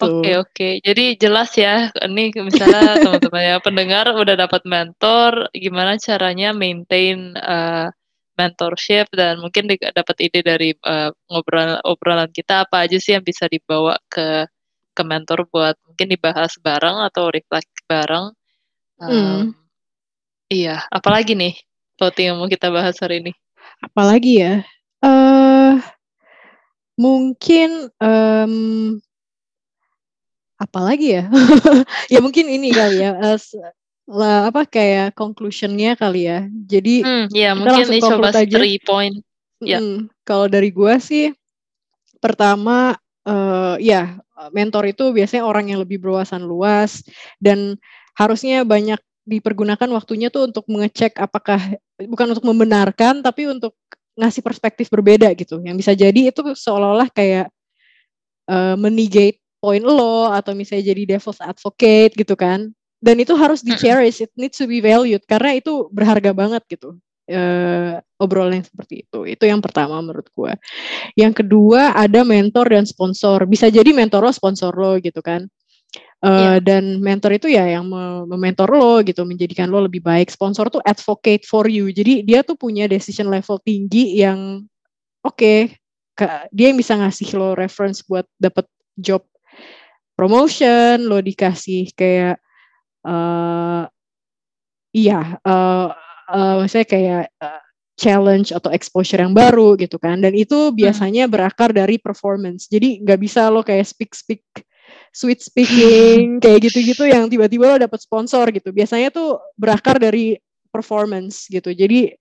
Gitu. 0.00 0.08
Oke 0.08 0.24
okay, 0.24 0.34
oke, 0.40 0.50
okay. 0.56 0.72
jadi 0.80 1.04
jelas 1.20 1.50
ya. 1.60 1.92
Ini 1.92 2.32
misalnya 2.40 2.96
teman-teman 3.04 3.42
ya 3.44 3.56
pendengar 3.60 4.08
udah 4.16 4.32
dapat 4.32 4.64
mentor, 4.64 5.52
gimana 5.52 6.00
caranya 6.00 6.56
maintain 6.56 7.36
uh, 7.36 7.92
mentorship 8.32 9.12
dan 9.12 9.44
mungkin 9.44 9.68
dapat 9.68 10.16
ide 10.24 10.40
dari 10.40 10.72
uh, 10.88 11.12
ngobrol 11.28 11.76
obrolan 11.84 12.32
kita 12.32 12.64
apa 12.64 12.88
aja 12.88 12.96
sih 12.96 13.12
yang 13.12 13.20
bisa 13.20 13.44
dibawa 13.44 14.00
ke 14.08 14.48
ke 14.96 15.02
mentor 15.04 15.44
buat 15.52 15.76
mungkin 15.84 16.08
dibahas 16.16 16.56
bareng 16.56 17.04
atau 17.04 17.28
reflect 17.28 17.68
bareng. 17.84 18.32
Um, 18.96 19.12
hmm. 19.12 19.42
Iya, 20.48 20.88
apalagi 20.88 21.36
nih 21.36 21.60
voting 22.00 22.32
yang 22.32 22.36
mau 22.40 22.48
kita 22.48 22.72
bahas 22.72 22.96
hari 23.04 23.20
ini? 23.20 23.32
Apalagi 23.84 24.32
ya? 24.40 24.54
Uh, 25.04 25.76
mungkin 26.96 27.92
um, 28.00 28.98
apalagi 30.60 31.16
ya? 31.16 31.24
ya 32.12 32.20
mungkin 32.20 32.44
ini 32.52 32.68
kali 32.70 33.00
ya. 33.00 33.16
Uh, 33.16 33.40
lah 34.10 34.50
apa 34.52 34.68
kayak 34.68 35.16
conclusionnya 35.16 35.96
kali 35.96 36.28
ya. 36.28 36.44
Jadi 36.68 37.00
hmm, 37.00 37.24
ya 37.32 37.56
mungkin 37.56 37.88
ini 37.88 37.98
coba 38.04 38.28
aja. 38.36 38.44
three 38.44 38.76
point. 38.84 39.16
Ya. 39.64 39.80
Hmm, 39.80 40.12
kalau 40.28 40.44
dari 40.52 40.68
gua 40.68 41.00
sih 41.00 41.32
pertama 42.20 43.00
uh, 43.24 43.80
ya 43.80 44.20
mentor 44.52 44.88
itu 44.92 45.12
biasanya 45.12 45.44
orang 45.44 45.72
yang 45.72 45.80
lebih 45.80 46.00
berwawasan 46.00 46.44
luas 46.44 47.04
dan 47.40 47.76
harusnya 48.16 48.64
banyak 48.64 49.00
dipergunakan 49.28 49.88
waktunya 49.92 50.32
tuh 50.32 50.48
untuk 50.48 50.64
mengecek 50.66 51.20
apakah 51.20 51.60
bukan 52.00 52.32
untuk 52.32 52.44
membenarkan 52.48 53.20
tapi 53.20 53.46
untuk 53.46 53.76
ngasih 54.16 54.42
perspektif 54.42 54.88
berbeda 54.88 55.32
gitu. 55.36 55.60
Yang 55.60 55.76
bisa 55.86 55.92
jadi 55.96 56.20
itu 56.32 56.40
seolah-olah 56.56 57.08
kayak 57.12 57.52
uh, 58.48 58.74
menegate 58.80 59.40
point 59.60 59.84
lo 59.84 60.32
atau 60.32 60.56
misalnya 60.56 60.90
jadi 60.90 61.16
devil's 61.16 61.38
advocate 61.38 62.16
gitu 62.16 62.34
kan. 62.34 62.72
Dan 63.00 63.16
itu 63.16 63.32
harus 63.32 63.64
di 63.64 63.72
cherish, 63.80 64.20
it 64.20 64.32
needs 64.36 64.60
to 64.60 64.68
be 64.68 64.84
valued 64.84 65.24
karena 65.24 65.56
itu 65.56 65.88
berharga 65.88 66.36
banget 66.36 66.64
gitu. 66.68 66.96
Uh, 67.30 68.02
obrolan 68.18 68.58
yang 68.58 68.66
seperti 68.66 69.06
itu. 69.06 69.22
Itu 69.22 69.46
yang 69.46 69.62
pertama 69.62 70.02
menurut 70.02 70.26
gue. 70.34 70.52
Yang 71.14 71.46
kedua 71.46 71.94
ada 71.94 72.26
mentor 72.26 72.66
dan 72.74 72.84
sponsor. 72.84 73.46
Bisa 73.46 73.70
jadi 73.70 73.88
mentor 73.94 74.26
lo 74.26 74.34
sponsor 74.34 74.74
lo 74.74 74.98
gitu 74.98 75.22
kan. 75.22 75.46
Uh, 76.20 76.28
yeah. 76.28 76.56
Dan 76.58 76.98
mentor 76.98 77.38
itu 77.38 77.48
ya 77.48 77.64
yang 77.64 77.86
mementor 78.26 78.68
lo 78.74 79.00
gitu, 79.06 79.22
menjadikan 79.22 79.70
lo 79.70 79.86
lebih 79.86 80.02
baik. 80.02 80.28
Sponsor 80.28 80.68
tuh 80.68 80.82
advocate 80.82 81.46
for 81.46 81.70
you. 81.70 81.94
Jadi 81.94 82.26
dia 82.26 82.42
tuh 82.42 82.58
punya 82.58 82.90
decision 82.90 83.30
level 83.30 83.62
tinggi 83.62 84.18
yang 84.18 84.66
oke, 85.22 85.38
okay, 85.38 85.78
dia 86.50 86.74
yang 86.74 86.76
bisa 86.82 86.98
ngasih 86.98 87.30
lo 87.38 87.54
reference 87.54 88.02
buat 88.04 88.26
dapet 88.42 88.66
job 88.98 89.24
promotion, 90.20 91.08
lo 91.08 91.24
dikasih 91.24 91.96
kayak 91.96 92.36
uh, 93.08 93.88
iya, 94.92 95.40
uh, 95.40 95.88
uh, 96.28 96.54
maksudnya 96.60 96.84
kayak 96.84 97.24
uh, 97.40 97.64
challenge 97.96 98.52
atau 98.52 98.68
exposure 98.68 99.24
yang 99.24 99.32
baru 99.32 99.80
gitu 99.80 99.96
kan. 99.96 100.20
Dan 100.20 100.36
itu 100.36 100.68
hmm. 100.68 100.76
biasanya 100.76 101.24
berakar 101.24 101.72
dari 101.72 101.96
performance. 101.96 102.68
Jadi 102.68 103.00
nggak 103.00 103.20
bisa 103.20 103.48
lo 103.48 103.64
kayak 103.64 103.88
speak 103.88 104.12
speak 104.12 104.44
sweet 105.16 105.40
speaking 105.40 106.38
kayak 106.42 106.68
gitu-gitu 106.68 107.08
yang 107.08 107.26
tiba-tiba 107.32 107.64
lo 107.72 107.76
dapet 107.80 108.00
sponsor 108.04 108.44
gitu. 108.52 108.76
Biasanya 108.76 109.08
tuh 109.08 109.40
berakar 109.56 109.96
dari 109.96 110.36
performance 110.70 111.50
gitu 111.50 111.74
jadi 111.74 112.14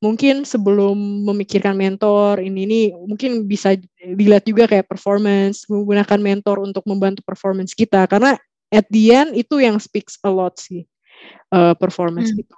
mungkin 0.00 0.48
sebelum 0.48 0.96
memikirkan 1.28 1.76
mentor 1.76 2.40
ini 2.40 2.64
ini 2.64 2.80
mungkin 2.96 3.44
bisa 3.44 3.76
dilihat 4.00 4.48
juga 4.48 4.66
kayak 4.66 4.88
performance 4.88 5.68
menggunakan 5.68 6.20
mentor 6.20 6.64
untuk 6.64 6.82
membantu 6.88 7.20
performance 7.22 7.76
kita 7.76 8.08
karena 8.08 8.40
at 8.72 8.88
the 8.88 9.12
end 9.12 9.36
itu 9.36 9.60
yang 9.60 9.76
speaks 9.76 10.16
a 10.24 10.30
lot 10.32 10.56
sih 10.56 10.88
uh, 11.52 11.76
performance 11.76 12.32
hmm. 12.32 12.42
itu 12.42 12.56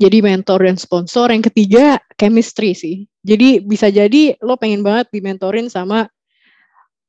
jadi 0.00 0.18
mentor 0.24 0.64
dan 0.64 0.80
sponsor 0.80 1.28
yang 1.28 1.44
ketiga 1.44 2.00
chemistry 2.16 2.72
sih 2.72 3.04
jadi 3.20 3.60
bisa 3.60 3.92
jadi 3.92 4.40
lo 4.40 4.56
pengen 4.56 4.80
banget 4.80 5.12
dimentorin 5.12 5.68
sama 5.68 6.08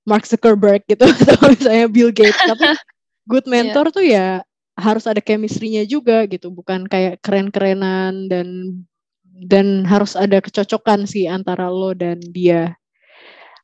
Mark 0.03 0.25
Zuckerberg 0.25 0.83
gitu 0.89 1.05
atau 1.07 1.49
misalnya 1.49 1.87
Bill 1.87 2.11
Gates 2.11 2.35
tapi 2.35 2.75
good 3.31 3.45
iya. 3.47 3.51
mentor 3.51 3.85
yeah. 3.87 3.95
tuh 3.95 4.05
ya 4.05 4.27
harus 4.77 5.05
ada 5.05 5.19
chemistry-nya 5.19 5.83
juga 5.83 6.25
gitu 6.27 6.49
bukan 6.49 6.87
kayak 6.87 7.19
keren-kerenan 7.19 8.31
dan 8.31 8.47
dan 9.41 9.87
harus 9.87 10.13
ada 10.13 10.37
kecocokan 10.37 11.09
sih 11.09 11.25
antara 11.25 11.67
lo 11.71 11.97
dan 11.97 12.21
dia. 12.21 12.77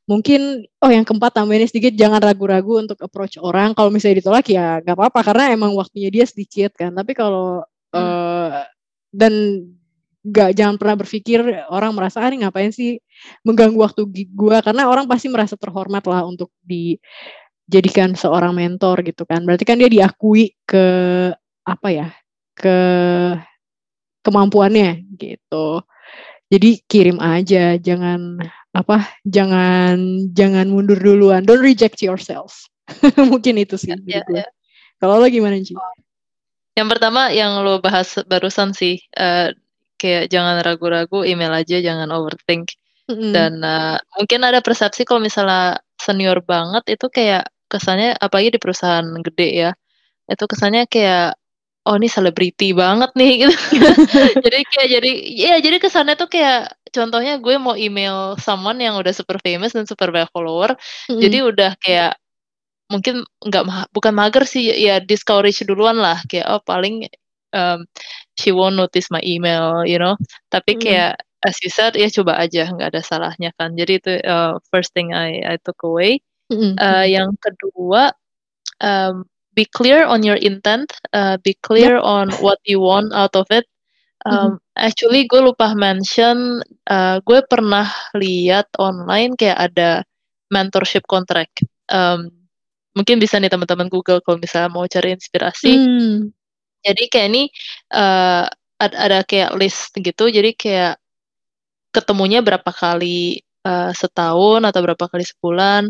Mungkin 0.07 0.63
oh 0.79 0.91
yang 0.91 1.03
keempat 1.03 1.35
tambahin 1.35 1.67
sedikit 1.67 1.91
jangan 1.91 2.23
ragu-ragu 2.23 2.79
untuk 2.79 2.95
approach 3.03 3.35
orang 3.43 3.75
kalau 3.75 3.91
misalnya 3.91 4.23
ditolak 4.23 4.47
ya 4.47 4.79
nggak 4.79 4.95
apa-apa 4.95 5.19
karena 5.19 5.51
emang 5.51 5.75
waktunya 5.75 6.07
dia 6.07 6.23
sedikit 6.23 6.71
kan. 6.73 6.95
Tapi 6.95 7.11
kalau 7.11 7.61
hmm. 7.91 7.99
uh, 7.99 8.63
dan 9.11 9.33
nggak 10.27 10.49
jangan 10.59 10.75
pernah 10.75 10.95
berpikir 10.99 11.39
orang 11.71 11.95
merasa 11.95 12.19
ah 12.19 12.27
ngapain 12.27 12.71
sih 12.75 12.99
mengganggu 13.47 13.79
waktu 13.79 14.03
gua 14.35 14.59
karena 14.59 14.91
orang 14.91 15.07
pasti 15.07 15.31
merasa 15.31 15.55
terhormat 15.55 16.03
lah 16.03 16.27
untuk 16.27 16.51
dijadikan 17.67 18.15
seorang 18.15 18.55
mentor 18.55 19.03
gitu 19.03 19.27
kan. 19.27 19.43
Berarti 19.43 19.67
kan 19.67 19.77
dia 19.77 19.91
diakui 19.91 20.55
ke 20.63 20.85
apa 21.67 21.89
ya? 21.91 22.09
ke 22.57 22.77
kemampuannya 24.25 25.05
gitu. 25.15 25.85
Jadi 26.49 26.81
kirim 26.89 27.21
aja, 27.21 27.77
jangan 27.77 28.41
apa, 28.73 29.07
jangan 29.23 30.27
jangan 30.33 30.67
mundur 30.67 30.97
duluan. 30.97 31.45
Don't 31.45 31.61
reject 31.63 32.01
yourself. 32.01 32.65
Mungkin 33.31 33.61
itu 33.61 33.77
sih. 33.77 33.93
Ya, 33.93 34.23
ya, 34.25 34.43
ya. 34.43 34.45
Kalau 34.97 35.21
lo 35.21 35.27
gimana 35.29 35.59
sih? 35.61 35.77
Yang 36.73 36.87
pertama 36.97 37.29
yang 37.29 37.61
lo 37.61 37.83
bahas 37.83 38.15
barusan 38.25 38.71
sih, 38.73 38.97
uh, 39.19 39.51
kayak 39.99 40.31
jangan 40.31 40.63
ragu-ragu, 40.63 41.27
email 41.27 41.51
aja, 41.53 41.77
jangan 41.83 42.09
overthink. 42.15 42.73
Mm-hmm. 43.11 43.31
Dan 43.35 43.53
uh, 43.63 43.99
mungkin 44.19 44.39
ada 44.47 44.63
persepsi 44.63 45.03
kalau 45.03 45.19
misalnya 45.19 45.79
senior 45.99 46.39
banget 46.43 46.95
itu 46.95 47.07
kayak 47.11 47.47
kesannya, 47.71 48.15
apalagi 48.17 48.55
di 48.55 48.59
perusahaan 48.61 49.05
gede 49.23 49.49
ya, 49.53 49.71
itu 50.27 50.43
kesannya 50.47 50.87
kayak 50.89 51.37
oh 51.87 51.95
ini 51.95 52.11
selebriti 52.11 52.75
banget 52.75 53.11
nih 53.15 53.47
gitu. 53.47 53.55
jadi 54.43 54.59
kayak 54.67 54.87
jadi 54.99 55.11
ya 55.31 55.53
jadi 55.63 55.77
kesannya 55.79 56.19
tuh 56.19 56.27
kayak 56.27 56.75
contohnya 56.91 57.39
gue 57.39 57.55
mau 57.55 57.79
email 57.79 58.35
someone 58.43 58.83
yang 58.83 58.99
udah 58.99 59.15
super 59.15 59.39
famous 59.39 59.71
dan 59.71 59.87
super 59.87 60.11
banyak 60.11 60.27
follower. 60.35 60.75
Mm. 61.07 61.19
Jadi 61.23 61.37
udah 61.47 61.71
kayak 61.79 62.19
mungkin 62.91 63.23
nggak 63.43 63.91
bukan 63.91 64.13
mager 64.15 64.43
sih 64.47 64.63
ya 64.71 65.03
discourage 65.03 65.59
duluan 65.67 65.99
lah 65.99 66.23
kayak 66.31 66.47
oh 66.47 66.63
paling 66.63 67.03
um, 67.51 67.83
she 68.39 68.51
won't 68.51 68.75
notice 68.75 69.07
my 69.07 69.23
email, 69.23 69.87
you 69.87 69.95
know. 69.99 70.19
Tapi 70.51 70.75
kayak 70.75 71.23
as 71.47 71.55
you 71.63 71.71
said 71.71 71.95
ya 71.95 72.11
coba 72.11 72.35
aja 72.35 72.67
nggak 72.67 72.91
ada 72.95 73.01
salahnya 73.03 73.55
kan. 73.55 73.79
Jadi 73.79 73.93
itu 74.03 74.11
uh, 74.27 74.59
first 74.71 74.91
thing 74.91 75.15
I 75.15 75.39
I 75.43 75.55
took 75.63 75.79
away. 75.87 76.19
Mm 76.47 76.55
-hmm. 76.55 76.73
uh, 76.79 77.05
yang 77.05 77.29
kedua 77.43 78.15
um, 78.79 79.27
be 79.57 79.65
clear 79.65 80.05
on 80.05 80.21
your 80.21 80.37
intent, 80.37 80.93
uh, 81.17 81.41
be 81.41 81.57
clear 81.65 81.97
yep. 81.97 82.05
on 82.05 82.29
what 82.45 82.61
you 82.63 82.77
want 82.77 83.09
out 83.11 83.33
of 83.33 83.49
it. 83.49 83.65
Um, 84.25 84.31
mm-hmm. 84.33 84.55
Actually, 84.77 85.25
gue 85.25 85.41
lupa 85.41 85.73
mention, 85.73 86.61
uh, 86.85 87.17
gue 87.25 87.41
pernah 87.49 87.89
lihat 88.13 88.69
online 88.77 89.33
kayak 89.33 89.73
ada 89.73 90.05
mentorship 90.53 91.09
contract. 91.09 91.65
Um, 91.89 92.29
mungkin 92.93 93.17
bisa 93.17 93.41
nih 93.41 93.49
teman-teman 93.49 93.89
Google 93.89 94.21
kalau 94.21 94.37
misalnya 94.37 94.69
mau 94.69 94.85
cari 94.85 95.17
inspirasi. 95.17 95.73
Mm. 95.73 96.17
Jadi 96.85 97.03
kayak 97.09 97.27
ini 97.33 97.43
uh, 97.97 98.45
ada, 98.77 98.95
ada 98.97 99.19
kayak 99.25 99.57
list 99.57 99.97
gitu. 99.97 100.29
Jadi 100.29 100.53
kayak 100.53 101.01
ketemunya 101.89 102.45
berapa 102.45 102.69
kali 102.69 103.41
uh, 103.65 103.89
setahun 103.89 104.61
atau 104.69 104.79
berapa 104.85 105.05
kali 105.09 105.25
sebulan, 105.25 105.89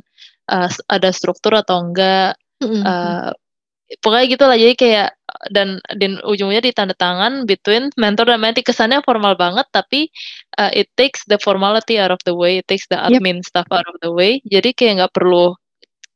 uh, 0.49 0.69
ada 0.87 1.09
struktur 1.11 1.55
atau 1.55 1.83
enggak. 1.83 2.35
Mm-hmm. 2.63 2.83
Uh, 2.83 3.31
pokoknya 4.03 4.25
gitu 4.27 4.43
lah 4.43 4.57
jadi 4.59 4.73
kayak 4.75 5.09
dan 5.53 5.79
dan 5.95 6.19
ujungnya 6.27 6.59
di 6.59 6.75
tanda 6.75 6.91
tangan 6.91 7.47
between 7.47 7.87
mentor 7.95 8.27
dan 8.27 8.43
mentee 8.43 8.65
kesannya 8.65 8.99
formal 9.03 9.39
banget 9.39 9.63
tapi 9.71 10.11
uh, 10.59 10.71
it 10.75 10.91
takes 10.99 11.23
the 11.29 11.39
formality 11.39 11.95
out 11.95 12.11
of 12.11 12.19
the 12.27 12.35
way 12.35 12.59
it 12.59 12.67
takes 12.67 12.87
the 12.91 12.99
admin 12.99 13.39
yep. 13.39 13.47
stuff 13.47 13.67
out 13.71 13.87
of 13.87 13.95
the 14.03 14.11
way 14.11 14.43
jadi 14.43 14.75
kayak 14.75 14.93
nggak 15.03 15.13
perlu 15.15 15.55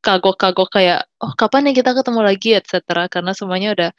kagok-kagok 0.01 0.69
kayak 0.73 1.05
oh 1.21 1.32
kapan 1.38 1.69
nih 1.69 1.79
kita 1.79 1.93
ketemu 1.93 2.21
lagi 2.25 2.51
etc 2.57 3.05
karena 3.07 3.32
semuanya 3.38 3.69
udah 3.77 3.91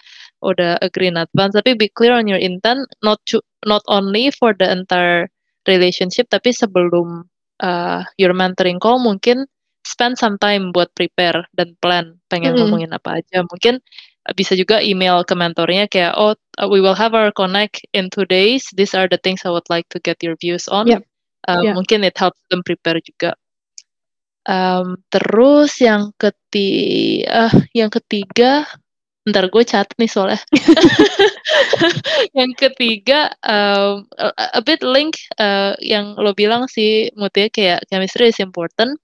udah 0.42 0.72
agree 0.82 1.08
in 1.08 1.16
advance 1.16 1.54
tapi 1.54 1.78
be 1.78 1.86
clear 1.86 2.12
on 2.12 2.26
your 2.26 2.42
intent 2.42 2.84
not 3.00 3.22
to, 3.24 3.38
not 3.64 3.80
only 3.86 4.28
for 4.34 4.52
the 4.58 4.66
entire 4.66 5.30
relationship 5.70 6.26
tapi 6.26 6.50
sebelum 6.50 7.30
uh, 7.62 8.02
your 8.18 8.34
mentoring 8.34 8.82
call 8.82 8.98
mungkin 8.98 9.46
spend 9.82 10.18
some 10.18 10.38
time 10.38 10.70
buat 10.70 10.94
prepare 10.94 11.46
dan 11.54 11.74
plan 11.82 12.18
pengen 12.30 12.54
mm 12.54 12.58
ngomongin 12.62 12.90
apa 12.94 13.22
aja. 13.22 13.42
Mungkin 13.42 13.82
bisa 14.38 14.54
juga 14.54 14.78
email 14.78 15.26
ke 15.26 15.34
mentornya 15.34 15.90
kayak 15.90 16.14
oh 16.14 16.38
uh, 16.62 16.68
we 16.70 16.78
will 16.78 16.94
have 16.94 17.12
our 17.12 17.34
connect 17.34 17.82
in 17.90 18.06
two 18.10 18.26
days. 18.26 18.70
These 18.74 18.94
are 18.94 19.10
the 19.10 19.18
things 19.18 19.42
I 19.42 19.50
would 19.50 19.66
like 19.66 19.90
to 19.90 19.98
get 19.98 20.22
your 20.22 20.38
views 20.38 20.70
on. 20.70 20.86
Yep. 20.86 21.02
Uh, 21.50 21.62
yeah. 21.66 21.74
Mungkin 21.74 22.06
it 22.06 22.14
helps 22.14 22.38
them 22.50 22.62
prepare 22.62 23.02
juga. 23.02 23.34
Um, 24.46 24.98
terus 25.10 25.78
yang 25.78 26.14
ketiga, 26.18 27.50
uh, 27.50 27.54
yang 27.74 27.90
ketiga, 27.90 28.66
ntar 29.26 29.50
gue 29.50 29.62
cat 29.62 29.86
nih 29.98 30.10
soalnya. 30.10 30.42
yang 32.38 32.50
ketiga, 32.58 33.30
um, 33.46 34.06
a, 34.18 34.58
a 34.58 34.62
bit 34.62 34.82
link 34.82 35.14
uh, 35.38 35.78
yang 35.78 36.18
lo 36.18 36.34
bilang 36.34 36.66
sih, 36.66 37.10
Mutia 37.14 37.50
kayak 37.50 37.86
chemistry 37.86 38.30
is 38.34 38.42
important 38.42 38.98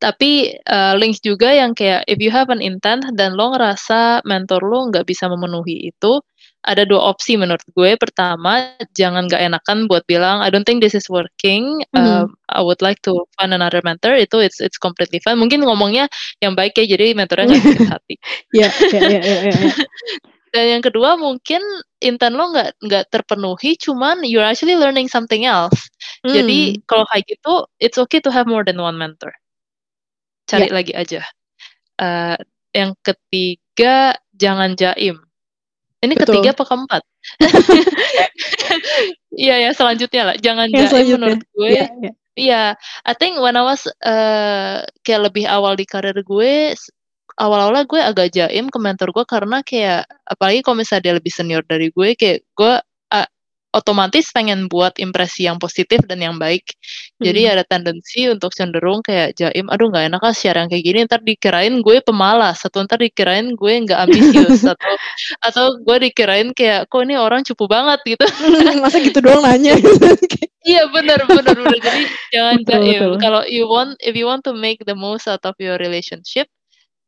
tapi 0.00 0.56
uh, 0.68 0.94
links 0.96 1.20
juga 1.20 1.52
yang 1.52 1.76
kayak 1.76 2.04
if 2.08 2.18
you 2.18 2.32
have 2.32 2.48
an 2.48 2.64
intent 2.64 3.04
dan 3.14 3.36
lo 3.36 3.52
ngerasa 3.52 4.24
mentor 4.24 4.64
lo 4.64 4.88
nggak 4.88 5.04
bisa 5.04 5.28
memenuhi 5.28 5.92
itu, 5.92 6.20
ada 6.64 6.84
dua 6.84 7.12
opsi 7.12 7.40
menurut 7.40 7.64
gue. 7.72 7.96
Pertama, 7.96 8.76
jangan 8.92 9.24
gak 9.28 9.40
enakan 9.40 9.88
buat 9.88 10.04
bilang 10.04 10.44
I 10.44 10.52
don't 10.52 10.68
think 10.68 10.84
this 10.84 10.92
is 10.92 11.08
working. 11.08 11.80
Mm 11.96 12.00
-hmm. 12.00 12.04
uh, 12.04 12.26
I 12.52 12.60
would 12.60 12.84
like 12.84 13.00
to 13.08 13.24
find 13.40 13.56
another 13.56 13.80
mentor. 13.80 14.12
Itu 14.16 14.44
it's 14.44 14.60
it's 14.60 14.76
completely 14.76 15.20
fine. 15.24 15.40
Mungkin 15.40 15.64
ngomongnya 15.64 16.08
yang 16.44 16.52
baik 16.52 16.76
ya, 16.76 16.84
jadi 16.84 17.16
mentornya 17.16 17.48
nggak 17.48 17.64
sakit 17.64 17.88
hati. 17.96 18.14
Iya, 18.52 18.68
iya, 18.92 19.20
iya, 19.20 19.36
iya. 19.48 19.72
Dan 20.50 20.66
yang 20.66 20.82
kedua 20.82 21.14
mungkin 21.14 21.62
intent 22.02 22.34
lo 22.34 22.50
nggak 22.50 22.82
nggak 22.82 23.04
terpenuhi, 23.14 23.78
cuman 23.78 24.26
you're 24.26 24.42
actually 24.42 24.74
learning 24.74 25.06
something 25.06 25.46
else. 25.46 25.78
Mm. 26.26 26.34
Jadi 26.34 26.60
kalau 26.90 27.06
kayak 27.06 27.24
gitu, 27.30 27.70
it's 27.78 27.96
okay 28.02 28.18
to 28.18 28.34
have 28.34 28.50
more 28.50 28.66
than 28.66 28.82
one 28.82 28.98
mentor 28.98 29.30
cari 30.50 30.66
yeah. 30.66 30.74
lagi 30.74 30.92
aja. 30.98 31.20
Uh, 32.00 32.36
yang 32.74 32.98
ketiga 33.06 34.18
jangan 34.34 34.74
jaim. 34.74 35.22
Ini 36.00 36.16
Betul. 36.16 36.40
ketiga 36.42 36.50
apa 36.58 36.64
keempat? 36.66 37.02
Iya 39.30 39.56
ya 39.56 39.70
selanjutnya 39.72 40.22
lah. 40.26 40.36
Jangan 40.36 40.66
yang 40.68 40.90
jaim 40.90 41.16
menurut 41.16 41.42
gue. 41.54 41.68
Iya, 41.70 41.86
yeah, 42.02 42.14
yeah. 42.36 42.68
I 43.06 43.14
think 43.14 43.38
when 43.38 43.54
I 43.54 43.64
was 43.64 43.86
uh, 44.02 44.84
kayak 45.06 45.30
lebih 45.30 45.46
awal 45.46 45.78
di 45.78 45.86
karir 45.86 46.18
gue, 46.18 46.74
awal-awal 47.38 47.86
gue 47.88 48.00
agak 48.02 48.34
jaim 48.34 48.68
ke 48.68 48.78
mentor 48.82 49.14
gue 49.14 49.24
karena 49.24 49.62
kayak 49.64 50.04
apalagi 50.26 50.60
kalau 50.60 50.82
misalnya 50.82 51.02
dia 51.08 51.14
lebih 51.16 51.32
senior 51.32 51.62
dari 51.64 51.88
gue, 51.94 52.18
kayak 52.18 52.44
gue 52.52 52.74
otomatis 53.70 54.34
pengen 54.34 54.66
buat 54.66 54.98
impresi 54.98 55.46
yang 55.46 55.62
positif 55.62 56.02
dan 56.10 56.18
yang 56.18 56.36
baik. 56.42 56.74
Jadi 57.22 57.46
hmm. 57.46 57.52
ada 57.54 57.62
tendensi 57.62 58.26
untuk 58.26 58.50
cenderung 58.50 58.98
kayak 59.06 59.38
jaim, 59.38 59.70
aduh 59.70 59.92
nggak 59.94 60.10
enak 60.10 60.22
ah 60.26 60.34
share 60.34 60.58
yang 60.58 60.66
kayak 60.66 60.84
gini, 60.84 60.98
ntar 61.06 61.22
dikirain 61.22 61.78
gue 61.78 62.02
pemalas, 62.02 62.58
atau 62.66 62.82
ntar 62.82 62.98
dikirain 62.98 63.54
gue 63.54 63.72
nggak 63.86 63.98
ambisius, 64.10 64.66
atau 64.72 64.94
atau 65.44 65.64
gue 65.78 65.96
dikirain 66.10 66.50
kayak 66.50 66.90
kok 66.90 67.02
ini 67.06 67.14
orang 67.14 67.46
cupu 67.46 67.70
banget 67.70 68.02
gitu. 68.02 68.24
Masa 68.82 68.98
gitu 68.98 69.22
doang 69.22 69.46
nanya? 69.46 69.78
iya 70.70 70.90
benar 70.90 71.22
benar 71.30 71.54
benar. 71.54 71.78
Jadi 71.78 72.02
jangan 72.34 72.54
betul, 72.66 72.82
jaim. 72.82 73.10
Kalau 73.22 73.42
you 73.46 73.64
want, 73.70 73.94
if 74.02 74.18
you 74.18 74.26
want 74.26 74.42
to 74.42 74.52
make 74.56 74.82
the 74.82 74.96
most 74.98 75.30
out 75.30 75.44
of 75.46 75.54
your 75.62 75.78
relationship, 75.78 76.50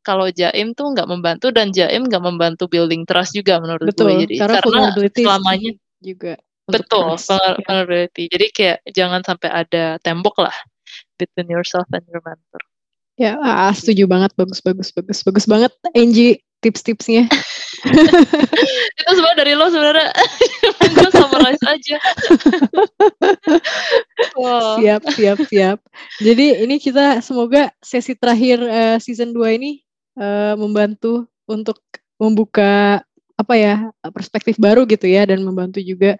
kalau 0.06 0.30
jaim 0.30 0.78
tuh 0.78 0.94
nggak 0.94 1.10
membantu 1.10 1.50
dan 1.50 1.74
jaim 1.74 2.06
nggak 2.06 2.22
membantu 2.22 2.70
building 2.70 3.02
trust 3.02 3.34
juga 3.34 3.58
menurut 3.58 3.90
Betul, 3.90 4.14
gue. 4.14 4.30
Jadi 4.30 4.34
karena, 4.38 4.58
karena 4.62 5.10
selamanya 5.10 5.72
juga 6.02 6.34
Betul, 6.72 7.16
vulnerability. 7.68 8.24
Jadi 8.32 8.46
kayak 8.52 8.78
jangan 8.90 9.20
sampai 9.20 9.50
ada 9.52 10.00
tembok 10.00 10.48
lah 10.48 10.56
between 11.20 11.52
yourself 11.52 11.86
and 11.92 12.04
your 12.08 12.24
mentor. 12.24 12.62
Ya, 13.20 13.36
ah, 13.38 13.70
setuju 13.70 14.08
banget. 14.08 14.32
Bagus, 14.34 14.64
bagus, 14.64 14.88
bagus, 14.90 15.20
bagus 15.20 15.44
banget, 15.44 15.72
Angie 15.92 16.40
tips-tipsnya. 16.62 17.26
itu 19.00 19.10
semua 19.12 19.34
dari 19.34 19.52
lo 19.58 19.66
sebenarnya. 19.68 20.14
Gue 20.96 21.10
summarize 21.10 21.64
aja. 21.66 21.98
wow. 24.38 24.78
Siap, 24.78 25.02
siap, 25.12 25.38
siap. 25.50 25.78
Jadi 26.22 26.62
ini 26.62 26.78
kita 26.78 27.18
semoga 27.20 27.74
sesi 27.82 28.14
terakhir 28.14 28.62
uh, 28.62 28.96
season 29.02 29.34
2 29.34 29.58
ini 29.58 29.82
uh, 30.16 30.54
membantu 30.54 31.26
untuk 31.50 31.82
membuka 32.16 33.02
apa 33.34 33.54
ya 33.58 33.90
perspektif 34.14 34.54
baru 34.62 34.86
gitu 34.86 35.10
ya 35.10 35.26
dan 35.26 35.42
membantu 35.42 35.82
juga 35.82 36.14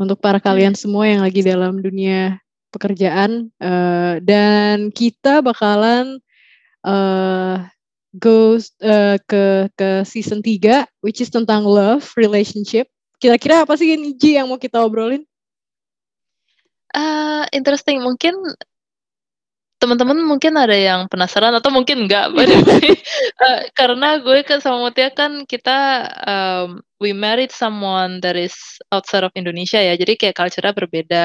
untuk 0.00 0.16
para 0.16 0.40
kalian 0.40 0.72
semua 0.72 1.04
yang 1.04 1.20
lagi 1.20 1.44
dalam 1.44 1.76
dunia 1.84 2.40
pekerjaan 2.72 3.52
uh, 3.60 4.16
dan 4.24 4.88
kita 4.88 5.44
bakalan 5.44 6.16
uh, 6.88 7.68
go 8.16 8.56
uh, 8.80 9.20
ke 9.28 9.68
ke 9.76 9.90
season 10.08 10.40
3 10.40 10.88
which 11.04 11.20
is 11.20 11.28
tentang 11.28 11.68
love 11.68 12.08
relationship. 12.16 12.88
Kira-kira 13.20 13.68
apa 13.68 13.76
sih 13.76 13.92
ini 13.92 14.16
Ji 14.16 14.40
yang 14.40 14.48
mau 14.48 14.56
kita 14.56 14.80
obrolin? 14.80 15.28
Uh, 16.96 17.44
interesting 17.52 18.00
mungkin 18.00 18.34
teman-teman 19.80 20.20
mungkin 20.28 20.60
ada 20.60 20.76
yang 20.76 21.08
penasaran 21.08 21.56
atau 21.56 21.72
mungkin 21.72 22.04
enggak 22.04 22.28
uh, 22.36 23.60
karena 23.78 24.20
gue 24.20 24.44
kan 24.44 24.60
sama 24.60 24.76
Mutia 24.84 25.08
kan 25.08 25.48
kita 25.48 26.04
um, 26.28 26.84
we 27.00 27.16
married 27.16 27.48
someone 27.48 28.20
that 28.20 28.36
is 28.36 28.52
outside 28.92 29.24
of 29.24 29.32
Indonesia 29.32 29.80
ya 29.80 29.96
jadi 29.96 30.20
kayak 30.20 30.36
culture-nya 30.36 30.76
berbeda 30.76 31.24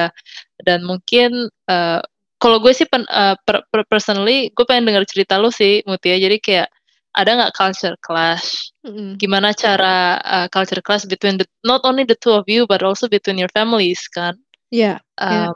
dan 0.64 0.80
mungkin 0.88 1.52
uh, 1.68 2.00
kalau 2.40 2.56
gue 2.60 2.72
sih 2.72 2.88
pen, 2.88 3.04
uh, 3.12 3.36
per, 3.44 3.60
per, 3.68 3.84
personally 3.92 4.48
gue 4.56 4.64
pengen 4.64 4.88
dengar 4.88 5.04
cerita 5.04 5.36
lo 5.36 5.52
sih 5.52 5.84
Mutia 5.84 6.16
jadi 6.16 6.40
kayak 6.40 6.68
ada 7.16 7.30
nggak 7.32 7.54
culture 7.56 7.96
clash? 8.04 8.72
Mm-hmm. 8.84 9.16
Gimana 9.16 9.56
cara 9.56 10.20
uh, 10.20 10.46
culture 10.52 10.84
clash 10.84 11.08
between 11.08 11.40
the 11.40 11.48
not 11.64 11.80
only 11.88 12.04
the 12.04 12.16
two 12.20 12.32
of 12.32 12.44
you 12.44 12.68
but 12.68 12.84
also 12.84 13.08
between 13.08 13.40
your 13.40 13.48
families 13.56 14.04
kan? 14.12 14.36
Iya. 14.68 15.00
Yeah, 15.00 15.16
um, 15.16 15.32
yeah. 15.32 15.52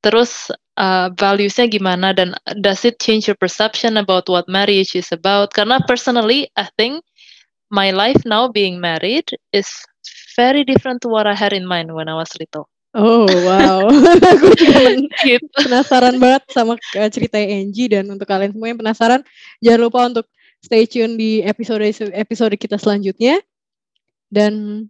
Terus 0.00 0.48
uh, 0.76 1.10
valuesnya 1.14 1.70
gimana 1.70 2.14
dan 2.14 2.34
does 2.60 2.84
it 2.84 2.98
change 2.98 3.26
your 3.26 3.38
perception 3.38 3.96
about 3.98 4.28
what 4.30 4.46
marriage 4.46 4.94
is 4.94 5.10
about? 5.10 5.54
Karena 5.54 5.82
personally 5.84 6.50
I 6.58 6.68
think 6.78 7.02
my 7.70 7.90
life 7.90 8.22
now 8.26 8.50
being 8.50 8.78
married 8.78 9.30
is 9.52 9.68
very 10.38 10.62
different 10.62 11.02
to 11.02 11.08
what 11.08 11.26
I 11.26 11.34
had 11.34 11.52
in 11.52 11.66
mind 11.66 11.94
when 11.94 12.08
I 12.10 12.14
was 12.14 12.30
little. 12.38 12.70
Oh 12.94 13.26
wow, 13.26 13.90
gue 14.42 14.54
juga 14.54 15.02
gitu. 15.26 15.42
penasaran 15.66 16.14
banget 16.22 16.46
sama 16.54 16.78
uh, 16.78 17.10
cerita 17.10 17.42
Angie 17.42 17.90
dan 17.90 18.06
untuk 18.06 18.30
kalian 18.30 18.54
semua 18.54 18.70
yang 18.70 18.78
penasaran 18.78 19.20
jangan 19.58 19.80
lupa 19.82 20.00
untuk 20.06 20.26
stay 20.62 20.86
tune 20.86 21.18
di 21.18 21.42
episode 21.42 21.82
episode 22.14 22.54
kita 22.54 22.78
selanjutnya. 22.78 23.42
Dan 24.30 24.86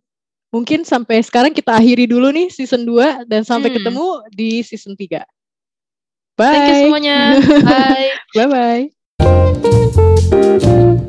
mungkin 0.53 0.85
sampai 0.85 1.25
sekarang 1.25 1.57
kita 1.57 1.75
akhiri 1.75 2.05
dulu 2.05 2.29
nih 2.31 2.53
season 2.53 2.87
2 2.87 3.29
dan 3.29 3.43
sampai 3.43 3.73
hmm. 3.73 3.77
ketemu 3.83 4.07
di 4.31 4.51
season 4.63 4.95
3. 4.95 5.25
Bye. 6.37 6.53
Thank 6.53 6.69
you 6.69 6.75
semuanya. 6.91 7.19
Bye. 7.63 8.11
Bye 8.35 8.47
bye. 9.19 11.01